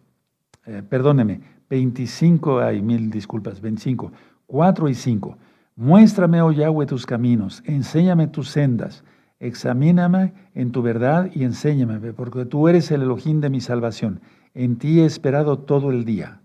eh, 0.65 0.81
perdóneme, 0.87 1.41
25, 1.69 2.59
hay 2.59 2.81
mil 2.81 3.09
disculpas, 3.09 3.61
25, 3.61 4.11
4 4.47 4.89
y 4.89 4.95
5. 4.95 5.37
Muéstrame, 5.75 6.41
oh 6.41 6.51
Yahweh, 6.51 6.85
tus 6.85 7.05
caminos, 7.05 7.61
enséñame 7.65 8.27
tus 8.27 8.49
sendas, 8.49 9.03
examíname 9.39 10.33
en 10.53 10.71
tu 10.71 10.81
verdad 10.81 11.29
y 11.33 11.43
enséñame, 11.43 11.99
porque 12.13 12.45
tú 12.45 12.67
eres 12.67 12.91
el 12.91 13.01
Elohim 13.01 13.41
de 13.41 13.49
mi 13.49 13.61
salvación. 13.61 14.21
En 14.53 14.77
ti 14.77 15.01
he 15.01 15.05
esperado 15.05 15.59
todo 15.59 15.91
el 15.91 16.05
día. 16.05 16.39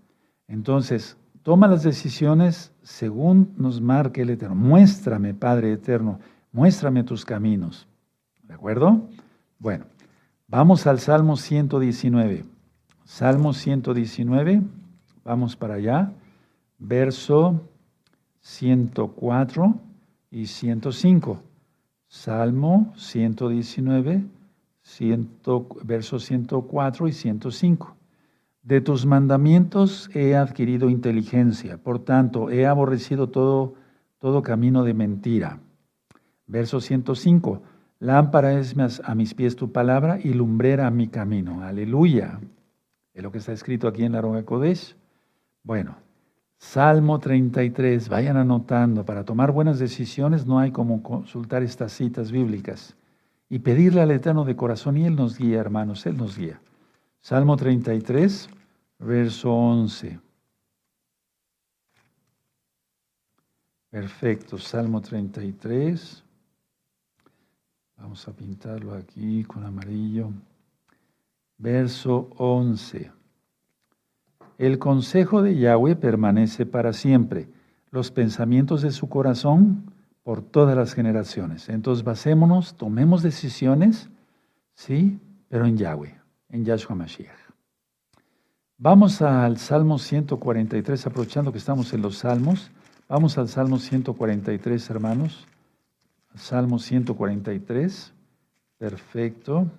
Entonces, 0.47 1.17
toma 1.43 1.67
las 1.67 1.83
decisiones 1.83 2.73
según 2.83 3.53
nos 3.55 3.79
marque 3.79 4.23
el 4.23 4.31
Eterno. 4.31 4.55
Muéstrame, 4.55 5.33
Padre 5.33 5.71
Eterno, 5.71 6.19
muéstrame 6.51 7.03
tus 7.03 7.23
caminos. 7.23 7.87
¿De 8.43 8.53
acuerdo? 8.53 9.07
Bueno, 9.59 9.85
vamos 10.47 10.85
al 10.87 10.99
Salmo 10.99 11.37
119. 11.37 12.50
Salmo 13.13 13.51
119, 13.51 14.61
vamos 15.25 15.57
para 15.57 15.73
allá, 15.73 16.13
verso 16.79 17.59
104 18.39 19.75
y 20.31 20.45
105. 20.45 21.43
Salmo 22.07 22.93
119, 22.95 24.23
versos 25.83 26.23
104 26.23 27.07
y 27.09 27.11
105. 27.11 27.95
De 28.63 28.79
tus 28.79 29.05
mandamientos 29.05 30.09
he 30.13 30.37
adquirido 30.37 30.89
inteligencia, 30.89 31.77
por 31.77 31.99
tanto 31.99 32.49
he 32.49 32.65
aborrecido 32.65 33.27
todo, 33.27 33.73
todo 34.19 34.41
camino 34.41 34.85
de 34.85 34.93
mentira. 34.93 35.59
Verso 36.47 36.79
105. 36.79 37.61
Lámpara 37.99 38.53
es 38.53 38.73
a 39.03 39.15
mis 39.15 39.33
pies 39.33 39.57
tu 39.57 39.73
palabra 39.73 40.17
y 40.23 40.33
lumbrera 40.33 40.89
mi 40.91 41.09
camino. 41.09 41.61
Aleluya. 41.61 42.39
Es 43.13 43.23
lo 43.23 43.31
que 43.31 43.39
está 43.39 43.51
escrito 43.51 43.87
aquí 43.87 44.03
en 44.03 44.13
la 44.13 44.21
Roga 44.21 44.43
Kodesh. 44.43 44.95
Bueno, 45.63 45.97
Salmo 46.57 47.19
33, 47.19 48.07
vayan 48.07 48.37
anotando, 48.37 49.03
para 49.03 49.25
tomar 49.25 49.51
buenas 49.51 49.79
decisiones 49.79 50.45
no 50.45 50.59
hay 50.59 50.71
como 50.71 51.01
consultar 51.01 51.63
estas 51.63 51.91
citas 51.91 52.31
bíblicas 52.31 52.95
y 53.49 53.59
pedirle 53.59 54.01
al 54.01 54.11
Eterno 54.11 54.45
de 54.45 54.55
corazón 54.55 54.97
y 54.97 55.05
Él 55.05 55.15
nos 55.15 55.37
guía, 55.37 55.59
hermanos, 55.59 56.05
Él 56.05 56.17
nos 56.17 56.37
guía. 56.37 56.61
Salmo 57.19 57.57
33, 57.57 58.49
verso 58.99 59.51
11. 59.53 60.19
Perfecto, 63.89 64.57
Salmo 64.57 65.01
33. 65.01 66.23
Vamos 67.97 68.27
a 68.27 68.31
pintarlo 68.33 68.93
aquí 68.93 69.43
con 69.43 69.65
amarillo. 69.65 70.31
Verso 71.61 72.27
11. 72.37 73.11
El 74.57 74.79
consejo 74.79 75.43
de 75.43 75.55
Yahweh 75.55 75.95
permanece 75.95 76.65
para 76.65 76.91
siempre, 76.91 77.49
los 77.91 78.09
pensamientos 78.09 78.81
de 78.81 78.89
su 78.89 79.07
corazón 79.09 79.93
por 80.23 80.41
todas 80.41 80.75
las 80.75 80.95
generaciones. 80.95 81.69
Entonces 81.69 82.03
basémonos, 82.03 82.73
tomemos 82.77 83.21
decisiones, 83.21 84.09
sí, 84.73 85.19
pero 85.49 85.67
en 85.67 85.77
Yahweh, 85.77 86.19
en 86.49 86.65
Yahshua 86.65 86.95
Mashiach. 86.95 87.37
Vamos 88.79 89.21
al 89.21 89.59
Salmo 89.59 89.99
143, 89.99 91.05
aprovechando 91.05 91.51
que 91.51 91.59
estamos 91.59 91.93
en 91.93 92.01
los 92.01 92.17
Salmos. 92.17 92.71
Vamos 93.07 93.37
al 93.37 93.49
Salmo 93.49 93.77
143, 93.77 94.89
hermanos. 94.89 95.45
Salmo 96.33 96.79
143, 96.79 98.13
perfecto. 98.79 99.69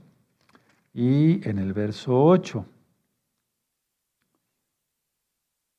Y 0.94 1.48
en 1.48 1.58
el 1.58 1.72
verso 1.72 2.22
8. 2.22 2.64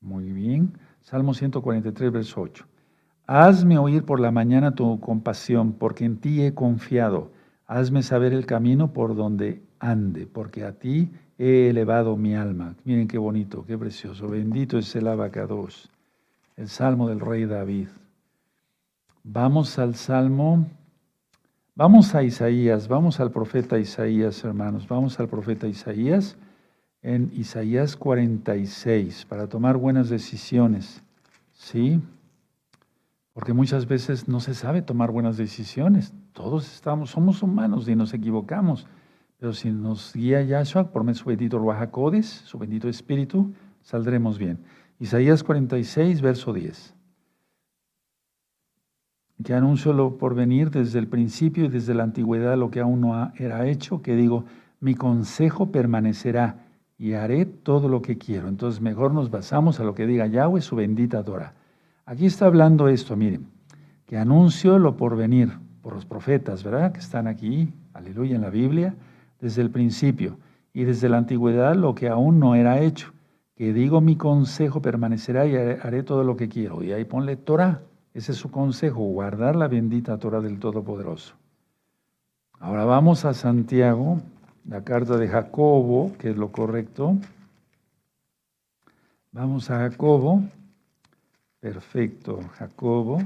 Muy 0.02 0.32
bien. 0.32 0.78
Salmo 1.02 1.34
143, 1.34 2.12
verso 2.12 2.42
8. 2.42 2.66
Hazme 3.26 3.78
oír 3.78 4.04
por 4.04 4.20
la 4.20 4.32
mañana 4.32 4.76
tu 4.76 5.00
compasión, 5.00 5.74
porque 5.74 6.06
en 6.06 6.18
ti 6.18 6.42
he 6.42 6.54
confiado. 6.54 7.32
Hazme 7.68 8.04
saber 8.04 8.34
el 8.34 8.46
camino 8.46 8.92
por 8.92 9.16
donde 9.16 9.64
ande, 9.80 10.28
porque 10.28 10.66
a 10.66 10.74
ti 10.74 11.12
he 11.38 11.70
elevado 11.70 12.18
mi 12.18 12.36
alma. 12.36 12.76
Miren 12.84 13.08
qué 13.08 13.18
bonito, 13.18 13.66
qué 13.66 13.78
precioso. 13.78 14.28
Bendito 14.28 14.78
es 14.78 14.96
el 14.96 15.08
abacados, 15.08 15.90
el 16.58 16.68
salmo 16.68 17.08
del 17.08 17.20
rey 17.20 17.46
David. 17.46 17.88
Vamos 19.24 19.80
al 19.80 19.96
salmo, 19.96 20.68
vamos 21.76 22.16
a 22.16 22.24
Isaías, 22.24 22.88
vamos 22.88 23.20
al 23.20 23.32
profeta 23.32 23.80
Isaías, 23.80 24.44
hermanos, 24.44 24.88
vamos 24.88 25.20
al 25.20 25.28
profeta 25.28 25.68
Isaías 25.68 26.38
en 27.02 27.32
Isaías 27.34 27.98
46 27.98 29.26
para 29.26 29.48
tomar 29.48 29.78
buenas 29.78 30.10
decisiones. 30.10 31.04
¿Sí? 31.54 32.02
Porque 33.34 33.54
muchas 33.54 33.88
veces 33.88 34.28
no 34.28 34.40
se 34.40 34.54
sabe 34.54 34.82
tomar 34.82 35.12
buenas 35.12 35.38
decisiones. 35.38 36.14
Todos 36.34 36.72
estamos, 36.74 37.10
somos 37.12 37.42
humanos 37.42 37.88
y 37.88 37.96
nos 37.96 38.14
equivocamos. 38.14 38.88
Pero 39.40 39.54
si 39.54 39.70
nos 39.72 40.14
guía 40.14 40.42
Yahshua 40.42 40.92
por 40.92 41.04
medio 41.04 41.16
de 41.16 41.20
su 41.20 41.30
bendito 41.30 41.60
Ruajacodes, 41.60 42.28
su 42.28 42.58
bendito 42.58 42.88
Espíritu, 42.88 43.54
saldremos 43.82 44.38
bien. 44.38 44.60
Isaías 45.00 45.44
46, 45.44 46.22
verso 46.22 46.54
10. 46.54 46.96
Que 49.42 49.54
anuncio 49.54 49.94
lo 49.94 50.18
por 50.18 50.36
venir 50.36 50.70
desde 50.70 51.00
el 51.00 51.08
principio 51.08 51.66
y 51.66 51.70
desde 51.70 51.94
la 51.94 52.04
antigüedad 52.04 52.58
lo 52.58 52.70
que 52.70 52.80
aún 52.80 53.02
no 53.02 53.32
era 53.38 53.68
hecho, 53.68 54.02
que 54.02 54.16
digo, 54.16 54.46
mi 54.80 54.96
consejo 54.96 55.72
permanecerá 55.72 56.58
y 56.98 57.14
haré 57.14 57.46
todo 57.46 57.88
lo 57.88 58.02
que 58.02 58.18
quiero. 58.18 58.48
Entonces 58.48 58.82
mejor 58.82 59.14
nos 59.14 59.32
basamos 59.32 59.80
a 59.80 59.84
lo 59.84 59.96
que 59.96 60.06
diga 60.06 60.28
Yahweh, 60.28 60.62
su 60.62 60.76
bendita 60.76 61.24
Torah. 61.24 61.54
Aquí 62.06 62.26
está 62.26 62.46
hablando 62.46 62.88
esto, 62.88 63.16
miren, 63.16 63.48
que 64.06 64.18
anuncio 64.18 64.78
lo 64.78 64.98
por 64.98 65.16
venir 65.16 65.52
por 65.82 65.94
los 65.94 66.06
profetas, 66.06 66.64
¿verdad? 66.64 66.92
Que 66.92 67.00
están 67.00 67.28
aquí, 67.28 67.74
aleluya, 67.94 68.36
en 68.36 68.42
la 68.42 68.50
Biblia, 68.50 68.96
desde 69.40 69.62
el 69.62 69.70
principio 69.70 70.38
y 70.74 70.86
desde 70.86 71.10
la 71.10 71.18
antigüedad 71.18 71.76
lo 71.76 71.94
que 71.94 72.10
aún 72.10 72.40
no 72.40 72.56
era 72.56 72.82
hecho. 72.82 73.14
Que 73.56 73.74
digo 73.74 74.02
mi 74.02 74.16
consejo 74.16 74.82
permanecerá 74.82 75.46
y 75.46 75.56
haré, 75.56 76.04
todo 76.04 76.24
lo 76.24 76.36
que 76.36 76.50
quiero. 76.50 76.84
Y 76.84 76.92
ahí 76.92 77.06
ponle 77.06 77.36
Torah. 77.36 77.82
Ese 78.14 78.34
es 78.34 78.38
su 78.38 78.52
consejo, 78.52 79.02
guardar 79.02 79.56
la 79.56 79.68
bendita 79.68 80.18
Torah 80.20 80.40
del 80.40 80.60
Todopoderoso. 80.60 81.36
Ahora 82.60 82.86
vamos 82.86 83.26
a 83.26 83.34
Santiago 83.34 84.22
la 84.66 84.84
carta 84.84 85.18
de 85.18 85.28
Jacobo, 85.28 86.16
que 86.18 86.30
es 86.30 86.38
lo 86.38 86.52
correcto. 86.52 87.18
Vamos 89.32 89.70
a 89.70 89.80
Jacobo. 89.80 90.44
Perfecto, 91.60 92.40
Jacobo. 92.58 93.20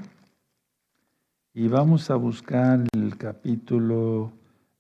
Y 1.54 1.68
vamos 1.68 2.10
a 2.10 2.16
buscar 2.16 2.86
el 2.94 3.18
capítulo 3.18 4.32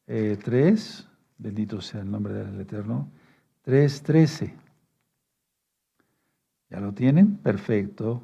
3, 0.05 0.07
eh, 0.07 1.05
bendito 1.37 1.81
sea 1.81 2.01
el 2.01 2.11
nombre 2.11 2.33
del 2.33 2.61
Eterno, 2.61 3.09
3.13. 3.65 4.53
¿Ya 6.69 6.79
lo 6.79 6.93
tienen? 6.93 7.37
Perfecto. 7.37 8.23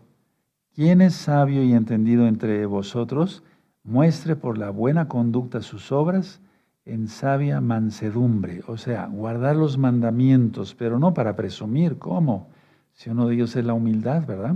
¿Quién 0.75 1.01
es 1.01 1.13
sabio 1.13 1.63
y 1.63 1.73
entendido 1.73 2.25
entre 2.25 2.65
vosotros? 2.65 3.43
Muestre 3.83 4.35
por 4.35 4.57
la 4.57 4.71
buena 4.71 5.07
conducta 5.07 5.61
sus 5.61 5.91
obras 5.91 6.41
en 6.83 7.07
sabia 7.07 7.61
mansedumbre, 7.61 8.63
o 8.65 8.75
sea, 8.77 9.05
guardar 9.05 9.55
los 9.55 9.77
mandamientos, 9.77 10.73
pero 10.73 10.97
no 10.97 11.13
para 11.13 11.35
presumir, 11.35 11.99
¿cómo? 11.99 12.47
Si 12.91 13.11
uno 13.11 13.27
de 13.27 13.35
ellos 13.35 13.55
es 13.55 13.63
la 13.65 13.75
humildad, 13.75 14.25
¿verdad? 14.25 14.55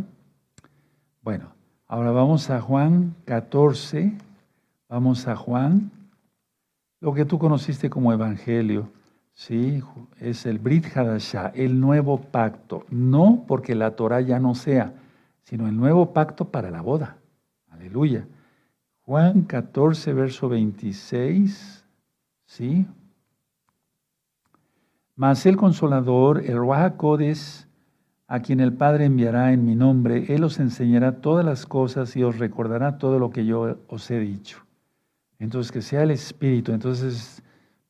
Bueno, 1.22 1.51
ahora 1.88 2.09
vamos 2.09 2.49
a 2.49 2.61
Juan 2.61 3.13
14, 3.26 4.18
vamos 4.89 5.28
a 5.28 5.36
Juan, 5.36 5.91
lo 6.99 7.13
que 7.13 7.26
tú 7.26 7.38
conociste 7.38 7.91
como 7.91 8.11
evangelio, 8.11 8.89
¿sí? 9.34 9.84
Es 10.20 10.47
el 10.47 10.57
Brit 10.57 10.97
Hadashah, 10.97 11.51
el 11.53 11.80
nuevo 11.80 12.20
pacto, 12.20 12.88
no 12.89 13.43
porque 13.47 13.76
la 13.76 13.91
Torah 13.91 14.22
ya 14.22 14.39
no 14.39 14.55
sea, 14.55 14.93
sino 15.48 15.66
el 15.66 15.78
nuevo 15.78 16.12
pacto 16.12 16.52
para 16.52 16.70
la 16.70 16.82
boda. 16.82 17.20
Aleluya. 17.70 18.28
Juan 19.04 19.43
14, 19.43 20.12
verso 20.12 20.50
26 20.50 21.86
¿Sí? 22.45 22.86
Mas 25.16 25.45
el 25.45 25.56
consolador, 25.56 26.43
el 26.43 26.58
Ruajacodes, 26.58 27.70
a 28.28 28.41
quien 28.41 28.60
el 28.60 28.74
Padre 28.74 29.06
enviará 29.06 29.54
en 29.54 29.66
mi 29.66 29.76
nombre, 29.76 30.26
Él 30.34 30.43
os 30.43 30.60
enseñará 30.60 31.22
todas 31.22 31.45
las 31.45 31.66
cosas 31.66 32.16
y 32.18 32.24
os 32.24 32.38
recordará 32.39 32.98
todo 32.98 33.18
lo 33.18 33.30
que 33.30 33.45
yo 33.45 33.78
os 33.88 34.12
he 34.12 34.20
dicho. 34.20 34.66
Entonces, 35.39 35.72
que 35.72 35.82
sea 35.82 36.04
el 36.04 36.12
Espíritu. 36.12 36.74
Entonces, 36.74 37.41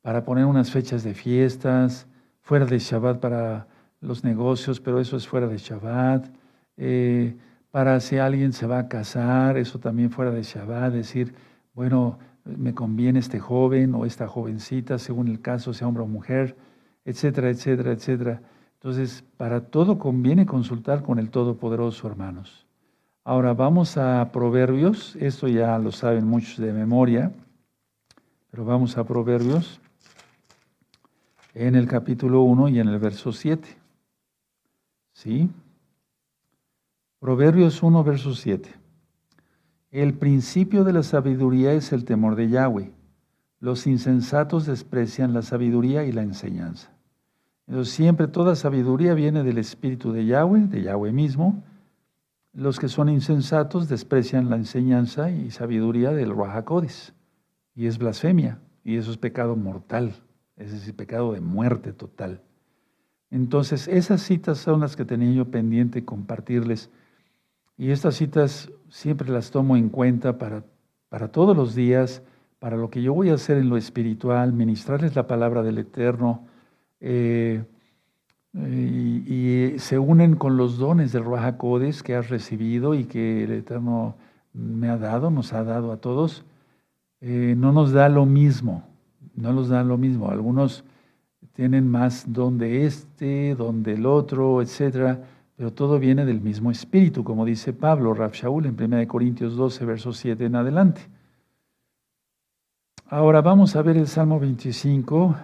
para 0.03 0.23
poner 0.25 0.45
unas 0.45 0.69
fechas 0.69 1.03
de 1.03 1.15
fiestas, 1.15 2.07
fuera 2.41 2.65
de 2.65 2.77
Shabbat 2.77 3.19
para 3.19 3.67
los 3.99 4.23
negocios, 4.23 4.79
pero 4.79 4.99
eso 4.99 5.17
es 5.17 5.27
fuera 5.27 5.47
de 5.47 5.57
Shabbat. 5.57 6.29
eh, 6.77 7.35
para 7.77 7.99
si 7.99 8.17
alguien 8.17 8.53
se 8.53 8.65
va 8.65 8.79
a 8.79 8.87
casar, 8.87 9.55
eso 9.55 9.77
también 9.77 10.09
fuera 10.09 10.31
de 10.31 10.41
Shabbat, 10.41 10.91
decir, 10.91 11.35
bueno, 11.75 12.17
me 12.43 12.73
conviene 12.73 13.19
este 13.19 13.39
joven 13.39 13.93
o 13.93 14.07
esta 14.07 14.27
jovencita, 14.27 14.97
según 14.97 15.27
el 15.27 15.41
caso, 15.41 15.75
sea 15.75 15.87
hombre 15.87 16.01
o 16.01 16.07
mujer, 16.07 16.57
etcétera, 17.05 17.51
etcétera, 17.51 17.91
etcétera. 17.91 18.41
Entonces, 18.73 19.23
para 19.37 19.61
todo 19.61 19.99
conviene 19.99 20.47
consultar 20.47 21.03
con 21.03 21.19
el 21.19 21.29
Todopoderoso, 21.29 22.07
hermanos. 22.07 22.65
Ahora 23.23 23.53
vamos 23.53 23.95
a 23.95 24.27
Proverbios, 24.31 25.15
esto 25.17 25.47
ya 25.47 25.77
lo 25.77 25.91
saben 25.91 26.25
muchos 26.25 26.57
de 26.57 26.73
memoria, 26.73 27.31
pero 28.49 28.65
vamos 28.65 28.97
a 28.97 29.03
Proverbios 29.03 29.79
en 31.53 31.75
el 31.75 31.87
capítulo 31.87 32.41
1 32.41 32.69
y 32.69 32.79
en 32.79 32.87
el 32.87 32.97
verso 32.97 33.31
7. 33.31 33.67
¿Sí? 35.13 35.51
Proverbios 37.19 37.81
1, 37.81 38.03
verso 38.03 38.35
7. 38.35 38.69
El 39.89 40.13
principio 40.13 40.83
de 40.83 40.93
la 40.93 41.01
sabiduría 41.01 41.73
es 41.73 41.91
el 41.91 42.05
temor 42.05 42.35
de 42.35 42.47
Yahweh. 42.47 42.91
Los 43.59 43.87
insensatos 43.87 44.67
desprecian 44.67 45.33
la 45.33 45.41
sabiduría 45.41 46.03
y 46.03 46.11
la 46.11 46.21
enseñanza. 46.21 46.91
Siempre 47.85 48.27
toda 48.27 48.55
sabiduría 48.55 49.15
viene 49.15 49.43
del 49.43 49.57
espíritu 49.57 50.11
de 50.11 50.27
Yahweh, 50.27 50.67
de 50.67 50.83
Yahweh 50.83 51.11
mismo. 51.11 51.63
Los 52.53 52.77
que 52.77 52.87
son 52.87 53.09
insensatos 53.09 53.89
desprecian 53.89 54.51
la 54.51 54.57
enseñanza 54.57 55.31
y 55.31 55.49
sabiduría 55.49 56.11
del 56.11 56.35
Rahakodis. 56.35 57.15
Y 57.73 57.87
es 57.87 57.97
blasfemia. 57.97 58.59
Y 58.83 58.97
eso 58.97 59.09
es 59.09 59.17
pecado 59.17 59.55
mortal. 59.55 60.13
Es 60.55 60.71
decir, 60.71 60.95
pecado 60.95 61.33
de 61.33 61.41
muerte 61.41 61.93
total. 61.93 62.43
Entonces, 63.31 63.87
esas 63.87 64.21
citas 64.21 64.59
son 64.59 64.81
las 64.81 64.95
que 64.95 65.03
tenía 65.03 65.31
yo 65.31 65.45
pendiente 65.49 66.05
compartirles 66.05 66.91
y 67.77 67.91
estas 67.91 68.15
citas 68.15 68.71
siempre 68.89 69.29
las 69.29 69.51
tomo 69.51 69.77
en 69.77 69.89
cuenta 69.89 70.39
para, 70.39 70.63
para 71.09 71.27
todos 71.27 71.55
los 71.55 71.75
días, 71.75 72.23
para 72.57 72.75
lo 72.75 72.89
que 72.89 73.03
yo 73.03 73.13
voy 73.13 73.29
a 73.29 73.35
hacer 73.35 73.57
en 73.57 73.69
lo 73.69 73.77
espiritual, 73.77 74.51
ministrarles 74.51 75.15
la 75.15 75.27
palabra 75.27 75.61
del 75.61 75.77
Eterno. 75.77 76.47
Eh, 76.99 77.63
y, 78.53 79.77
se 79.77 79.99
unen 79.99 80.35
con 80.35 80.57
los 80.57 80.79
dones 80.79 81.11
del 81.11 81.23
Ruach 81.23 81.55
que 82.03 82.15
has 82.15 82.29
recibido 82.29 82.95
y 82.95 83.05
que 83.05 83.43
el 83.43 83.51
Eterno 83.51 84.15
me 84.53 84.89
ha 84.89 84.97
dado, 84.97 85.29
nos 85.29 85.53
ha 85.53 85.63
dado 85.63 85.91
a 85.91 85.97
todos. 85.97 86.43
Eh, 87.21 87.53
no 87.55 87.71
nos 87.71 87.91
da 87.91 88.09
lo 88.09 88.25
mismo, 88.25 88.83
no 89.35 89.53
nos 89.53 89.69
da 89.69 89.83
lo 89.83 89.99
mismo. 89.99 90.31
Algunos 90.31 90.83
tienen 91.53 91.87
más 91.87 92.25
don 92.33 92.57
de 92.57 92.85
este, 92.85 93.53
don 93.53 93.83
del 93.83 94.07
otro, 94.07 94.63
etcétera 94.63 95.21
pero 95.57 95.73
todo 95.73 95.97
viene 95.97 96.23
del 96.23 96.39
mismo 96.39 96.69
espíritu, 96.69 97.23
como 97.23 97.43
dice 97.43 97.73
Pablo, 97.73 98.13
Rab 98.13 98.31
Shaul, 98.31 98.67
en 98.67 98.79
1 98.79 99.07
Corintios 99.07 99.55
12, 99.55 99.85
verso 99.85 100.13
7 100.13 100.45
en 100.45 100.55
adelante. 100.55 101.01
Ahora 103.07 103.41
vamos 103.41 103.75
a 103.75 103.81
ver 103.81 103.97
el 103.97 104.07
Salmo 104.07 104.39
25 104.39 105.35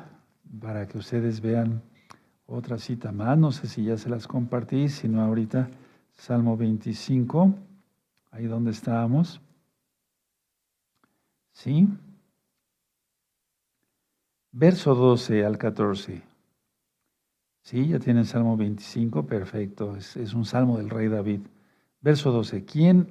para 0.62 0.88
que 0.88 1.00
ustedes 1.00 1.42
vean 1.42 1.82
otra 2.46 2.78
cita 2.78 3.12
más. 3.12 3.36
No 3.40 3.52
sé 3.52 3.68
si 3.68 3.86
ya 3.86 3.98
se 3.98 4.08
las 4.08 4.28
compartí, 4.28 4.88
sino 4.88 5.20
ahorita 5.24 5.68
Salmo 6.12 6.56
25, 6.58 7.56
ahí 8.30 8.46
donde 8.46 8.70
estábamos. 8.70 9.42
¿Sí? 11.54 11.88
Verso 14.52 14.94
12 14.94 15.44
al 15.44 15.58
14. 15.58 16.33
Sí, 17.64 17.88
ya 17.88 17.98
tienen 17.98 18.26
Salmo 18.26 18.58
25, 18.58 19.26
perfecto. 19.26 19.96
Es, 19.96 20.34
un 20.34 20.44
salmo 20.44 20.78
del 20.78 20.90
rey 20.90 21.08
David. 21.08 21.40
Verso 22.02 22.32
12. 22.34 22.66
¿Quién 22.66 23.08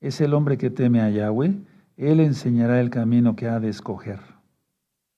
es 0.00 0.20
el 0.20 0.34
hombre 0.34 0.58
que 0.58 0.68
teme 0.68 1.00
a 1.00 1.10
Yahweh? 1.10 1.54
Él 1.96 2.18
enseñará 2.18 2.80
el 2.80 2.90
camino 2.90 3.36
que 3.36 3.48
ha 3.48 3.60
de 3.60 3.68
escoger. 3.68 4.18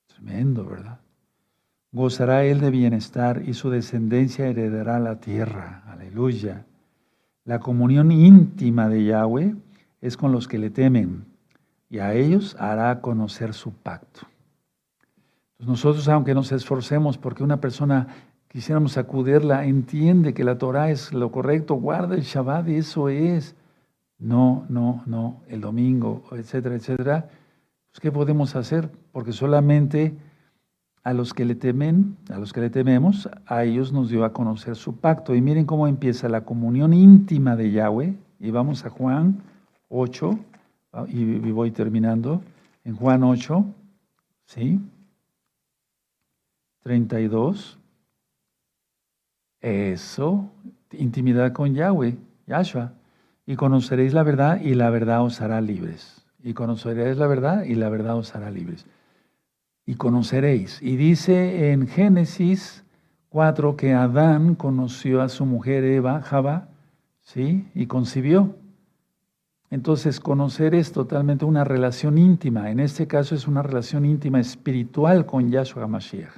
Tremendo, 0.08 0.66
¿verdad? 0.66 1.00
Gozará 1.90 2.44
él 2.44 2.60
de 2.60 2.70
bienestar 2.70 3.42
y 3.46 3.54
su 3.54 3.70
descendencia 3.70 4.46
heredará 4.46 5.00
la 5.00 5.20
tierra. 5.20 5.82
Aleluya. 5.86 6.66
La 7.44 7.60
comunión 7.60 8.12
íntima 8.12 8.90
de 8.90 9.04
Yahweh 9.04 9.56
es 10.02 10.18
con 10.18 10.32
los 10.32 10.46
que 10.46 10.58
le 10.58 10.68
temen 10.68 11.24
y 11.88 11.98
a 11.98 12.12
ellos 12.12 12.56
hará 12.60 13.00
conocer 13.00 13.54
su 13.54 13.72
pacto. 13.72 14.20
nosotros, 15.58 16.08
aunque 16.08 16.34
nos 16.34 16.52
esforcemos 16.52 17.18
porque 17.18 17.42
una 17.42 17.60
persona 17.60 18.29
quisiéramos 18.50 18.92
sacudirla, 18.92 19.64
entiende 19.64 20.34
que 20.34 20.44
la 20.44 20.58
Torah 20.58 20.90
es 20.90 21.12
lo 21.12 21.30
correcto, 21.30 21.76
guarda 21.76 22.16
el 22.16 22.22
Shabbat 22.22 22.68
y 22.68 22.74
eso 22.74 23.08
es. 23.08 23.54
No, 24.18 24.66
no, 24.68 25.02
no, 25.06 25.40
el 25.48 25.60
domingo, 25.62 26.24
etcétera, 26.32 26.74
etcétera. 26.74 27.28
Pues, 27.90 28.00
¿Qué 28.00 28.12
podemos 28.12 28.54
hacer? 28.56 28.90
Porque 29.12 29.32
solamente 29.32 30.14
a 31.02 31.14
los 31.14 31.32
que 31.32 31.46
le 31.46 31.54
temen, 31.54 32.16
a 32.28 32.38
los 32.38 32.52
que 32.52 32.60
le 32.60 32.70
tememos, 32.70 33.30
a 33.46 33.64
ellos 33.64 33.92
nos 33.92 34.10
dio 34.10 34.24
a 34.24 34.32
conocer 34.32 34.76
su 34.76 34.96
pacto. 34.96 35.34
Y 35.34 35.40
miren 35.40 35.64
cómo 35.64 35.86
empieza 35.86 36.28
la 36.28 36.44
comunión 36.44 36.92
íntima 36.92 37.56
de 37.56 37.70
Yahweh. 37.70 38.14
Y 38.40 38.50
vamos 38.50 38.84
a 38.84 38.90
Juan 38.90 39.42
8, 39.88 40.38
y 41.08 41.50
voy 41.52 41.70
terminando. 41.70 42.42
En 42.84 42.96
Juan 42.96 43.22
8, 43.22 43.64
¿sí? 44.44 44.80
32. 46.82 47.79
Eso, 49.60 50.50
intimidad 50.92 51.52
con 51.52 51.74
Yahweh, 51.74 52.16
Yahshua. 52.46 52.94
Y 53.46 53.56
conoceréis 53.56 54.14
la 54.14 54.22
verdad 54.22 54.60
y 54.60 54.74
la 54.74 54.90
verdad 54.90 55.22
os 55.22 55.40
hará 55.40 55.60
libres. 55.60 56.24
Y 56.42 56.54
conoceréis 56.54 57.16
la 57.16 57.26
verdad 57.26 57.64
y 57.64 57.74
la 57.74 57.88
verdad 57.88 58.16
os 58.16 58.34
hará 58.34 58.50
libres. 58.50 58.86
Y 59.86 59.96
conoceréis. 59.96 60.80
Y 60.80 60.96
dice 60.96 61.72
en 61.72 61.88
Génesis 61.88 62.84
4 63.30 63.76
que 63.76 63.92
Adán 63.92 64.54
conoció 64.54 65.22
a 65.22 65.28
su 65.28 65.46
mujer 65.46 65.84
Eva, 65.84 66.22
Java, 66.22 66.68
¿sí? 67.22 67.68
Y 67.74 67.86
concibió. 67.86 68.56
Entonces, 69.70 70.18
conocer 70.18 70.74
es 70.74 70.90
totalmente 70.90 71.44
una 71.44 71.62
relación 71.62 72.18
íntima. 72.18 72.70
En 72.70 72.80
este 72.80 73.06
caso 73.06 73.36
es 73.36 73.46
una 73.46 73.62
relación 73.62 74.04
íntima 74.04 74.40
espiritual 74.40 75.26
con 75.26 75.50
Yahshua 75.50 75.86
Mashiach. 75.86 76.34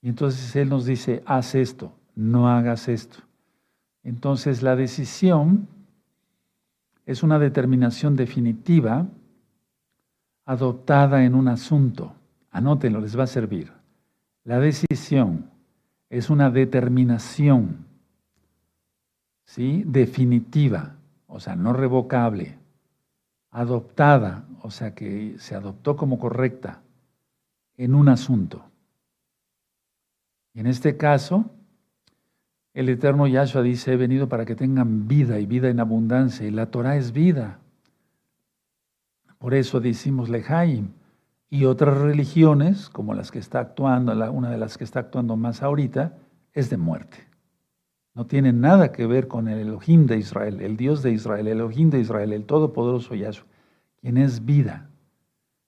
Y 0.00 0.08
entonces 0.08 0.54
Él 0.54 0.68
nos 0.68 0.86
dice, 0.86 1.22
haz 1.26 1.56
esto, 1.56 1.92
no 2.18 2.48
hagas 2.48 2.88
esto. 2.88 3.20
Entonces 4.02 4.60
la 4.60 4.74
decisión 4.74 5.68
es 7.06 7.22
una 7.22 7.38
determinación 7.38 8.16
definitiva 8.16 9.06
adoptada 10.44 11.24
en 11.24 11.36
un 11.36 11.46
asunto. 11.46 12.12
Anótenlo, 12.50 13.00
les 13.00 13.16
va 13.16 13.22
a 13.22 13.28
servir. 13.28 13.72
La 14.42 14.58
decisión 14.58 15.48
es 16.10 16.28
una 16.28 16.50
determinación 16.50 17.86
¿sí? 19.44 19.84
definitiva, 19.86 20.96
o 21.28 21.38
sea, 21.38 21.54
no 21.54 21.72
revocable, 21.72 22.58
adoptada, 23.52 24.44
o 24.62 24.72
sea, 24.72 24.92
que 24.92 25.36
se 25.38 25.54
adoptó 25.54 25.96
como 25.96 26.18
correcta 26.18 26.80
en 27.76 27.94
un 27.94 28.08
asunto. 28.08 28.64
En 30.54 30.66
este 30.66 30.96
caso, 30.96 31.52
el 32.78 32.88
eterno 32.88 33.26
Yahshua 33.26 33.62
dice, 33.62 33.94
he 33.94 33.96
venido 33.96 34.28
para 34.28 34.44
que 34.44 34.54
tengan 34.54 35.08
vida 35.08 35.40
y 35.40 35.46
vida 35.46 35.68
en 35.68 35.80
abundancia, 35.80 36.46
y 36.46 36.52
la 36.52 36.66
Torah 36.66 36.96
es 36.96 37.12
vida. 37.12 37.58
Por 39.38 39.54
eso 39.54 39.80
decimos 39.80 40.28
Lejaim. 40.28 40.90
Y 41.50 41.64
otras 41.64 41.98
religiones, 41.98 42.88
como 42.88 43.14
las 43.14 43.32
que 43.32 43.40
está 43.40 43.58
actuando, 43.58 44.12
una 44.30 44.50
de 44.50 44.58
las 44.58 44.78
que 44.78 44.84
está 44.84 45.00
actuando 45.00 45.36
más 45.36 45.64
ahorita, 45.64 46.18
es 46.52 46.70
de 46.70 46.76
muerte. 46.76 47.26
No 48.14 48.26
tiene 48.26 48.52
nada 48.52 48.92
que 48.92 49.06
ver 49.06 49.26
con 49.26 49.48
el 49.48 49.58
Elohim 49.58 50.06
de 50.06 50.18
Israel, 50.18 50.60
el 50.60 50.76
Dios 50.76 51.02
de 51.02 51.10
Israel, 51.10 51.48
el 51.48 51.54
Elohim 51.54 51.90
de 51.90 51.98
Israel, 51.98 52.32
el 52.32 52.44
Todopoderoso 52.44 53.16
Yahshua, 53.16 53.46
quien 54.00 54.18
es 54.18 54.44
vida. 54.44 54.88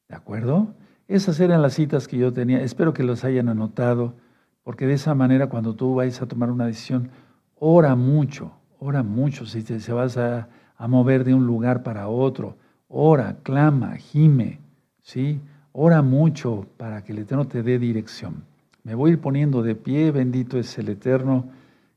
¿De 0.08 0.14
acuerdo? 0.14 0.74
Esas 1.08 1.40
eran 1.40 1.60
las 1.60 1.74
citas 1.74 2.06
que 2.06 2.18
yo 2.18 2.32
tenía. 2.32 2.60
Espero 2.62 2.94
que 2.94 3.02
los 3.02 3.24
hayan 3.24 3.48
anotado. 3.48 4.14
Porque 4.62 4.86
de 4.86 4.94
esa 4.94 5.14
manera 5.14 5.48
cuando 5.48 5.74
tú 5.74 5.94
vayas 5.94 6.20
a 6.20 6.26
tomar 6.26 6.50
una 6.50 6.66
decisión, 6.66 7.10
ora 7.56 7.94
mucho, 7.94 8.52
ora 8.78 9.02
mucho. 9.02 9.46
Si 9.46 9.62
te 9.62 9.80
se 9.80 9.92
vas 9.92 10.16
a, 10.16 10.48
mover 10.88 11.24
de 11.24 11.34
un 11.34 11.46
lugar 11.46 11.82
para 11.82 12.08
otro, 12.08 12.56
ora, 12.88 13.36
clama, 13.42 13.96
gime, 13.96 14.60
¿sí? 15.02 15.40
Ora 15.72 16.02
mucho 16.02 16.66
para 16.78 17.04
que 17.04 17.12
el 17.12 17.18
Eterno 17.18 17.46
te 17.46 17.62
dé 17.62 17.78
dirección. 17.78 18.44
Me 18.82 18.94
voy 18.94 19.10
a 19.10 19.12
ir 19.14 19.20
poniendo 19.20 19.62
de 19.62 19.74
pie, 19.74 20.10
bendito 20.10 20.58
es 20.58 20.78
el 20.78 20.88
Eterno. 20.88 21.50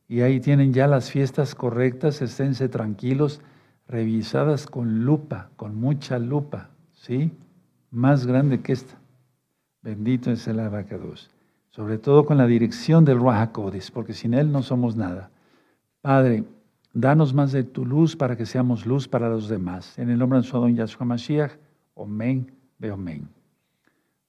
Y 0.07 0.22
ahí 0.22 0.39
tienen 0.41 0.74
ya 0.74 0.88
las 0.88 1.09
fiestas 1.09 1.55
correctas, 1.55 2.22
esténse 2.22 2.68
tranquilos, 2.68 3.41
revisadas 3.88 4.68
con 4.68 5.05
lupa, 5.05 5.49
con 5.55 5.76
mucha 5.76 6.20
lupa, 6.20 6.70
¿sí? 6.91 7.32
Más 7.89 8.26
grande 8.26 8.61
que 8.61 8.74
esta. 8.74 8.99
Bendito 9.82 10.30
es 10.32 10.47
el 10.47 10.59
abacados 10.59 11.32
sobre 11.76 11.97
todo 11.97 12.26
con 12.26 12.38
la 12.38 12.45
dirección 12.45 13.03
del 13.03 13.17
Ruach 13.17 13.49
porque 13.91 14.13
sin 14.13 14.36
Él 14.36 14.51
no 14.51 14.61
somos 14.61 14.95
nada. 14.95 15.32
Padre, 16.01 16.43
danos 16.93 17.34
más 17.34 17.51
de 17.51 17.63
tu 17.63 17.84
luz 17.84 18.15
para 18.15 18.38
que 18.38 18.45
seamos 18.45 18.86
luz 18.86 19.07
para 19.07 19.28
los 19.28 19.49
demás. 19.49 19.97
En 19.97 20.11
el 20.11 20.19
nombre 20.19 20.38
de 20.38 20.43
su 20.43 20.55
don 20.55 20.76
Yahshua 20.76 21.05
Mashiach, 21.05 21.53
Omen, 21.95 22.51
de 22.78 22.91
Omen. 22.91 23.28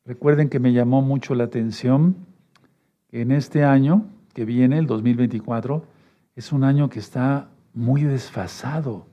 Recuerden 0.07 0.49
que 0.49 0.59
me 0.59 0.73
llamó 0.73 1.03
mucho 1.03 1.35
la 1.35 1.45
atención 1.45 2.17
que 3.11 3.21
en 3.21 3.31
este 3.31 3.63
año 3.63 4.07
que 4.33 4.47
viene, 4.47 4.79
el 4.79 4.87
2024, 4.87 5.85
es 6.37 6.51
un 6.51 6.65
año 6.65 6.89
que 6.89 6.99
está 6.99 7.49
muy 7.75 8.05
desfasado 8.05 9.05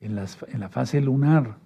en, 0.00 0.18
en 0.18 0.60
la 0.60 0.68
fase 0.68 1.00
lunar. 1.00 1.56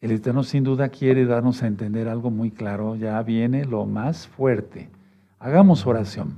El 0.00 0.12
Eterno 0.12 0.44
sin 0.44 0.64
duda 0.64 0.88
quiere 0.88 1.26
darnos 1.26 1.62
a 1.62 1.66
entender 1.66 2.08
algo 2.08 2.30
muy 2.30 2.50
claro. 2.50 2.96
Ya 2.96 3.22
viene 3.22 3.66
lo 3.66 3.84
más 3.84 4.26
fuerte. 4.26 4.88
Hagamos 5.42 5.86
oración. 5.86 6.34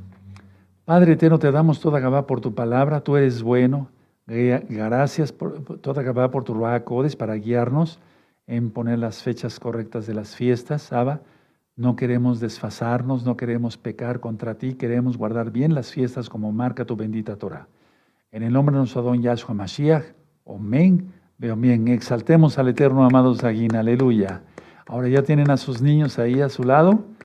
Padre 0.84 1.14
Eterno, 1.14 1.40
te 1.40 1.50
damos 1.50 1.80
toda 1.80 1.98
Gabá 1.98 2.24
por 2.24 2.40
tu 2.40 2.54
palabra. 2.54 3.00
Tú 3.00 3.16
eres 3.16 3.42
bueno. 3.42 3.88
Gracias 4.28 5.32
por 5.32 5.60
toda 5.80 6.04
Gabá 6.04 6.30
por 6.30 6.44
tu 6.44 6.56
Codes 6.84 7.16
para 7.16 7.34
guiarnos 7.34 7.98
en 8.46 8.70
poner 8.70 9.00
las 9.00 9.20
fechas 9.20 9.58
correctas 9.58 10.06
de 10.06 10.14
las 10.14 10.36
fiestas. 10.36 10.92
Abba, 10.92 11.20
no 11.74 11.96
queremos 11.96 12.38
desfasarnos, 12.38 13.24
no 13.24 13.36
queremos 13.36 13.76
pecar 13.76 14.20
contra 14.20 14.54
ti. 14.54 14.74
Queremos 14.74 15.16
guardar 15.18 15.50
bien 15.50 15.74
las 15.74 15.90
fiestas 15.90 16.28
como 16.28 16.52
marca 16.52 16.84
tu 16.84 16.94
bendita 16.94 17.34
Torah. 17.34 17.66
En 18.30 18.44
el 18.44 18.52
nombre 18.52 18.72
de 18.72 18.82
nuestro 18.82 19.02
don 19.02 19.20
Yahshua 19.20 19.52
Mashiach. 19.52 20.04
Amén. 20.46 21.12
Veo 21.38 21.56
bien, 21.56 21.88
exaltemos 21.88 22.56
al 22.56 22.68
Eterno, 22.68 23.04
amados 23.04 23.42
Aguín, 23.42 23.74
aleluya. 23.74 24.42
Ahora 24.86 25.08
ya 25.08 25.24
tienen 25.24 25.50
a 25.50 25.56
sus 25.56 25.82
niños 25.82 26.20
ahí 26.20 26.40
a 26.40 26.48
su 26.48 26.62
lado. 26.62 27.04